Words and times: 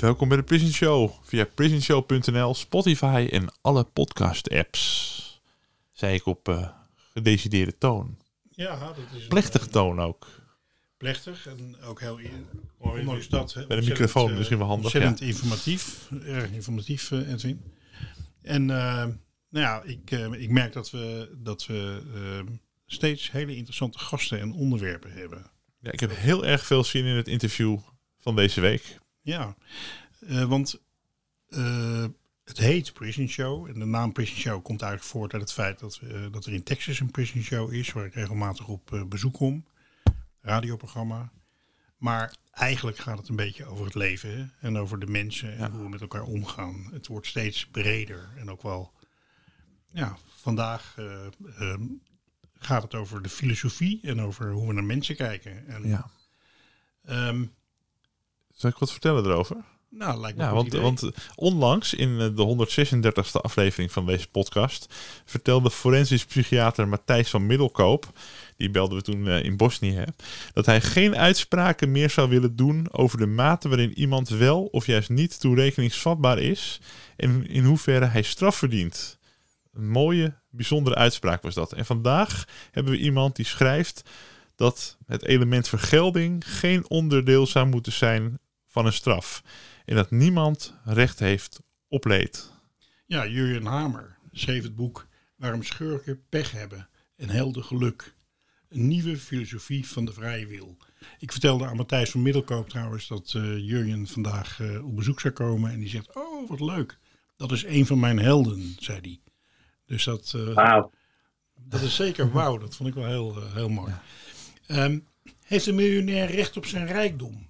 Welkom 0.00 0.28
bij 0.28 0.36
de 0.36 0.42
Prison 0.42 0.70
Show 0.70 1.10
via 1.22 1.44
prisonshow.nl, 1.54 2.54
Spotify 2.54 3.28
en 3.30 3.52
alle 3.60 3.84
podcast 3.84 4.50
apps. 4.50 5.40
Zei 5.92 6.14
ik 6.14 6.26
op 6.26 6.48
eh, 6.48 6.68
gedecideerde 7.12 7.78
toon. 7.78 8.18
Ja, 8.50 8.78
dat 8.78 8.96
is 9.20 9.26
Plechtige 9.26 9.68
toon 9.68 10.00
ook. 10.00 10.26
plechtig 10.96 11.46
en 11.46 11.76
ook 11.84 12.00
heel 12.00 12.18
ondanks 12.78 13.28
dat. 13.28 13.52
hè, 13.54 13.66
Bij 13.66 13.80
de 13.80 13.86
microfoon 13.86 14.30
eh, 14.30 14.36
misschien 14.36 14.58
wel 14.58 14.66
handig. 14.66 14.84
Ontzettend 14.84 15.18
Ja. 15.18 15.26
informatief, 15.26 16.08
erg 16.24 16.50
informatief, 16.50 17.10
eh, 17.12 17.32
Edwin. 17.32 17.60
En 18.42 18.70
eh, 18.70 18.76
nou 19.48 19.64
ja, 19.64 19.82
ik, 19.82 20.10
eh, 20.10 20.32
ik 20.32 20.50
merk 20.50 20.72
dat 20.72 20.90
we, 20.90 21.34
dat 21.38 21.66
we 21.66 22.02
eh, 22.14 22.52
steeds 22.86 23.30
hele 23.30 23.56
interessante 23.56 23.98
gasten 23.98 24.40
en 24.40 24.52
onderwerpen 24.52 25.12
hebben. 25.12 25.50
Ja, 25.80 25.92
ik 25.92 26.00
heb 26.00 26.16
heel 26.16 26.46
erg 26.46 26.66
veel 26.66 26.84
zin 26.84 27.04
in 27.04 27.16
het 27.16 27.28
interview 27.28 27.78
van 28.18 28.36
deze 28.36 28.60
week. 28.60 28.98
Ja, 29.26 29.56
eh, 30.26 30.44
want 30.44 30.80
eh, 31.48 32.04
het 32.44 32.58
heet 32.58 32.92
Prison 32.92 33.28
Show. 33.28 33.66
En 33.66 33.78
de 33.78 33.84
naam 33.84 34.12
Prison 34.12 34.36
Show 34.36 34.62
komt 34.62 34.82
eigenlijk 34.82 35.12
voort 35.12 35.32
uit 35.32 35.42
het 35.42 35.52
feit 35.52 35.78
dat, 35.78 35.98
we- 35.98 36.28
dat 36.30 36.46
er 36.46 36.52
in 36.52 36.62
Texas 36.62 37.00
een 37.00 37.10
Prison 37.10 37.42
Show 37.42 37.72
is, 37.72 37.92
waar 37.92 38.04
ik 38.06 38.14
regelmatig 38.14 38.68
op 38.68 39.04
bezoek 39.08 39.34
kom. 39.34 39.64
Radioprogramma. 40.40 41.32
Maar 41.96 42.34
eigenlijk 42.50 42.98
gaat 42.98 43.18
het 43.18 43.28
een 43.28 43.36
beetje 43.36 43.64
over 43.64 43.84
het 43.84 43.94
leven 43.94 44.38
hè? 44.38 44.46
en 44.68 44.76
over 44.78 44.98
de 44.98 45.06
mensen 45.06 45.52
en 45.52 45.58
Ja. 45.58 45.70
hoe 45.70 45.82
we 45.82 45.88
met 45.88 46.00
elkaar 46.00 46.22
omgaan. 46.24 46.88
Het 46.92 47.06
wordt 47.06 47.26
steeds 47.26 47.66
breder 47.66 48.28
en 48.36 48.50
ook 48.50 48.62
wel, 48.62 48.92
ja, 49.92 50.16
vandaag 50.36 50.94
eh, 50.98 51.26
ehm, 51.58 51.82
gaat 52.58 52.82
het 52.82 52.94
over 52.94 53.22
de 53.22 53.28
filosofie 53.28 54.00
en 54.02 54.20
over 54.20 54.50
hoe 54.52 54.66
we 54.66 54.72
naar 54.72 54.84
mensen 54.84 55.16
kijken. 55.16 55.66
En, 55.68 55.88
Ja. 55.88 56.10
ehm, 57.04 57.44
Zal 58.56 58.70
ik 58.70 58.76
wat 58.76 58.90
vertellen 58.90 59.24
erover? 59.24 59.56
nou, 59.96 60.20
lijkt 60.20 60.38
me 60.38 60.44
Ja, 60.44 60.52
want, 60.52 60.72
want 60.72 61.10
onlangs 61.34 61.94
in 61.94 62.20
eh, 62.20 62.28
de 62.34 62.66
136e 63.10 63.40
aflevering 63.40 63.92
van 63.92 64.06
deze 64.06 64.28
podcast 64.28 64.94
vertelde 65.24 65.70
forensisch 65.70 66.24
psychiater 66.24 66.88
Matthijs 66.88 67.30
van 67.30 67.46
Middelkoop, 67.46 68.06
die 68.56 68.70
belden 68.70 68.96
we 68.96 69.02
toen 69.02 69.28
eh, 69.28 69.44
in 69.44 69.56
Bosnië, 69.56 70.04
dat 70.52 70.66
hij 70.66 70.80
geen 70.80 71.16
uitspraken 71.16 71.90
meer 71.90 72.10
zou 72.10 72.28
willen 72.28 72.56
doen 72.56 72.86
over 72.92 73.18
de 73.18 73.26
mate 73.26 73.68
waarin 73.68 73.98
iemand 73.98 74.28
wel 74.28 74.64
of 74.64 74.86
juist 74.86 75.08
niet 75.08 75.40
toerekeningsvatbaar 75.40 76.38
is 76.38 76.80
en 77.16 77.46
in 77.46 77.64
hoeverre 77.64 78.06
hij 78.06 78.22
straf 78.22 78.56
verdient. 78.56 79.18
Een 79.72 79.88
mooie, 79.88 80.34
bijzondere 80.50 80.96
uitspraak 80.96 81.42
was 81.42 81.54
dat. 81.54 81.72
En 81.72 81.86
vandaag 81.86 82.44
hebben 82.70 82.92
we 82.92 82.98
iemand 82.98 83.36
die 83.36 83.44
schrijft 83.44 84.10
dat 84.54 84.96
het 85.06 85.24
element 85.24 85.68
vergelding 85.68 86.42
geen 86.46 86.90
onderdeel 86.90 87.46
zou 87.46 87.66
moeten 87.66 87.92
zijn 87.92 88.38
van 88.76 88.86
een 88.86 88.92
straf. 88.92 89.42
En 89.84 89.94
dat 89.94 90.10
niemand 90.10 90.74
recht 90.84 91.18
heeft 91.18 91.60
op 91.88 92.04
leed. 92.04 92.52
Ja, 93.06 93.26
Jurjen 93.26 93.66
Hamer 93.66 94.18
schreef 94.32 94.62
het 94.62 94.76
boek 94.76 95.06
Waarom 95.36 95.62
schurken 95.62 96.22
pech 96.28 96.50
hebben 96.50 96.88
en 97.16 97.28
helden 97.28 97.64
geluk. 97.64 98.14
Een 98.68 98.88
nieuwe 98.88 99.16
filosofie 99.16 99.88
van 99.88 100.04
de 100.04 100.12
vrije 100.12 100.46
wil. 100.46 100.76
Ik 101.18 101.32
vertelde 101.32 101.66
aan 101.66 101.76
Matthijs 101.76 102.10
van 102.10 102.22
Middelkoop 102.22 102.68
trouwens 102.68 103.08
dat 103.08 103.32
eh 103.36 103.58
Jurjen 103.58 104.06
vandaag 104.06 104.60
eh, 104.60 104.86
op 104.86 104.96
bezoek 104.96 105.20
zou 105.20 105.34
komen. 105.34 105.70
En 105.70 105.78
die 105.78 105.88
zegt, 105.88 106.16
oh 106.16 106.48
wat 106.48 106.60
leuk. 106.60 106.98
Dat 107.36 107.52
is 107.52 107.64
een 107.64 107.86
van 107.86 108.00
mijn 108.00 108.18
helden, 108.18 108.74
zei 108.78 108.98
hij. 109.00 109.20
Dus 109.86 110.04
dat, 110.04 110.32
eh, 110.36 110.54
Wauw. 110.54 110.90
dat 111.54 111.80
is 111.80 111.94
zeker 111.94 112.30
wauw. 112.30 112.58
Dat 112.58 112.76
vond 112.76 112.88
ik 112.88 112.94
wel 112.94 113.06
heel, 113.06 113.52
heel 113.52 113.68
mooi. 113.68 113.92
Ehm, 114.66 114.98
heeft 115.44 115.66
een 115.66 115.74
miljonair 115.74 116.30
recht 116.30 116.56
op 116.56 116.66
zijn 116.66 116.86
rijkdom? 116.86 117.46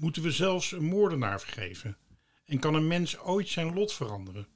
Moeten 0.00 0.22
we 0.22 0.30
zelfs 0.30 0.72
een 0.72 0.84
moordenaar 0.84 1.40
vergeven? 1.40 1.96
En 2.44 2.58
kan 2.58 2.74
een 2.74 2.86
mens 2.86 3.18
ooit 3.18 3.48
zijn 3.48 3.74
lot 3.74 3.92
veranderen? 3.92 4.48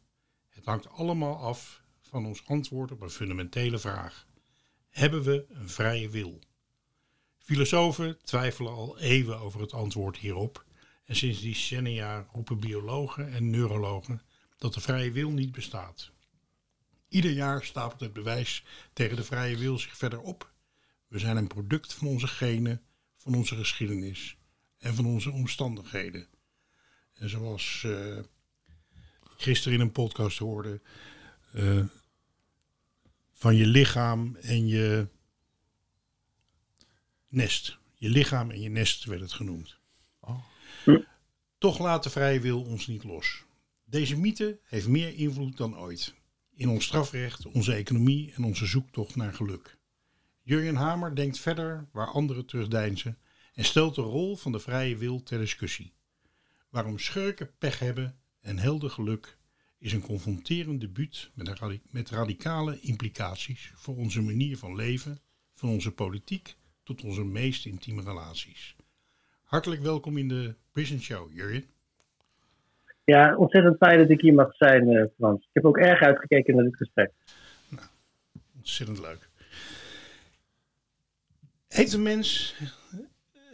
Het 0.49 0.65
hangt 0.65 0.89
allemaal 0.89 1.37
af 1.37 1.83
van 2.01 2.27
ons 2.27 2.47
antwoord 2.47 2.91
op 2.91 3.01
een 3.01 3.11
fundamentele 3.11 3.79
vraag. 3.79 4.27
Hebben 4.91 5.23
we 5.23 5.47
een 5.49 5.69
vrije 5.69 6.09
wil? 6.09 6.39
Filosofen 7.39 8.19
twijfelen 8.23 8.73
al 8.73 8.99
eeuwen 8.99 9.39
over 9.39 9.61
het 9.61 9.73
antwoord 9.73 10.17
hierop. 10.17 10.65
En 11.05 11.17
sinds 11.17 11.41
decennia 11.41 12.27
roepen 12.33 12.61
biologen 12.61 13.33
en 13.33 13.51
neurologen 13.51 14.23
dat 14.57 14.75
de 14.75 14.81
vrije 14.81 15.13
wil 15.13 15.31
niet 15.31 15.53
bestaat. 15.53 16.11
Ieder 17.09 17.33
jaar 17.33 17.65
stapelt 17.65 18.01
het 18.01 18.13
bewijs 18.13 18.65
tegen 18.93 19.17
de 19.17 19.25
vrije 19.25 19.57
wil 19.57 19.79
zich 19.79 19.97
verder 19.97 20.21
op. 20.21 20.53
We 21.09 21.19
zijn 21.19 21.37
een 21.37 21.47
product 21.47 21.95
van 21.95 22.07
onze 22.07 22.27
genen, 22.27 22.83
van 23.17 23.35
onze 23.35 23.57
geschiedenis 23.57 24.37
en 24.85 24.95
van 24.95 25.07
onze 25.07 25.31
omstandigheden. 25.31 26.27
En 27.15 27.29
zoals 27.29 27.83
eh, 27.87 28.19
gisteren 29.37 29.79
in 29.79 29.85
een 29.85 29.93
podcast 29.93 30.39
hoorde, 30.39 30.81
eh, 31.53 31.85
van 33.33 33.57
je 33.57 33.67
lichaam 33.67 34.37
en 34.37 34.67
je 34.67 35.09
nest. 37.29 37.79
Je 37.95 38.09
lichaam 38.09 38.51
en 38.51 38.61
je 38.61 38.69
nest 38.69 39.05
werd 39.05 39.21
het 39.21 39.33
genoemd. 39.33 39.79
Oh. 40.21 40.41
Toch 41.59 41.79
laat 41.79 42.03
de 42.03 42.11
vrije 42.11 42.41
wil 42.41 42.63
ons 42.63 42.87
niet 42.87 43.05
los. 43.05 43.45
Deze 43.85 44.17
mythe 44.17 44.59
heeft 44.65 44.89
meer 44.89 45.15
invloed 45.15 45.57
dan 45.57 45.79
ooit. 45.79 46.15
In 46.55 46.69
ons 46.69 46.85
strafrecht, 46.85 47.47
onze 47.47 47.75
economie 47.75 48.33
en 48.33 48.45
onze 48.45 48.67
zoektocht 48.67 49.17
naar 49.17 49.35
geluk. 49.35 49.77
Jurjen 50.43 50.77
Hamer 50.77 51.17
denkt 51.17 51.39
verder 51.39 51.89
waar 51.93 52.07
anderen 52.07 52.47
terugdeinzen 52.47 53.19
en 53.55 53.65
stelt 53.65 53.95
de 53.95 54.03
rol 54.03 54.37
van 54.37 54.53
de 54.53 54.61
vrije 54.61 54.97
wil 54.97 55.23
ter 55.23 55.39
discussie. 55.39 55.93
Waarom 56.71 56.99
schurken 56.99 57.51
pech 57.59 57.79
hebben 57.79 58.19
en 58.41 58.59
helder 58.59 58.91
geluk 58.91 59.37
is 59.79 59.93
een 59.93 60.01
confronterend 60.01 60.81
debuut 60.81 61.31
met, 61.35 61.49
een 61.49 61.57
radi- 61.57 61.83
met 61.91 62.11
radicale 62.11 62.81
implicaties 62.81 63.73
voor 63.75 63.97
onze 63.97 64.23
manier 64.23 64.57
van 64.57 64.75
leven, 64.75 65.19
van 65.55 65.69
onze 65.69 65.93
politiek 65.93 66.57
tot 66.83 67.05
onze 67.05 67.25
meest 67.25 67.67
intieme 67.67 68.03
relaties. 68.03 68.77
Hartelijk 69.43 69.83
welkom 69.83 70.17
in 70.17 70.29
de 70.29 70.55
Prison 70.73 71.01
Show, 71.01 71.33
Jurjen. 71.33 71.65
Ja, 73.05 73.37
ontzettend 73.37 73.77
fijn 73.77 73.99
dat 73.99 74.11
ik 74.11 74.21
hier 74.21 74.35
mag 74.35 74.55
zijn, 74.55 74.89
eh, 74.89 75.05
Frans. 75.17 75.43
Ik 75.43 75.51
heb 75.53 75.65
ook 75.65 75.79
erg 75.79 76.01
uitgekeken 76.01 76.55
naar 76.55 76.65
dit 76.65 76.77
gesprek. 76.77 77.13
Ontzettend 78.57 79.01
leuk. 79.01 79.29
Heeft 81.69 81.93
een 81.93 82.03
mens 82.03 82.55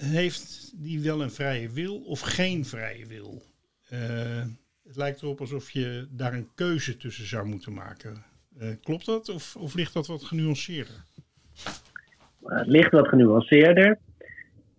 heeft 0.02 0.72
die 0.84 1.00
wel 1.00 1.22
een 1.22 1.30
vrije 1.30 1.70
wil 1.70 1.96
of 1.96 2.20
geen 2.20 2.64
vrije 2.64 3.06
wil? 3.06 3.42
Eh, 3.88 4.42
het 4.84 4.96
lijkt 4.96 5.22
erop 5.22 5.40
alsof 5.40 5.70
je 5.70 6.06
daar 6.10 6.34
een 6.34 6.48
keuze 6.54 6.96
tussen 6.96 7.26
zou 7.26 7.46
moeten 7.46 7.72
maken. 7.72 8.24
Eh, 8.58 8.68
klopt 8.82 9.06
dat 9.06 9.28
of, 9.28 9.56
of 9.56 9.74
ligt 9.74 9.94
dat 9.94 10.06
wat 10.06 10.22
genuanceerder? 10.22 11.04
Maar 12.40 12.58
het 12.58 12.66
ligt 12.66 12.90
wat 12.90 13.08
genuanceerder. 13.08 13.98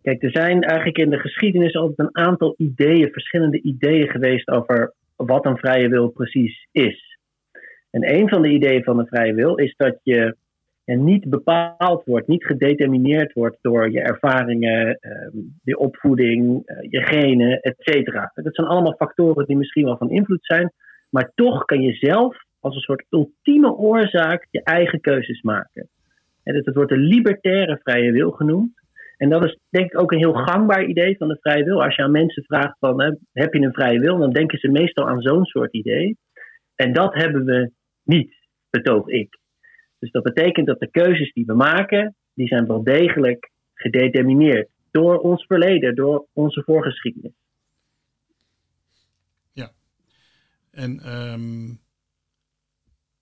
Kijk, 0.01 0.23
er 0.23 0.31
zijn 0.31 0.61
eigenlijk 0.61 0.97
in 0.97 1.09
de 1.09 1.19
geschiedenis 1.19 1.75
altijd 1.75 1.99
een 1.99 2.23
aantal 2.23 2.53
ideeën, 2.57 3.11
verschillende 3.11 3.61
ideeën 3.61 4.09
geweest 4.09 4.47
over 4.47 4.93
wat 5.15 5.45
een 5.45 5.57
vrije 5.57 5.89
wil 5.89 6.09
precies 6.09 6.67
is. 6.71 7.17
En 7.89 8.13
een 8.15 8.29
van 8.29 8.41
de 8.41 8.49
ideeën 8.49 8.83
van 8.83 8.97
de 8.97 9.05
vrije 9.05 9.33
wil 9.33 9.55
is 9.55 9.73
dat 9.77 9.99
je 10.03 10.35
en 10.91 11.03
niet 11.03 11.29
bepaald 11.29 12.05
wordt, 12.05 12.27
niet 12.27 12.45
gedetermineerd 12.45 13.33
wordt 13.33 13.57
door 13.61 13.91
je 13.91 14.01
ervaringen, 14.01 14.97
ehm, 14.99 15.37
je 15.63 15.77
opvoeding, 15.77 16.61
eh, 16.65 16.91
je 16.91 17.01
genen, 17.01 17.59
et 17.61 17.75
cetera. 17.77 18.31
Dat 18.33 18.55
zijn 18.55 18.67
allemaal 18.67 18.95
factoren 18.95 19.45
die 19.45 19.57
misschien 19.57 19.85
wel 19.85 19.97
van 19.97 20.09
invloed 20.09 20.45
zijn, 20.45 20.71
Maar 21.09 21.31
toch 21.35 21.65
kan 21.65 21.81
je 21.81 21.93
zelf 21.93 22.37
als 22.59 22.75
een 22.75 22.81
soort 22.81 23.05
ultieme 23.09 23.73
oorzaak 23.73 24.47
je 24.49 24.63
eigen 24.63 25.01
keuzes 25.01 25.41
maken. 25.41 25.89
En 26.43 26.53
dus 26.53 26.63
dat 26.63 26.75
wordt 26.75 26.89
de 26.89 26.97
libertaire 26.97 27.79
vrije 27.83 28.11
wil 28.11 28.31
genoemd. 28.31 28.71
En 29.17 29.29
dat 29.29 29.43
is 29.43 29.57
denk 29.69 29.85
ik 29.85 30.01
ook 30.01 30.11
een 30.11 30.17
heel 30.17 30.33
gangbaar 30.33 30.83
idee 30.83 31.17
van 31.17 31.27
de 31.27 31.37
vrije 31.41 31.63
wil. 31.63 31.83
Als 31.83 31.95
je 31.95 32.03
aan 32.03 32.11
mensen 32.11 32.43
vraagt 32.43 32.77
van 32.79 33.01
hè, 33.01 33.11
heb 33.33 33.53
je 33.53 33.61
een 33.61 33.73
vrije 33.73 33.99
wil, 33.99 34.17
dan 34.17 34.31
denken 34.31 34.59
ze 34.59 34.67
meestal 34.67 35.07
aan 35.07 35.21
zo'n 35.21 35.45
soort 35.45 35.73
idee. 35.73 36.17
En 36.75 36.93
dat 36.93 37.13
hebben 37.13 37.45
we 37.45 37.71
niet, 38.03 38.33
betoog 38.69 39.07
ik. 39.07 39.39
Dus 40.01 40.11
dat 40.11 40.23
betekent 40.23 40.67
dat 40.67 40.79
de 40.79 40.91
keuzes 40.91 41.33
die 41.33 41.45
we 41.45 41.53
maken, 41.53 42.15
die 42.33 42.47
zijn 42.47 42.67
wel 42.67 42.83
degelijk 42.83 43.51
gedetermineerd 43.73 44.69
door 44.91 45.17
ons 45.17 45.45
verleden, 45.45 45.95
door 45.95 46.27
onze 46.33 46.63
voorgeschiedenis. 46.63 47.33
Ja, 49.53 49.71
en 50.71 50.99
ehm, 50.99 51.73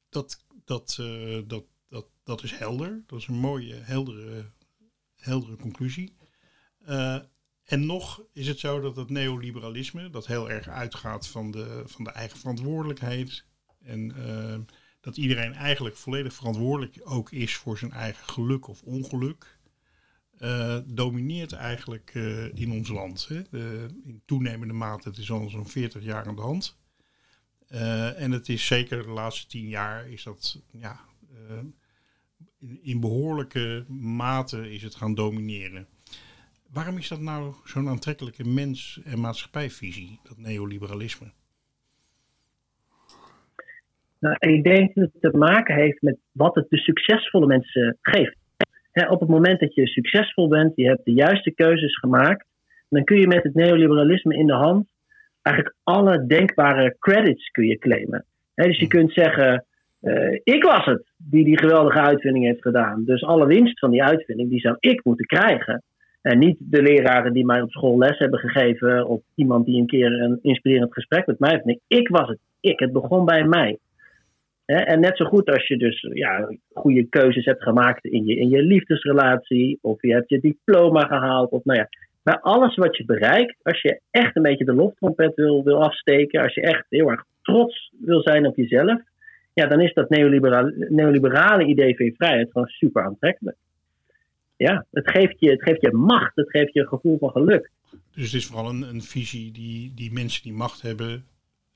dat, 0.10 0.46
dat, 0.66 0.98
uh, 1.02 1.42
dat, 1.48 1.64
dat, 1.90 2.08
dat 2.24 2.44
is 2.44 2.52
helder. 2.52 3.04
Dat 3.08 3.20
is 3.20 3.28
een 3.28 3.40
mooie, 3.40 3.76
heldere, 3.76 4.46
heldere 5.16 5.56
conclusie. 5.56 6.14
Uh, 6.90 7.20
en 7.64 7.86
nog 7.86 8.24
is 8.34 8.48
het 8.48 8.60
zo 8.60 8.80
dat 8.80 8.96
het 8.96 9.10
neoliberalisme, 9.10 10.10
dat 10.10 10.28
heel 10.28 10.50
erg 10.50 10.68
uitgaat 10.68 11.28
van 11.28 11.52
de, 11.52 11.84
van 11.86 12.04
de 12.04 12.12
eigen 12.12 12.38
verantwoordelijkheid. 12.38 13.46
En 13.84 14.14
uh, 14.18 14.56
dat 15.00 15.18
iedereen 15.18 15.54
eigenlijk 15.54 15.96
volledig 15.96 16.34
verantwoordelijk 16.34 17.00
ook 17.04 17.31
is 17.31 17.56
voor 17.56 17.78
zijn 17.78 17.92
eigen 17.92 18.25
geluk 18.25 18.68
of 18.68 18.81
ongeluk. 18.81 19.57
Uh, 20.40 20.78
domineert 20.86 21.51
eigenlijk 21.51 22.13
uh, 22.13 22.54
in 22.54 22.72
ons 22.72 22.90
land. 22.90 23.28
Hè. 23.28 23.42
De, 23.50 23.88
in 24.06 24.22
toenemende 24.25 24.74
mate, 24.74 25.10
het 25.10 25.18
is 25.18 25.31
al 25.31 25.50
zo'n 25.50 25.68
40 25.68 26.04
jaar 26.04 26.28
aan 26.28 26.36
de 26.36 26.42
hand. 26.42 26.78
Uh, 27.69 28.22
en 28.22 28.31
het 28.31 28.50
is 28.50 28.66
zeker 28.66 29.04
de 29.04 29.10
laatste 29.10 29.48
10 29.48 29.68
jaar 29.68 30.10
is 30.10 30.24
dat 30.24 30.62
ja, 30.72 31.00
in, 32.60 32.84
in, 32.84 33.00
behoorlijke 33.00 33.86
mate 33.90 34.72
is 34.72 34.84
het 34.84 34.95
gaan 34.95 35.16
domineren. 35.16 35.88
Waarom 36.69 36.98
is 36.98 37.07
dat 37.07 37.19
nou 37.19 37.56
zo'n 37.66 37.90
aantrekkelijke 37.90 38.44
mens- 38.44 39.00
en 39.04 39.19
maatschappijvisie, 39.19 40.19
dat 40.24 40.38
neoliberalisme? 40.38 41.34
Nou, 44.19 44.36
ik 44.39 44.63
denk 44.63 44.95
dat 44.95 45.10
het 45.13 45.31
te 45.31 45.38
maken 45.38 45.75
heeft 45.75 46.01
met 46.01 46.18
wat 46.31 46.56
het 46.56 46.69
de 46.69 46.77
succesvolle 46.77 47.45
mensen 47.45 47.98
geeft. 48.01 48.38
op 49.10 49.19
het 49.19 49.30
moment 49.30 49.60
dat 49.60 49.75
je 49.75 49.88
succesvol 49.88 50.48
bent, 50.48 50.75
je 50.75 50.86
hebt 50.86 51.06
de 51.06 51.13
juiste 51.13 51.51
keuzes 51.51 51.98
gemaakt, 51.98 52.45
dan 52.89 53.04
kun 53.04 53.19
je 53.19 53.27
met 53.27 53.44
het 53.44 53.54
neoliberalisme 53.54 54.36
in 54.36 54.48
de 54.48 54.54
hand 54.54 54.88
eigenlijk 55.42 55.75
alle 55.83 56.25
denkbare 56.25 56.95
credits 57.00 57.50
kun 57.50 57.66
je 57.66 57.77
claimen. 57.77 58.25
dus 58.56 58.80
je 58.80 58.88
kunt 58.88 59.13
zeggen, 59.13 59.66
uh, 60.01 60.39
ik 60.44 60.63
was 60.63 60.86
het 60.86 61.04
die 61.18 61.44
die 61.44 61.60
geweldige 61.60 62.00
uitvinding 62.00 62.45
heeft 62.45 62.62
gedaan. 62.62 63.04
Dus 63.06 63.24
alle 63.24 63.45
winst 63.45 63.80
van 63.80 63.92
die 63.92 64.04
uitvinding, 64.04 64.50
die 64.50 64.60
zou 64.60 64.75
ik 64.80 65.04
moeten 65.04 65.25
krijgen. 65.25 65.83
En 66.21 66.39
niet 66.39 66.57
de 66.60 66.81
leraren 66.81 67.33
die 67.33 67.45
mij 67.45 67.62
op 67.62 67.71
school 67.71 67.98
les 67.98 68.18
hebben 68.18 68.39
gegeven, 68.39 69.07
of 69.07 69.21
iemand 69.36 69.66
die 69.66 69.80
een 69.80 69.88
keer 69.88 70.21
een 70.21 70.39
inspirerend 70.42 70.94
gesprek 70.94 71.25
met 71.25 71.39
mij 71.39 71.51
heeft. 71.51 71.66
Nee, 71.66 71.81
ik 71.88 72.07
was 72.07 72.27
het. 72.27 72.39
Ik. 72.60 72.80
Het 72.80 72.92
begon 72.92 73.25
bij 73.25 73.44
mij. 73.44 73.77
En 74.75 75.00
net 75.00 75.18
zo 75.18 75.25
goed 75.25 75.50
als 75.50 75.68
je 75.68 75.77
dus 75.77 76.07
ja, 76.13 76.50
goede 76.74 77.04
keuzes 77.04 77.45
hebt 77.45 77.63
gemaakt 77.63 78.06
in 78.06 78.25
je, 78.25 78.36
in 78.36 78.50
je 78.50 78.62
liefdesrelatie, 78.62 79.80
of 79.81 80.01
je 80.01 80.13
hebt 80.13 80.30
je 80.30 80.39
diploma 80.39 81.06
gehaald, 81.06 81.51
of 81.51 81.63
nou 81.63 81.80
ja, 81.80 81.89
bij 82.24 82.39
alles 82.39 82.75
wat 82.75 82.98
je 82.98 83.06
bereikt, 83.06 83.56
als 83.63 83.81
je 83.81 84.01
echt 84.12 84.36
een 84.36 84.42
beetje 84.42 84.66
de 84.66 84.74
loftrompet 84.74 85.36
wil, 85.36 85.63
wil 85.63 85.83
afsteken, 85.83 86.42
als 86.42 86.54
je 86.54 86.62
echt 86.62 86.86
heel 86.89 87.10
erg 87.10 87.25
trots 87.42 87.92
wil 88.00 88.21
zijn 88.21 88.48
op 88.48 88.56
jezelf, 88.56 89.01
ja, 89.54 89.66
dan 89.66 89.81
is 89.81 89.94
dat 89.94 90.10
neoliberale, 90.10 90.88
neoliberale 90.89 91.66
idee 91.66 91.95
van 91.95 92.06
je 92.06 92.13
vrijheid 92.16 92.51
gewoon 92.51 92.68
super 92.68 93.04
aantrekkelijk. 93.04 93.57
Ja, 94.56 94.86
het 94.92 95.12
geeft, 95.12 95.36
je, 95.39 95.50
het 95.50 95.63
geeft 95.63 95.81
je 95.81 95.92
macht, 95.92 96.36
het 96.36 96.50
geeft 96.50 96.74
je 96.74 96.80
een 96.80 96.88
gevoel 96.88 97.18
van 97.18 97.30
geluk. 97.30 97.69
Dus 98.13 98.25
het 98.25 98.42
is 98.42 98.45
vooral 98.45 98.69
een, 98.69 98.81
een 98.81 99.01
visie 99.01 99.51
die, 99.51 99.92
die 99.95 100.13
mensen 100.13 100.44
die 100.44 100.54
macht 100.54 100.81
hebben, 100.81 101.25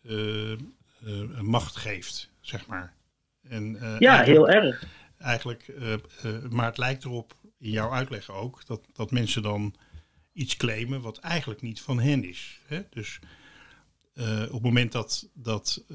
uh, 0.03 0.51
uh, 0.51 1.41
macht 1.41 1.75
geeft 1.75 2.31
zeg 2.45 2.67
maar. 2.67 2.93
En, 3.41 3.75
uh, 3.75 3.99
ja, 3.99 4.21
heel 4.21 4.49
erg. 4.49 4.85
Eigenlijk, 5.17 5.67
uh, 5.67 5.93
uh, 6.25 6.49
maar 6.49 6.65
het 6.65 6.77
lijkt 6.77 7.03
erop, 7.03 7.35
in 7.59 7.69
jouw 7.69 7.91
uitleg 7.91 8.29
ook, 8.29 8.65
dat, 8.65 8.85
dat 8.93 9.11
mensen 9.11 9.41
dan 9.41 9.75
iets 10.33 10.57
claimen 10.57 11.01
wat 11.01 11.17
eigenlijk 11.17 11.61
niet 11.61 11.81
van 11.81 11.99
hen 11.99 12.23
is. 12.23 12.59
Hè? 12.65 12.81
Dus 12.89 13.19
op 14.45 14.53
het 14.53 14.61
moment 14.61 14.91
dat, 14.91 15.29
dat 15.33 15.85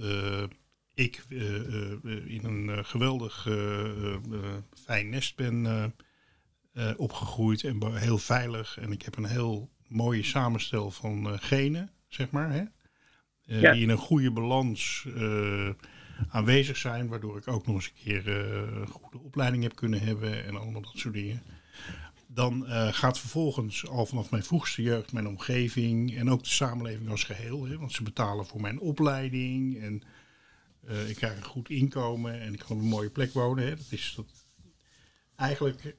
ik 0.94 1.24
in 2.26 2.40
een 2.42 2.84
geweldig 2.84 3.48
fijn 4.84 5.08
nest 5.08 5.36
ben 5.36 5.94
opgegroeid 6.96 7.64
en 7.64 7.96
heel 7.96 8.18
veilig 8.18 8.78
en 8.78 8.92
ik 8.92 9.02
heb 9.02 9.16
een 9.16 9.26
heel 9.26 9.70
mooie 9.88 10.22
samenstel 10.22 10.90
van 10.90 11.38
genen, 11.38 11.90
zeg 12.08 12.30
maar, 12.30 12.52
hè? 12.52 12.62
Ja. 13.42 13.72
die 13.72 13.82
in 13.82 13.88
een 13.88 13.96
goede 13.96 14.30
balans 14.30 15.06
aanwezig 16.28 16.76
zijn. 16.76 17.08
Waardoor 17.08 17.36
ik 17.36 17.48
ook 17.48 17.66
nog 17.66 17.74
eens 17.74 17.86
een 17.86 18.02
keer 18.02 18.26
uh, 18.26 18.86
goede 18.86 19.18
opleiding 19.18 19.62
heb 19.62 19.76
kunnen 19.76 20.00
hebben 20.00 20.44
en 20.44 20.56
allemaal 20.56 20.82
dat 20.82 20.96
soort 20.96 21.14
dingen. 21.14 21.42
Dan 22.26 22.64
uh, 22.66 22.92
gaat 22.92 23.18
vervolgens 23.18 23.86
al 23.86 24.06
vanaf 24.06 24.30
mijn 24.30 24.42
vroegste 24.42 24.82
jeugd 24.82 25.12
mijn 25.12 25.28
omgeving 25.28 26.16
en 26.16 26.30
ook 26.30 26.42
de 26.42 26.50
samenleving 26.50 27.10
als 27.10 27.24
geheel. 27.24 27.66
Hè, 27.66 27.78
want 27.78 27.92
ze 27.92 28.02
betalen 28.02 28.46
voor 28.46 28.60
mijn 28.60 28.80
opleiding 28.80 29.80
en 29.80 30.02
uh, 30.88 31.08
ik 31.08 31.16
krijg 31.16 31.36
een 31.36 31.44
goed 31.44 31.68
inkomen 31.68 32.40
en 32.40 32.52
ik 32.52 32.58
kan 32.58 32.76
op 32.76 32.82
een 32.82 32.88
mooie 32.88 33.10
plek 33.10 33.32
wonen. 33.32 33.64
Hè. 33.64 33.76
Dat 33.76 33.86
is 33.90 34.14
dat, 34.16 34.26
eigenlijk 35.36 35.96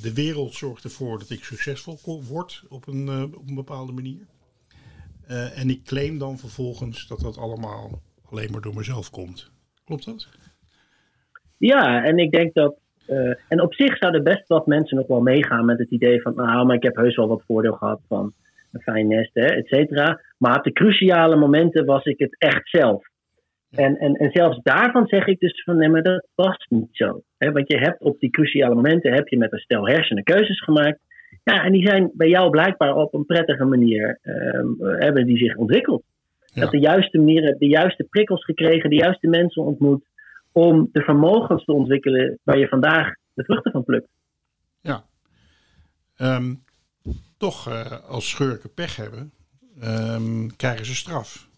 de 0.00 0.12
wereld 0.14 0.54
zorgt 0.54 0.84
ervoor 0.84 1.18
dat 1.18 1.30
ik 1.30 1.44
succesvol 1.44 2.22
word 2.24 2.62
op 2.68 2.86
een, 2.86 3.34
op 3.34 3.48
een 3.48 3.54
bepaalde 3.54 3.92
manier. 3.92 4.26
en 5.26 5.70
ik 5.70 5.84
claim 5.84 6.18
dan 6.18 6.38
vervolgens 6.38 7.06
dat 7.06 7.20
dat 7.20 7.36
allemaal 7.36 8.02
alleen 8.34 8.52
maar 8.52 8.60
door 8.60 8.74
mezelf 8.74 9.10
komt. 9.10 9.50
Klopt 9.84 10.04
dat? 10.04 10.28
Ja, 11.58 12.04
en 12.04 12.18
ik 12.18 12.30
denk 12.30 12.54
dat. 12.54 12.76
Uh, 13.08 13.34
en 13.48 13.60
op 13.60 13.74
zich 13.74 13.96
zouden 13.96 14.22
best 14.24 14.48
wat 14.48 14.66
mensen 14.66 14.96
nog 14.96 15.06
wel 15.06 15.20
meegaan 15.20 15.64
met 15.64 15.78
het 15.78 15.90
idee 15.90 16.22
van. 16.22 16.34
Nou, 16.34 16.66
maar 16.66 16.76
ik 16.76 16.82
heb 16.82 16.96
heus 16.96 17.16
wel 17.16 17.28
wat 17.28 17.42
voordeel 17.46 17.72
gehad 17.72 18.00
van 18.08 18.32
een 18.72 18.80
fijn 18.80 19.08
nest, 19.08 19.30
hè, 19.32 19.44
et 19.44 19.66
cetera. 19.66 20.20
Maar 20.38 20.56
op 20.56 20.64
de 20.64 20.72
cruciale 20.72 21.36
momenten 21.36 21.84
was 21.84 22.04
ik 22.04 22.18
het 22.18 22.36
echt 22.38 22.68
zelf. 22.68 23.06
En, 23.70 23.96
en, 23.96 24.14
en 24.14 24.30
zelfs 24.32 24.60
daarvan 24.62 25.06
zeg 25.06 25.26
ik 25.26 25.40
dus 25.40 25.62
van 25.64 25.76
nee, 25.76 25.88
maar 25.88 26.02
dat 26.02 26.26
was 26.34 26.66
niet 26.68 26.88
zo. 26.90 27.22
Hè? 27.38 27.52
Want 27.52 27.68
je 27.68 27.78
hebt 27.78 28.00
op 28.00 28.20
die 28.20 28.30
cruciale 28.30 28.74
momenten 28.74 29.12
heb 29.12 29.28
je 29.28 29.38
met 29.38 29.52
een 29.52 29.58
stel 29.58 29.88
hersenen 29.88 30.24
keuzes 30.24 30.62
gemaakt. 30.62 30.98
Ja, 31.44 31.64
en 31.64 31.72
die 31.72 31.86
zijn 31.86 32.10
bij 32.14 32.28
jou 32.28 32.50
blijkbaar 32.50 32.94
op 32.94 33.14
een 33.14 33.26
prettige 33.26 33.64
manier 33.64 34.18
um, 34.22 34.76
hebben 34.78 35.26
die 35.26 35.38
zich 35.38 35.56
ontwikkeld. 35.56 36.04
Dat 36.54 36.70
de 36.70 36.78
juiste 36.78 37.18
manieren, 37.18 37.58
de 37.58 37.66
juiste 37.66 38.04
prikkels 38.04 38.44
gekregen, 38.44 38.90
de 38.90 38.96
juiste 38.96 39.26
mensen 39.28 39.62
ontmoet. 39.62 40.04
Om 40.52 40.88
de 40.92 41.00
vermogens 41.00 41.64
te 41.64 41.72
ontwikkelen 41.72 42.38
waar 42.42 42.58
je 42.58 42.68
vandaag 42.68 43.14
de 43.34 43.44
vruchten 43.44 43.72
van 43.72 43.84
plukt. 43.84 44.08
Ja. 44.80 45.04
Um, 46.16 46.64
toch, 47.36 47.68
uh, 47.68 48.00
als 48.08 48.28
schurken 48.28 48.74
pech 48.74 48.96
hebben, 48.96 49.32
um, 49.82 50.56
krijgen 50.56 50.86
ze 50.86 50.94
straf. 50.94 51.48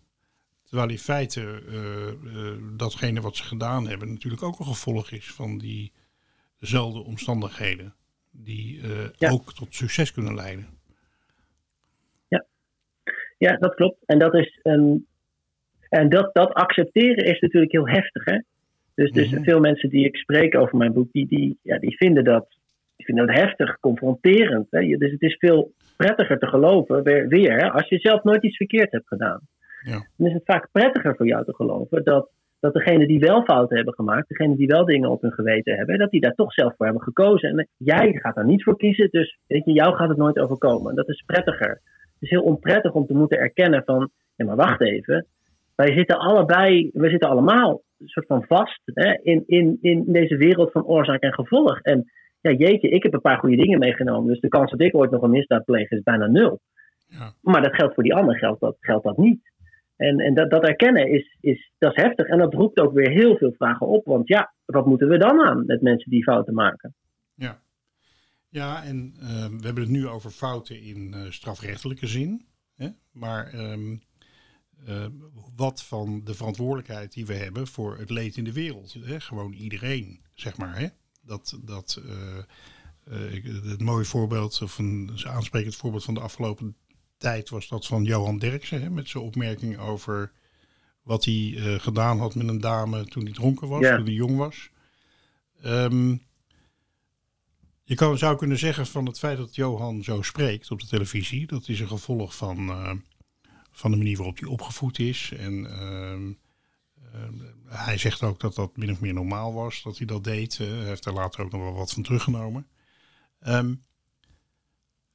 Terwijl 0.65 0.91
in 0.91 0.99
feite 0.99 1.63
uh, 1.69 2.07
uh, 2.35 2.53
datgene 2.77 3.21
wat 3.21 3.37
ze 3.37 3.43
gedaan 3.43 3.89
hebben 3.89 4.09
natuurlijk 4.09 4.43
ook 4.43 4.59
een 4.59 4.67
gevolg 4.67 5.11
is 5.11 5.33
van 5.33 5.59
die 5.59 5.93
dezelfde 6.59 7.05
omstandigheden. 7.05 7.95
Die 8.31 8.81
ja. 9.17 9.31
ook 9.31 9.53
tot 9.53 9.75
succes 9.75 10.13
kunnen 10.13 10.35
leiden. 10.35 10.76
Ja, 13.39 13.57
dat 13.57 13.75
klopt. 13.75 13.97
En 14.07 14.19
dat 14.19 14.35
is 14.35 14.59
een. 14.63 15.07
En 15.89 16.09
dat, 16.09 16.35
dat 16.35 16.53
accepteren 16.53 17.25
is 17.25 17.41
natuurlijk 17.41 17.73
heel 17.73 17.89
heftig. 17.89 18.25
Hè? 18.25 18.39
Dus, 18.95 19.13
dus 19.13 19.29
mm 19.31 19.35
-hmm. 19.35 19.45
veel 19.45 19.61
mensen 19.61 19.89
die 19.89 20.05
ik 20.05 20.17
spreek 20.17 20.57
over 20.57 20.77
mijn 20.77 20.93
boek, 20.93 21.13
die, 21.13 21.27
die, 21.27 21.59
ja, 21.63 21.79
die 21.79 21.97
vinden 21.97 22.25
dat 22.25 22.47
die 22.97 23.07
vinden 23.07 23.27
dat 23.27 23.37
heftig, 23.37 23.81
confronterend. 23.81 24.67
Hè? 24.71 24.97
Dus 24.97 25.13
het 25.13 25.23
is 25.23 25.37
veel 25.39 25.73
prettiger 25.97 26.39
te 26.39 26.47
geloven, 26.47 27.03
weer, 27.03 27.29
weer 27.29 27.57
hè? 27.57 27.71
als 27.71 27.89
je 27.89 27.99
zelf 27.99 28.23
nooit 28.23 28.43
iets 28.43 28.57
verkeerd 28.57 28.93
hebt 28.93 29.09
gedaan. 29.09 29.41
Ja. 29.85 30.07
Dan 30.17 30.27
is 30.27 30.33
het 30.33 30.45
vaak 30.45 30.69
prettiger 30.73 31.17
voor 31.17 31.27
jou 31.27 31.45
te 31.45 31.55
geloven 31.55 32.05
dat, 32.05 32.29
dat 32.61 32.73
degenen 32.73 33.09
die 33.09 33.19
wel 33.19 33.43
fouten 33.43 33.77
hebben 33.77 33.95
gemaakt, 33.95 34.29
degenen 34.29 34.57
die 34.57 34.67
wel 34.67 34.85
dingen 34.85 35.11
op 35.11 35.23
hun 35.23 35.33
geweten 35.33 35.77
hebben, 35.77 35.99
dat 35.99 36.11
die 36.11 36.21
daar 36.21 36.35
toch 36.35 36.53
zelf 36.53 36.75
voor 36.77 36.87
hebben 36.87 37.05
gekozen. 37.05 37.49
En 37.49 37.69
jij 37.77 38.13
gaat 38.13 38.35
daar 38.35 38.47
niet 38.47 38.63
voor 38.63 38.77
kiezen, 38.77 39.09
dus 39.11 39.39
weet 39.47 39.65
je, 39.65 39.73
jou 39.73 39.95
gaat 39.95 40.09
het 40.09 40.19
nooit 40.19 40.39
overkomen. 40.39 40.95
Dat 40.95 41.09
is 41.09 41.23
prettiger 41.27 41.81
is 42.21 42.31
heel 42.31 42.43
onprettig 42.43 42.93
om 42.93 43.07
te 43.07 43.15
moeten 43.15 43.39
erkennen 43.39 43.83
van, 43.85 44.11
ja 44.37 44.45
maar 44.45 44.57
wacht 44.57 44.81
even, 44.81 45.27
wij 45.75 45.93
zitten 45.93 46.19
allebei, 46.19 46.91
we 46.93 47.09
zitten 47.09 47.29
allemaal 47.29 47.83
een 47.99 48.09
soort 48.09 48.27
van 48.27 48.45
vast 48.49 48.81
hè, 48.85 49.19
in, 49.23 49.43
in, 49.47 49.79
in 49.81 50.05
deze 50.07 50.37
wereld 50.37 50.73
van 50.73 50.85
oorzaak 50.85 51.21
en 51.21 51.35
gevolg. 51.35 51.81
En 51.81 52.11
ja, 52.41 52.51
jeetje, 52.51 52.89
ik 52.89 53.03
heb 53.03 53.15
een 53.15 53.21
paar 53.21 53.39
goede 53.39 53.57
dingen 53.57 53.79
meegenomen, 53.79 54.29
dus 54.29 54.41
de 54.41 54.49
kans 54.49 54.71
dat 54.71 54.81
ik 54.81 54.95
ooit 54.95 55.11
nog 55.11 55.23
een 55.23 55.31
misdaad 55.31 55.65
pleeg 55.65 55.91
is 55.91 56.03
bijna 56.03 56.27
nul. 56.27 56.61
Ja. 57.07 57.33
Maar 57.41 57.63
dat 57.63 57.75
geldt 57.75 57.95
voor 57.95 58.03
die 58.03 58.15
ander, 58.15 58.39
geldt 58.39 58.61
dat, 58.61 58.77
geldt 58.81 59.05
dat 59.05 59.17
niet. 59.17 59.53
En, 59.97 60.19
en 60.19 60.35
dat, 60.35 60.51
dat 60.51 60.63
erkennen 60.63 61.09
is, 61.09 61.37
is, 61.41 61.73
dat 61.79 61.97
is 61.97 62.03
heftig. 62.03 62.27
En 62.27 62.39
dat 62.39 62.55
roept 62.55 62.81
ook 62.81 62.93
weer 62.93 63.11
heel 63.11 63.37
veel 63.37 63.53
vragen 63.53 63.87
op. 63.87 64.05
Want 64.05 64.29
ja, 64.29 64.55
wat 64.65 64.87
moeten 64.87 65.09
we 65.09 65.19
dan 65.19 65.41
aan 65.41 65.67
met 65.67 65.83
mensen 65.83 66.11
die 66.11 66.23
fouten 66.23 66.55
maken? 66.55 66.95
Ja, 67.35 67.59
ja 68.57 68.85
en 68.85 69.15
uh, 69.17 69.27
we 69.29 69.65
hebben 69.65 69.83
het 69.83 69.89
nu 69.89 70.09
over 70.09 70.31
fouten 70.31 70.81
in 70.81 71.15
uh, 71.17 71.31
strafrechtelijke 71.31 72.07
zin. 72.07 72.47
Hè? 72.75 72.89
Maar 73.13 73.55
um, 73.55 74.03
uh, 74.89 75.07
wat 75.57 75.83
van 75.83 76.25
de 76.25 76.35
verantwoordelijkheid 76.35 77.13
die 77.13 77.27
we 77.27 77.35
hebben 77.35 77.67
voor 77.67 77.99
het 77.99 78.11
leed 78.11 78.37
in 78.37 78.45
de 78.45 78.53
wereld? 78.53 78.97
Hè? 79.01 79.21
Gewoon 79.21 79.53
iedereen, 79.53 80.21
zeg 80.35 80.57
maar. 80.57 80.79
Hè? 80.79 80.89
Dat, 81.23 81.59
dat, 81.63 82.01
het 83.65 83.81
mooie 83.81 84.05
voorbeeld, 84.05 84.63
of 84.63 84.79
een 84.79 85.11
aansprekend 85.25 85.77
voorbeeld 85.77 86.05
van 86.05 86.15
de 86.15 86.21
afgelopen 86.21 86.77
tijd 87.17 87.49
was 87.49 87.69
dat 87.69 87.87
van 87.87 88.05
Johan 88.05 88.39
Derksen. 88.39 88.83
Hè, 88.83 88.91
met 88.91 89.09
zijn 89.09 89.25
opmerking 89.25 89.79
over 89.79 90.33
wat 91.03 91.25
hij 91.25 91.55
gedaan 91.79 92.19
had 92.19 92.35
met 92.35 92.49
een 92.49 92.61
dame 92.61 93.05
toen 93.05 93.25
hij 93.25 93.33
dronken 93.33 93.69
was, 93.69 93.81
ja. 93.81 93.97
toen 93.97 94.05
hij 94.05 94.15
jong 94.15 94.37
was. 94.37 94.71
Um, 95.65 96.26
je 97.89 97.95
kan, 97.95 98.19
zou 98.19 98.37
kunnen 98.37 98.59
zeggen 98.59 98.87
van 98.87 99.07
het 99.07 99.19
feit 99.19 99.39
dat 99.39 99.55
Johan 99.55 100.03
zo 100.03 100.23
spreekt 100.23 100.71
op 100.71 100.81
de 100.81 100.87
televisie, 100.87 101.47
dat 101.47 101.69
is 101.69 101.81
een 101.81 101.89
gevolg 101.89 102.37
van, 102.37 102.69
uh, 102.69 102.93
van 103.71 103.91
de 103.91 103.97
manier 103.97 104.17
waarop 104.17 104.39
hij 104.39 104.49
opgevoed 104.49 104.99
is. 104.99 105.33
En 105.37 105.53
uh, 105.55 106.19
hij 107.67 107.99
zegt 107.99 108.23
ook 108.23 108.41
dat 108.41 108.55
dat 108.55 108.77
min 108.77 108.91
of 108.91 109.01
meer 109.01 109.15
normaal 109.15 109.55
was, 109.55 109.83
dat 109.83 109.99
hij 109.99 110.07
dat 110.07 110.25
deed. 110.25 110.59
hij 110.59 110.67
heeft 110.67 111.05
er 111.05 111.13
later 111.13 111.45
ook 111.45 111.53
nog 111.53 111.61
wel 111.61 111.75
wat 111.75 111.93
van 111.93 112.03
teruggenomen. 112.03 112.67
Um, 113.47 113.85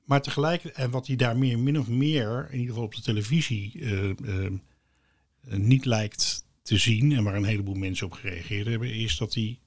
maar 0.06 0.22
tegelijk, 0.22 0.64
en 0.64 0.92
wat 0.92 1.08
hij 1.08 1.16
daar 1.16 1.38
meer, 1.38 1.60
min 1.60 1.80
of 1.80 1.88
meer, 1.88 2.48
in 2.50 2.60
ieder 2.60 2.70
geval 2.70 2.84
op 2.84 2.96
de 2.96 3.02
televisie, 3.02 3.74
uh, 3.76 4.52
niet 5.42 5.86
lijkt 5.86 6.46
te 6.62 6.78
zien, 6.78 7.12
en 7.12 7.24
waar 7.24 7.36
een 7.36 7.44
heleboel 7.44 7.76
mensen 7.76 8.06
op 8.06 8.14
gereageerd 8.14 8.68
hebben, 8.68 8.94
is 8.94 9.18
dat 9.18 9.34
hij 9.34 9.60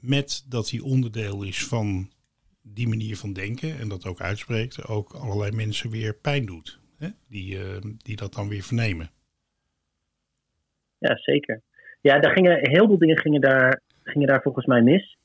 met 0.00 0.44
dat 0.48 0.70
hij 0.70 0.80
onderdeel 0.80 1.42
is 1.42 1.64
van 1.64 2.10
die 2.74 2.88
manier 2.88 3.16
van 3.16 3.32
denken 3.32 3.78
en 3.78 3.88
dat 3.88 4.06
ook 4.06 4.20
uitspreekt, 4.20 4.88
ook 4.88 5.12
allerlei 5.12 5.50
mensen 5.56 5.90
weer 5.90 6.14
pijn 6.14 6.46
doet. 6.46 6.80
Hè? 6.98 7.08
Die, 7.28 7.56
uh, 7.56 7.62
die 7.98 8.16
dat 8.16 8.34
dan 8.34 8.48
weer 8.48 8.62
vernemen. 8.62 9.10
Ja, 10.98 11.16
zeker. 11.16 11.62
Ja, 12.00 12.18
daar 12.18 12.32
gingen, 12.32 12.70
heel 12.70 12.86
veel 12.86 12.98
dingen 12.98 13.18
gingen 13.18 13.40
daar, 13.40 13.80
gingen 14.02 14.28
daar 14.28 14.42
volgens 14.42 14.66
mij 14.66 14.82
mis. 14.82 15.16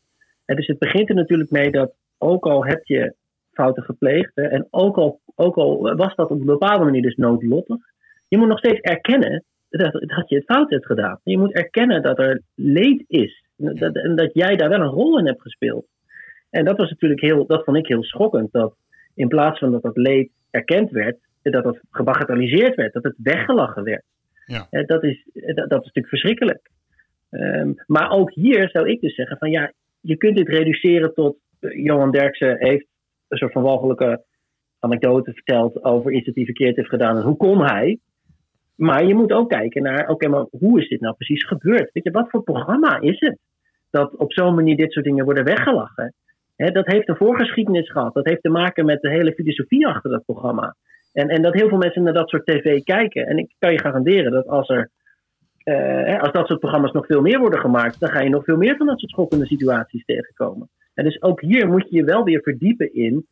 En 0.46 0.56
dus 0.56 0.68
het 0.68 0.80
begint 0.80 1.10
er 1.10 1.16
natuurlijk 1.16 1.52
mee 1.52 1.72
dat 1.72 1.94
ook 2.18 2.46
al 2.46 2.66
heb 2.66 2.86
je 2.86 3.16
fouten 3.52 3.84
gepleegd. 3.84 4.32
Hè, 4.36 4.44
en 4.44 4.68
ook 4.70 4.98
al, 4.98 5.22
ook 5.36 5.56
al 5.56 5.96
was 5.96 6.16
dat 6.16 6.30
op 6.30 6.40
een 6.40 6.46
bepaalde 6.46 6.84
manier 6.84 7.02
dus 7.02 7.16
noodlottig, 7.16 7.78
je 8.28 8.38
moet 8.38 8.48
nog 8.48 8.58
steeds 8.58 8.80
erkennen 8.80 9.44
dat, 9.70 9.92
dat 9.94 10.30
je 10.30 10.36
het 10.36 10.46
fout 10.46 10.70
hebt 10.70 10.86
gedaan. 10.86 11.20
Je 11.24 11.38
moet 11.38 11.54
erkennen 11.54 12.02
dat 12.02 12.20
er 12.20 12.42
leed 12.56 13.04
is. 13.08 13.44
Dat, 13.56 13.96
en 13.96 14.16
dat 14.16 14.34
jij 14.34 14.56
daar 14.56 14.70
wel 14.70 14.80
een 14.80 14.88
rol 14.88 15.20
in 15.20 15.26
hebt 15.26 15.42
gespeeld. 15.42 15.86
En 16.52 16.66
dat 16.66 16.78
was 16.78 16.90
natuurlijk 16.90 17.22
heel, 17.22 17.46
dat 17.46 17.64
vond 17.64 17.78
ik 17.78 17.88
heel 17.88 18.04
schokkend. 18.04 18.52
Dat 18.52 18.76
in 19.16 19.28
plaats 19.28 19.60
van 19.60 19.72
dat 19.72 19.82
dat 19.82 19.98
leed 19.98 20.32
erkend 20.50 20.92
werd, 20.92 21.18
dat 21.42 21.64
het 21.64 21.82
gebagatelliseerd 21.92 22.76
werd, 22.76 22.94
dat 22.94 23.04
het 23.04 23.16
weggelachen 23.18 23.84
werd. 23.84 24.04
Ja. 24.46 24.68
Dat, 24.86 25.04
is, 25.04 25.28
dat, 25.34 25.56
dat 25.56 25.80
is 25.80 25.86
natuurlijk 25.86 26.08
verschrikkelijk. 26.08 26.70
Um, 27.30 27.76
maar 27.88 28.12
ook 28.12 28.34
hier 28.34 28.70
zou 28.70 28.90
ik 28.90 29.02
dus 29.02 29.16
zeggen 29.16 29.38
van 29.38 29.52
ja, 29.52 29.72
je 30.00 30.18
kunt 30.18 30.38
dit 30.38 30.50
reduceren 30.50 31.14
tot 31.14 31.38
Johan 31.60 32.12
Derksen 32.12 32.56
heeft 32.58 32.86
een 33.28 33.38
soort 33.38 33.52
van 33.52 33.62
walgelijke 33.62 34.24
anekdote 34.80 35.34
vertelt 35.34 35.84
over 35.84 36.12
iets 36.12 36.26
dat 36.26 36.36
hij 36.36 36.46
verkeerd 36.46 36.76
heeft 36.76 36.90
gedaan 36.90 37.18
en 37.18 37.24
hoe 37.24 37.38
kon 37.38 37.64
hij. 37.64 38.00
Maar 38.76 39.06
je 39.06 39.16
moet 39.16 39.32
ook 39.32 39.50
kijken 39.50 39.84
naar, 39.84 40.10
oké, 40.10 40.28
maar 40.28 40.46
hoe 40.50 40.82
is 40.82 40.88
dit 40.88 41.02
nou 41.02 41.16
precies 41.16 41.46
gebeurd? 41.46 41.90
Weet 41.94 42.04
je, 42.04 42.12
wat 42.12 42.30
voor 42.30 42.44
programma 42.44 43.00
is 43.00 43.20
het 43.20 43.38
dat 43.90 44.16
op 44.16 44.34
zo'n 44.34 44.56
manier 44.56 44.78
dit 44.78 44.92
soort 44.92 45.06
dingen 45.06 45.26
worden 45.26 45.44
weggelachen? 45.44 46.14
Dat 46.70 46.88
heeft 46.88 47.10
een 47.10 47.16
voorgeschiedenis 47.16 47.92
gehad. 47.92 48.14
Dat 48.14 48.26
heeft 48.26 48.42
te 48.42 48.50
maken 48.50 48.86
met 48.86 49.02
de 49.02 49.10
hele 49.10 49.34
filosofie 49.34 49.88
achter 49.88 50.10
dat 50.10 50.26
programma. 50.26 50.76
En, 51.14 51.30
en 51.30 51.42
dat 51.42 51.54
heel 51.54 51.68
veel 51.68 51.78
mensen 51.78 52.04
naar 52.04 52.14
dat 52.14 52.30
soort 52.30 52.46
tv 52.46 52.84
kijken. 52.84 53.28
En 53.28 53.38
ik 53.38 53.56
kan 53.60 53.72
je 53.72 53.80
garanderen 53.80 54.32
dat 54.32 54.48
als 54.48 54.70
er 54.70 54.90
uh, 55.66 56.22
als 56.22 56.32
dat 56.32 56.48
soort 56.48 56.60
programma's 56.60 56.92
nog 56.92 57.06
veel 57.06 57.22
meer 57.22 57.40
worden 57.40 57.60
gemaakt, 57.60 58.00
dan 58.00 58.10
ga 58.10 58.22
je 58.22 58.30
nog 58.30 58.44
veel 58.44 58.58
meer 58.58 58.78
van 58.78 58.86
dat 58.86 59.00
soort 59.00 59.12
schokkende 59.12 59.46
situaties 59.46 60.06
tegenkomen. 60.06 60.70
En 60.94 61.04
dus 61.04 61.22
ook 61.22 61.42
hier 61.42 61.68
moet 61.68 61.90
je 61.90 61.96
je 61.96 62.04
wel 62.04 62.24
weer 62.24 62.42
verdiepen 62.42 62.94
in 62.94 63.28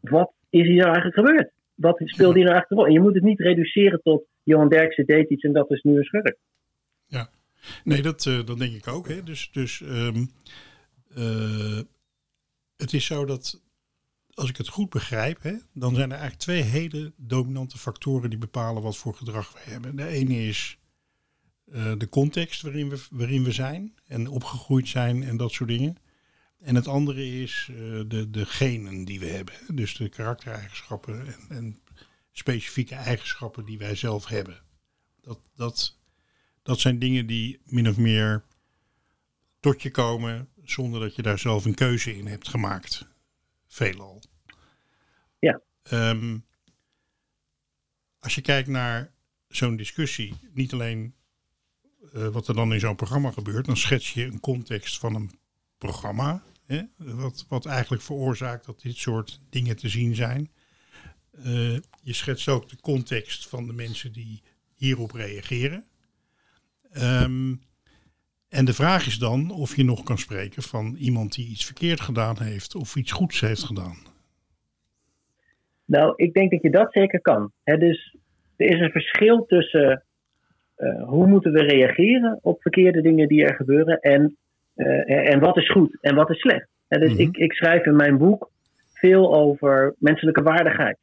wat 0.00 0.32
is 0.50 0.66
hier 0.66 0.84
nou 0.84 0.94
eigenlijk 0.94 1.16
gebeurd? 1.16 1.52
Wat 1.74 1.96
speelt 1.96 2.34
hier 2.34 2.44
nou 2.44 2.54
eigenlijk 2.54 2.70
rol? 2.70 2.86
En 2.86 2.92
je 2.92 3.00
moet 3.00 3.14
het 3.14 3.22
niet 3.22 3.40
reduceren 3.40 4.00
tot 4.02 4.24
Johan 4.42 4.68
Derksen 4.68 5.06
deed 5.06 5.30
iets 5.30 5.42
en 5.42 5.52
dat 5.52 5.70
is 5.70 5.82
nu 5.82 5.96
een 5.96 6.04
schurk. 6.04 6.36
Ja, 7.06 7.28
nee, 7.84 8.02
dat, 8.02 8.22
dat 8.22 8.58
denk 8.58 8.72
ik 8.72 8.88
ook. 8.88 9.08
Hè. 9.08 9.22
Dus, 9.22 9.50
dus 9.52 9.80
um, 9.80 10.30
uh, 11.18 11.80
het 12.76 12.92
is 12.92 13.04
zo 13.04 13.24
dat, 13.24 13.60
als 14.34 14.48
ik 14.48 14.56
het 14.56 14.68
goed 14.68 14.90
begrijp, 14.90 15.42
hè, 15.42 15.56
dan 15.72 15.94
zijn 15.94 16.10
er 16.10 16.18
eigenlijk 16.18 16.42
twee 16.42 16.62
hele 16.62 17.12
dominante 17.16 17.78
factoren 17.78 18.30
die 18.30 18.38
bepalen 18.38 18.82
wat 18.82 18.96
voor 18.96 19.14
gedrag 19.14 19.52
we 19.52 19.70
hebben. 19.70 19.96
De 19.96 20.06
ene 20.06 20.46
is 20.46 20.78
uh, 21.66 21.92
de 21.98 22.08
context 22.08 22.62
waarin 22.62 22.88
we, 22.88 23.06
waarin 23.10 23.44
we 23.44 23.52
zijn 23.52 23.94
en 24.06 24.28
opgegroeid 24.28 24.88
zijn 24.88 25.22
en 25.22 25.36
dat 25.36 25.52
soort 25.52 25.68
dingen. 25.68 25.96
En 26.58 26.74
het 26.74 26.88
andere 26.88 27.42
is 27.42 27.68
uh, 27.70 27.76
de, 28.06 28.30
de 28.30 28.46
genen 28.46 29.04
die 29.04 29.20
we 29.20 29.26
hebben. 29.26 29.54
Dus 29.72 29.96
de 29.96 30.08
karaktereigenschappen 30.08 31.26
en, 31.26 31.56
en, 31.56 31.80
specifieke 32.32 32.94
eigenschappen 32.94 33.64
die 33.64 33.78
wij 33.78 33.94
zelf 33.94 34.26
hebben. 34.26 34.62
Dat, 35.20 35.40
dat, 35.54 35.98
dat 36.62 36.80
zijn 36.80 36.98
dingen 36.98 37.26
die 37.26 37.60
min 37.64 37.88
of 37.88 37.96
meer 37.96 38.44
tot 39.60 39.82
je 39.82 39.90
komen 39.90 40.48
zonder 40.70 41.00
dat 41.00 41.14
je 41.14 41.22
daar 41.22 41.38
zelf 41.38 41.64
een 41.64 41.74
keuze 41.74 42.16
in 42.16 42.26
hebt 42.26 42.48
gemaakt. 42.48 43.08
Veelal. 43.66 44.22
Ja. 45.38 45.60
Um, 45.92 46.44
als 48.18 48.34
je 48.34 48.40
kijkt 48.40 48.68
naar 48.68 49.12
zo'n 49.48 49.76
discussie, 49.76 50.34
niet 50.52 50.72
alleen 50.72 51.14
uh, 52.14 52.28
wat 52.28 52.48
er 52.48 52.54
dan 52.54 52.72
in 52.72 52.80
zo'n 52.80 52.96
programma 52.96 53.30
gebeurt, 53.30 53.66
dan 53.66 53.76
schets 53.76 54.14
je 54.14 54.24
een 54.24 54.40
context 54.40 54.98
van 54.98 55.14
een 55.14 55.38
programma. 55.78 56.42
Hè, 56.66 56.82
wat, 56.96 57.44
wat 57.48 57.66
eigenlijk 57.66 58.02
veroorzaakt 58.02 58.66
dat 58.66 58.80
dit 58.80 58.96
soort 58.96 59.40
dingen 59.50 59.76
te 59.76 59.88
zien 59.88 60.14
zijn. 60.14 60.50
Uh, 61.38 61.78
je 62.02 62.12
schetst 62.12 62.48
ook 62.48 62.68
de 62.68 62.80
context 62.80 63.48
van 63.48 63.66
de 63.66 63.72
mensen 63.72 64.12
die 64.12 64.42
hierop 64.74 65.10
reageren. 65.10 65.86
Um, 66.96 67.62
en 68.48 68.64
de 68.64 68.72
vraag 68.72 69.06
is 69.06 69.18
dan 69.18 69.50
of 69.50 69.76
je 69.76 69.84
nog 69.84 70.02
kan 70.02 70.18
spreken 70.18 70.62
van 70.62 70.96
iemand 70.98 71.34
die 71.34 71.48
iets 71.48 71.64
verkeerd 71.64 72.00
gedaan 72.00 72.42
heeft 72.42 72.74
of 72.74 72.96
iets 72.96 73.12
goeds 73.12 73.40
heeft 73.40 73.64
gedaan. 73.64 73.96
Nou, 75.84 76.12
ik 76.16 76.32
denk 76.32 76.50
dat 76.50 76.62
je 76.62 76.70
dat 76.70 76.92
zeker 76.92 77.20
kan. 77.20 77.52
He, 77.64 77.76
dus 77.78 78.16
er 78.56 78.66
is 78.66 78.80
een 78.80 78.90
verschil 78.90 79.46
tussen 79.46 80.04
uh, 80.78 81.02
hoe 81.02 81.26
moeten 81.26 81.52
we 81.52 81.62
reageren 81.62 82.38
op 82.42 82.62
verkeerde 82.62 83.00
dingen 83.00 83.28
die 83.28 83.44
er 83.44 83.54
gebeuren 83.54 84.00
en 84.00 84.36
uh, 84.76 85.32
en 85.32 85.40
wat 85.40 85.56
is 85.56 85.70
goed 85.70 85.98
en 86.00 86.14
wat 86.14 86.30
is 86.30 86.40
slecht. 86.40 86.68
Dus 86.88 86.98
mm 86.98 87.16
-hmm. 87.16 87.18
ik, 87.18 87.36
ik 87.36 87.52
schrijf 87.52 87.86
in 87.86 87.96
mijn 87.96 88.18
boek 88.18 88.50
veel 88.92 89.34
over 89.34 89.94
menselijke 89.98 90.42
waardigheid. 90.42 90.98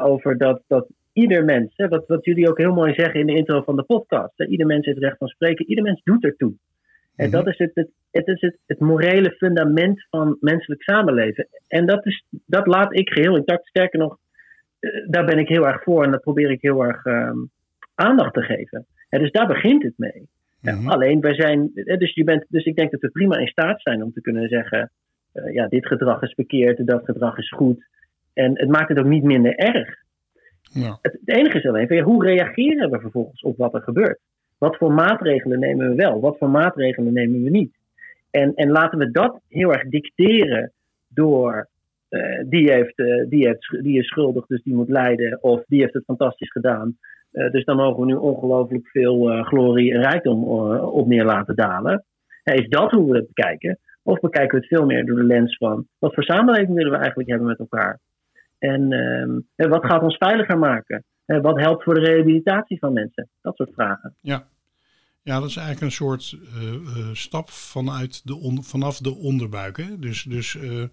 Over 0.00 0.38
dat, 0.38 0.62
dat 0.66 0.86
ieder 1.20 1.44
mens, 1.44 1.72
hè, 1.76 1.88
wat, 1.88 2.06
wat 2.06 2.24
jullie 2.24 2.48
ook 2.48 2.58
heel 2.58 2.74
mooi 2.74 2.94
zeggen 2.94 3.20
in 3.20 3.26
de 3.26 3.34
intro 3.34 3.62
van 3.62 3.76
de 3.76 3.82
podcast, 3.82 4.32
hè, 4.36 4.46
ieder 4.46 4.66
mens 4.66 4.86
heeft 4.86 4.98
recht 4.98 5.16
van 5.18 5.28
spreken, 5.28 5.68
ieder 5.68 5.84
mens 5.84 6.00
doet 6.04 6.24
ertoe. 6.24 6.52
En 7.16 7.26
mm 7.26 7.32
-hmm. 7.32 7.44
dat 7.44 7.46
is, 7.46 7.58
het, 7.58 7.70
het, 7.74 7.90
het, 8.10 8.26
is 8.26 8.40
het, 8.40 8.58
het 8.66 8.80
morele 8.80 9.30
fundament 9.30 10.06
van 10.10 10.36
menselijk 10.40 10.82
samenleven. 10.82 11.48
En 11.68 11.86
dat, 11.86 12.06
is, 12.06 12.24
dat 12.46 12.66
laat 12.66 12.98
ik 12.98 13.08
geheel 13.10 13.36
intact. 13.36 13.66
Sterker 13.66 13.98
nog, 13.98 14.18
daar 15.08 15.24
ben 15.24 15.38
ik 15.38 15.48
heel 15.48 15.66
erg 15.66 15.82
voor 15.82 16.04
en 16.04 16.10
dat 16.10 16.20
probeer 16.20 16.50
ik 16.50 16.62
heel 16.62 16.84
erg 16.84 17.04
um, 17.04 17.50
aandacht 17.94 18.34
te 18.34 18.42
geven. 18.42 18.86
En 19.08 19.20
dus 19.20 19.30
daar 19.30 19.46
begint 19.46 19.82
het 19.82 19.94
mee. 19.96 20.28
Mm 20.60 20.72
-hmm. 20.72 20.88
Alleen, 20.88 21.20
wij 21.20 21.34
zijn, 21.34 21.70
dus, 21.74 22.14
je 22.14 22.24
bent, 22.24 22.44
dus 22.48 22.64
ik 22.64 22.76
denk 22.76 22.90
dat 22.90 23.00
we 23.00 23.10
prima 23.10 23.36
in 23.36 23.46
staat 23.46 23.80
zijn 23.82 24.02
om 24.02 24.12
te 24.12 24.20
kunnen 24.20 24.48
zeggen: 24.48 24.90
uh, 25.34 25.54
ja, 25.54 25.66
dit 25.66 25.86
gedrag 25.86 26.22
is 26.22 26.32
verkeerd, 26.34 26.86
dat 26.86 27.04
gedrag 27.04 27.38
is 27.38 27.50
goed. 27.50 27.86
En 28.32 28.58
het 28.58 28.68
maakt 28.68 28.88
het 28.88 28.98
ook 28.98 29.06
niet 29.06 29.22
minder 29.22 29.54
erg. 29.54 29.96
Het, 31.02 31.18
enige 31.24 31.58
is 31.58 31.66
alleen: 31.66 32.02
hoe 32.02 32.24
reageren 32.24 32.90
we 32.90 33.00
vervolgens 33.00 33.42
op 33.42 33.56
wat 33.56 33.74
er 33.74 33.82
gebeurt? 33.82 34.18
Wat 34.58 34.76
voor 34.76 34.92
maatregelen 34.92 35.58
nemen 35.58 35.88
we 35.88 35.94
wel? 35.94 36.20
Wat 36.20 36.38
voor 36.38 36.50
maatregelen 36.50 37.12
nemen 37.12 37.42
we 37.42 37.50
niet? 37.50 37.72
En, 38.30 38.54
en 38.54 38.70
laten 38.70 38.98
we 38.98 39.10
dat 39.10 39.40
heel 39.48 39.72
erg 39.72 39.88
dicteren 39.88 40.72
door 41.08 41.68
uh, 42.10 42.42
die, 42.46 42.72
heeft, 42.72 42.98
uh, 42.98 43.24
die, 43.28 43.46
heeft, 43.46 43.78
die 43.82 43.98
is 43.98 44.06
schuldig, 44.06 44.46
dus 44.46 44.62
die 44.62 44.74
moet 44.74 44.88
lijden, 44.88 45.42
of 45.42 45.62
die 45.66 45.80
heeft 45.80 45.94
het 45.94 46.04
fantastisch 46.04 46.50
gedaan. 46.50 46.96
Uh, 47.32 47.50
dus 47.50 47.64
dan 47.64 47.76
mogen 47.76 48.00
we 48.00 48.06
nu 48.06 48.14
ongelooflijk 48.14 48.88
veel 48.88 49.42
glorie 49.42 49.94
en 49.94 50.02
rijkdom 50.02 50.44
op 50.78 51.06
neer 51.06 51.24
laten 51.24 51.56
dalen. 51.56 52.04
is 52.42 52.68
dat 52.68 52.90
hoe 52.90 53.10
we 53.10 53.16
het 53.16 53.26
bekijken? 53.26 53.78
Of 54.02 54.20
bekijken 54.20 54.50
we 54.50 54.66
het 54.66 54.76
veel 54.76 54.86
meer 54.86 55.06
door 55.06 55.16
de 55.16 55.24
lens 55.24 55.56
van 55.56 55.86
wat 55.98 56.14
voor 56.14 56.22
samenleving 56.22 56.74
willen 56.74 56.92
we 56.92 56.98
eigenlijk 56.98 57.28
hebben 57.28 57.48
met 57.48 57.58
elkaar? 57.58 57.98
En, 58.60 58.92
en 59.56 59.68
wat 59.68 59.84
gaat 59.86 60.02
ons 60.02 60.16
veiliger 60.16 60.58
maken? 60.58 61.04
Eh, 61.24 61.40
wat 61.40 61.60
helpt 61.60 61.84
voor 61.84 61.94
de 61.94 62.00
rehabilitatie 62.00 62.78
van 62.78 62.92
mensen? 62.92 63.28
Dat 63.40 63.56
soort 63.56 63.70
vragen. 63.74 64.14
Ja, 64.20 64.48
ja 65.22 65.40
dat 65.40 65.48
is 65.48 65.56
eigenlijk 65.56 65.86
een 65.86 65.96
soort 66.06 66.36
eh, 66.54 66.74
eh, 66.74 67.08
stap 67.12 67.50
vanuit 67.50 68.26
de 68.26 68.36
on- 68.36 68.64
vanaf 68.64 68.98
de 68.98 69.14
onderbuik. 69.14 69.76
Hè? 69.76 69.98
Dus, 69.98 70.22
dus 70.22 70.56
eh, 70.56 70.84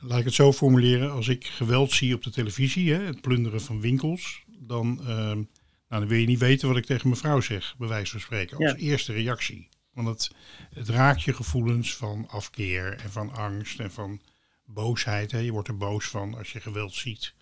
laat 0.00 0.18
ik 0.18 0.24
het 0.24 0.34
zo 0.34 0.52
formuleren. 0.52 1.10
Als 1.12 1.28
ik 1.28 1.46
geweld 1.46 1.90
zie 1.92 2.14
op 2.14 2.22
de 2.22 2.30
televisie, 2.30 2.92
hè, 2.94 3.00
het 3.02 3.20
plunderen 3.20 3.60
van 3.60 3.80
winkels, 3.80 4.44
dan, 4.58 4.98
eh, 5.00 5.06
nou, 5.16 5.46
dan 5.88 6.08
wil 6.08 6.18
je 6.18 6.26
niet 6.26 6.38
weten 6.38 6.68
wat 6.68 6.76
ik 6.76 6.84
tegen 6.86 7.08
mijn 7.08 7.20
vrouw 7.20 7.40
zeg, 7.40 7.74
bij 7.78 7.88
wijze 7.88 8.10
van 8.10 8.20
spreken, 8.20 8.56
als 8.56 8.70
Ja. 8.70 8.76
eerste 8.76 9.12
reactie. 9.12 9.68
Want 9.92 10.08
het, 10.08 10.30
het 10.74 10.88
raakt 10.88 11.22
je 11.22 11.32
gevoelens 11.32 11.96
van 11.96 12.26
afkeer 12.28 12.96
en 13.02 13.10
van 13.10 13.30
angst 13.32 13.80
en 13.80 13.90
van 13.90 14.20
boosheid. 14.68 15.30
Hè. 15.30 15.38
Je 15.38 15.52
wordt 15.52 15.68
er 15.68 15.76
boos 15.76 16.08
van 16.08 16.34
als 16.34 16.52
je 16.52 16.60
geweld 16.60 16.94
ziet. 16.94 17.34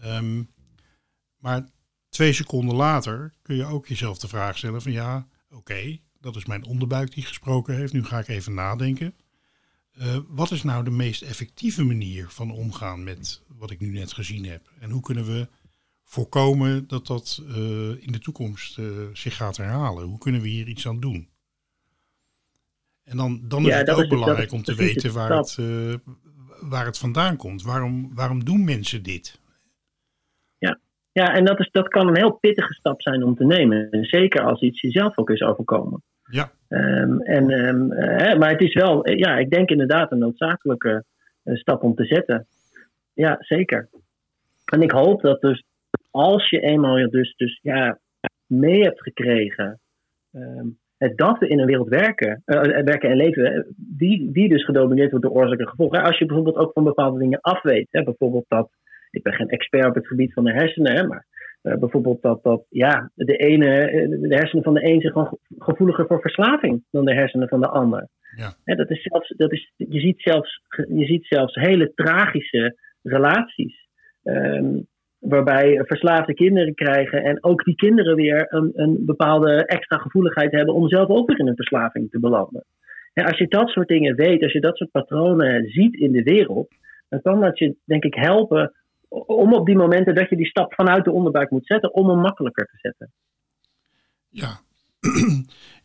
Ehm, 0.00 0.42
maar 1.38 1.68
twee 2.08 2.32
seconden 2.32 2.74
later 2.76 3.34
kun 3.42 3.56
je 3.56 3.64
ook 3.64 3.86
jezelf 3.86 4.18
de 4.18 4.28
vraag 4.28 4.58
stellen 4.58 4.82
van 4.82 4.92
ja, 4.92 5.28
oké, 5.50 5.98
dat 6.20 6.36
is 6.36 6.44
mijn 6.44 6.64
onderbuik 6.64 7.14
die 7.14 7.24
gesproken 7.24 7.76
heeft. 7.76 7.92
Nu 7.92 8.04
ga 8.04 8.18
ik 8.18 8.28
even 8.28 8.54
nadenken. 8.54 9.14
Eh, 9.92 10.18
wat 10.28 10.50
is 10.50 10.62
nou 10.62 10.84
de 10.84 10.90
meest 10.90 11.22
effectieve 11.22 11.84
manier 11.84 12.28
van 12.28 12.50
omgaan 12.50 13.04
met 13.04 13.42
wat 13.48 13.70
ik 13.70 13.80
nu 13.80 13.92
net 13.92 14.12
gezien 14.12 14.44
heb? 14.44 14.72
En 14.80 14.90
hoe 14.90 15.02
kunnen 15.02 15.24
we 15.24 15.48
voorkomen 16.04 16.88
dat 16.88 17.06
dat 17.06 17.42
eh, 17.48 17.56
in 18.02 18.12
de 18.12 18.18
toekomst 18.18 18.78
eh, 18.78 18.86
zich 19.12 19.36
gaat 19.36 19.56
herhalen? 19.56 20.04
Hoe 20.04 20.18
kunnen 20.18 20.40
we 20.40 20.48
hier 20.48 20.68
iets 20.68 20.86
aan 20.86 21.00
doen? 21.00 21.28
En 23.02 23.16
dan, 23.16 23.48
dan 23.48 23.62
is 23.62 23.68
Ja, 23.68 23.76
het 23.76 23.90
ook 23.90 24.02
is 24.02 24.08
belangrijk 24.08 24.52
om 24.52 24.62
te 24.62 24.74
weten 24.74 25.12
waar 25.12 25.36
het, 25.36 25.58
waar 26.68 26.86
het 26.86 26.98
vandaan 26.98 27.36
komt. 27.36 27.62
Waarom, 27.62 28.10
waarom 28.14 28.44
doen 28.44 28.64
mensen 28.64 29.02
dit? 29.02 29.42
Ja, 31.12 31.34
en 31.34 31.44
dat, 31.44 31.60
is, 31.60 31.68
dat 31.70 31.88
kan 31.88 32.08
een 32.08 32.16
heel 32.16 32.32
pittige 32.32 32.74
stap 32.74 33.02
zijn 33.02 33.22
om 33.22 33.34
te 33.34 33.44
nemen. 33.44 33.90
En 33.90 34.04
Zeker 34.04 34.42
als 34.42 34.60
iets 34.60 34.80
jezelf 34.80 35.18
ook 35.18 35.30
is 35.30 35.42
overkomen. 35.42 36.02
Ja, 36.30 36.50
Ehm, 36.74 37.20
en, 37.20 37.50
ehm, 37.50 37.92
eh, 37.92 38.38
maar 38.38 38.50
het 38.50 38.60
is 38.60 38.74
wel, 38.74 39.04
eh, 39.04 39.18
ja, 39.18 39.38
ik 39.38 39.50
denk 39.50 39.70
inderdaad 39.70 40.12
een 40.12 40.18
noodzakelijke 40.18 41.04
eh, 41.42 41.54
stap 41.54 41.82
om 41.82 41.94
te 41.94 42.04
zetten. 42.04 42.46
Ja, 43.12 43.36
zeker. 43.38 43.88
En 44.64 44.82
ik 44.82 44.90
hoop 44.90 45.20
dat 45.22 45.40
dus 45.40 45.64
als 46.10 46.50
je 46.50 46.60
eenmaal 46.60 46.98
je 46.98 47.08
dus, 47.08 47.34
dus 47.36 47.58
ja, 47.62 47.98
mee 48.46 48.82
hebt 48.82 49.02
gekregen 49.02 49.80
ehm, 50.32 50.66
dat 50.98 51.38
we 51.38 51.48
in 51.48 51.58
een 51.58 51.66
wereld 51.66 51.88
werken, 51.88 52.42
eh, 52.44 52.60
werken 52.60 53.10
en 53.10 53.16
leven, 53.16 53.44
eh, 53.54 53.62
die, 53.76 54.32
die 54.32 54.48
dus 54.48 54.64
gedomineerd 54.64 55.10
wordt 55.10 55.26
door 55.26 55.34
oorzaak 55.34 55.58
en 55.58 55.68
gevolg. 55.68 56.02
Als 56.02 56.18
je 56.18 56.26
bijvoorbeeld 56.26 56.56
ook 56.56 56.72
van 56.72 56.84
bepaalde 56.84 57.18
dingen 57.18 57.40
afweet, 57.40 57.86
hè, 57.90 58.02
bijvoorbeeld 58.02 58.44
dat, 58.48 58.70
ik 59.10 59.22
ben 59.22 59.32
geen 59.32 59.48
expert 59.48 59.86
op 59.86 59.94
het 59.94 60.06
gebied 60.06 60.32
van 60.32 60.44
de 60.44 60.52
hersenen, 60.52 60.92
hè, 60.96 61.06
maar 61.06 61.26
eh, 61.62 61.76
bijvoorbeeld 61.78 62.22
dat, 62.22 62.42
dat 62.42 62.66
ja, 62.68 63.10
de, 63.14 63.36
ene, 63.36 63.76
eh, 63.76 64.08
de 64.08 64.34
hersenen 64.34 64.64
van 64.64 64.74
de 64.74 64.84
een 64.84 65.00
zijn 65.00 65.12
gewoon 65.12 65.28
ge- 65.28 65.38
gevoeliger 65.58 66.06
voor 66.06 66.20
verslaving 66.20 66.84
dan 66.90 67.04
de 67.04 67.14
hersenen 67.14 67.48
van 67.48 67.60
de 67.60 67.68
ander. 67.68 68.08
Ja. 68.36 68.54
Hè, 68.64 68.74
dat 68.74 68.90
is 68.90 69.02
zelfs, 69.02 69.28
dat 69.36 69.52
is, 69.52 69.72
je, 69.76 70.00
ziet 70.00 70.20
zelfs, 70.20 70.62
je 70.88 71.04
ziet 71.04 71.26
zelfs 71.26 71.54
hele 71.54 71.92
tragische 71.94 72.76
relaties. 73.02 73.82
ehm, 74.22 74.78
waarbij 75.28 75.82
verslaafde 75.84 76.34
kinderen 76.34 76.74
krijgen 76.74 77.24
en 77.24 77.44
ook 77.44 77.64
die 77.64 77.74
kinderen 77.74 78.16
weer 78.16 78.46
een, 78.48 78.72
een 78.74 79.04
bepaalde 79.04 79.66
extra 79.66 79.98
gevoeligheid 79.98 80.52
hebben 80.52 80.74
om 80.74 80.88
zelf 80.88 81.08
ook 81.08 81.28
weer 81.28 81.38
in 81.38 81.48
een 81.48 81.56
verslaving 81.56 82.10
te 82.10 82.20
belanden. 82.20 82.64
En 83.12 83.24
als 83.24 83.38
je 83.38 83.48
dat 83.48 83.68
soort 83.68 83.88
dingen 83.88 84.16
weet, 84.16 84.42
als 84.42 84.52
je 84.52 84.60
dat 84.60 84.76
soort 84.76 84.90
patronen 84.90 85.68
ziet 85.68 85.94
in 85.94 86.12
de 86.12 86.22
wereld, 86.22 86.68
dan 87.08 87.22
kan 87.22 87.40
dat 87.40 87.58
je 87.58 87.76
denk 87.84 88.04
ik 88.04 88.14
helpen 88.14 88.72
om 89.08 89.54
op 89.54 89.66
die 89.66 89.76
momenten 89.76 90.14
dat 90.14 90.28
je 90.28 90.36
die 90.36 90.46
stap 90.46 90.74
vanuit 90.74 91.04
de 91.04 91.12
onderbuik 91.12 91.50
moet 91.50 91.66
zetten, 91.66 91.94
om 91.94 92.08
hem 92.08 92.18
makkelijker 92.18 92.66
te 92.66 92.78
zetten. 92.80 93.12
Ja, 94.28 94.60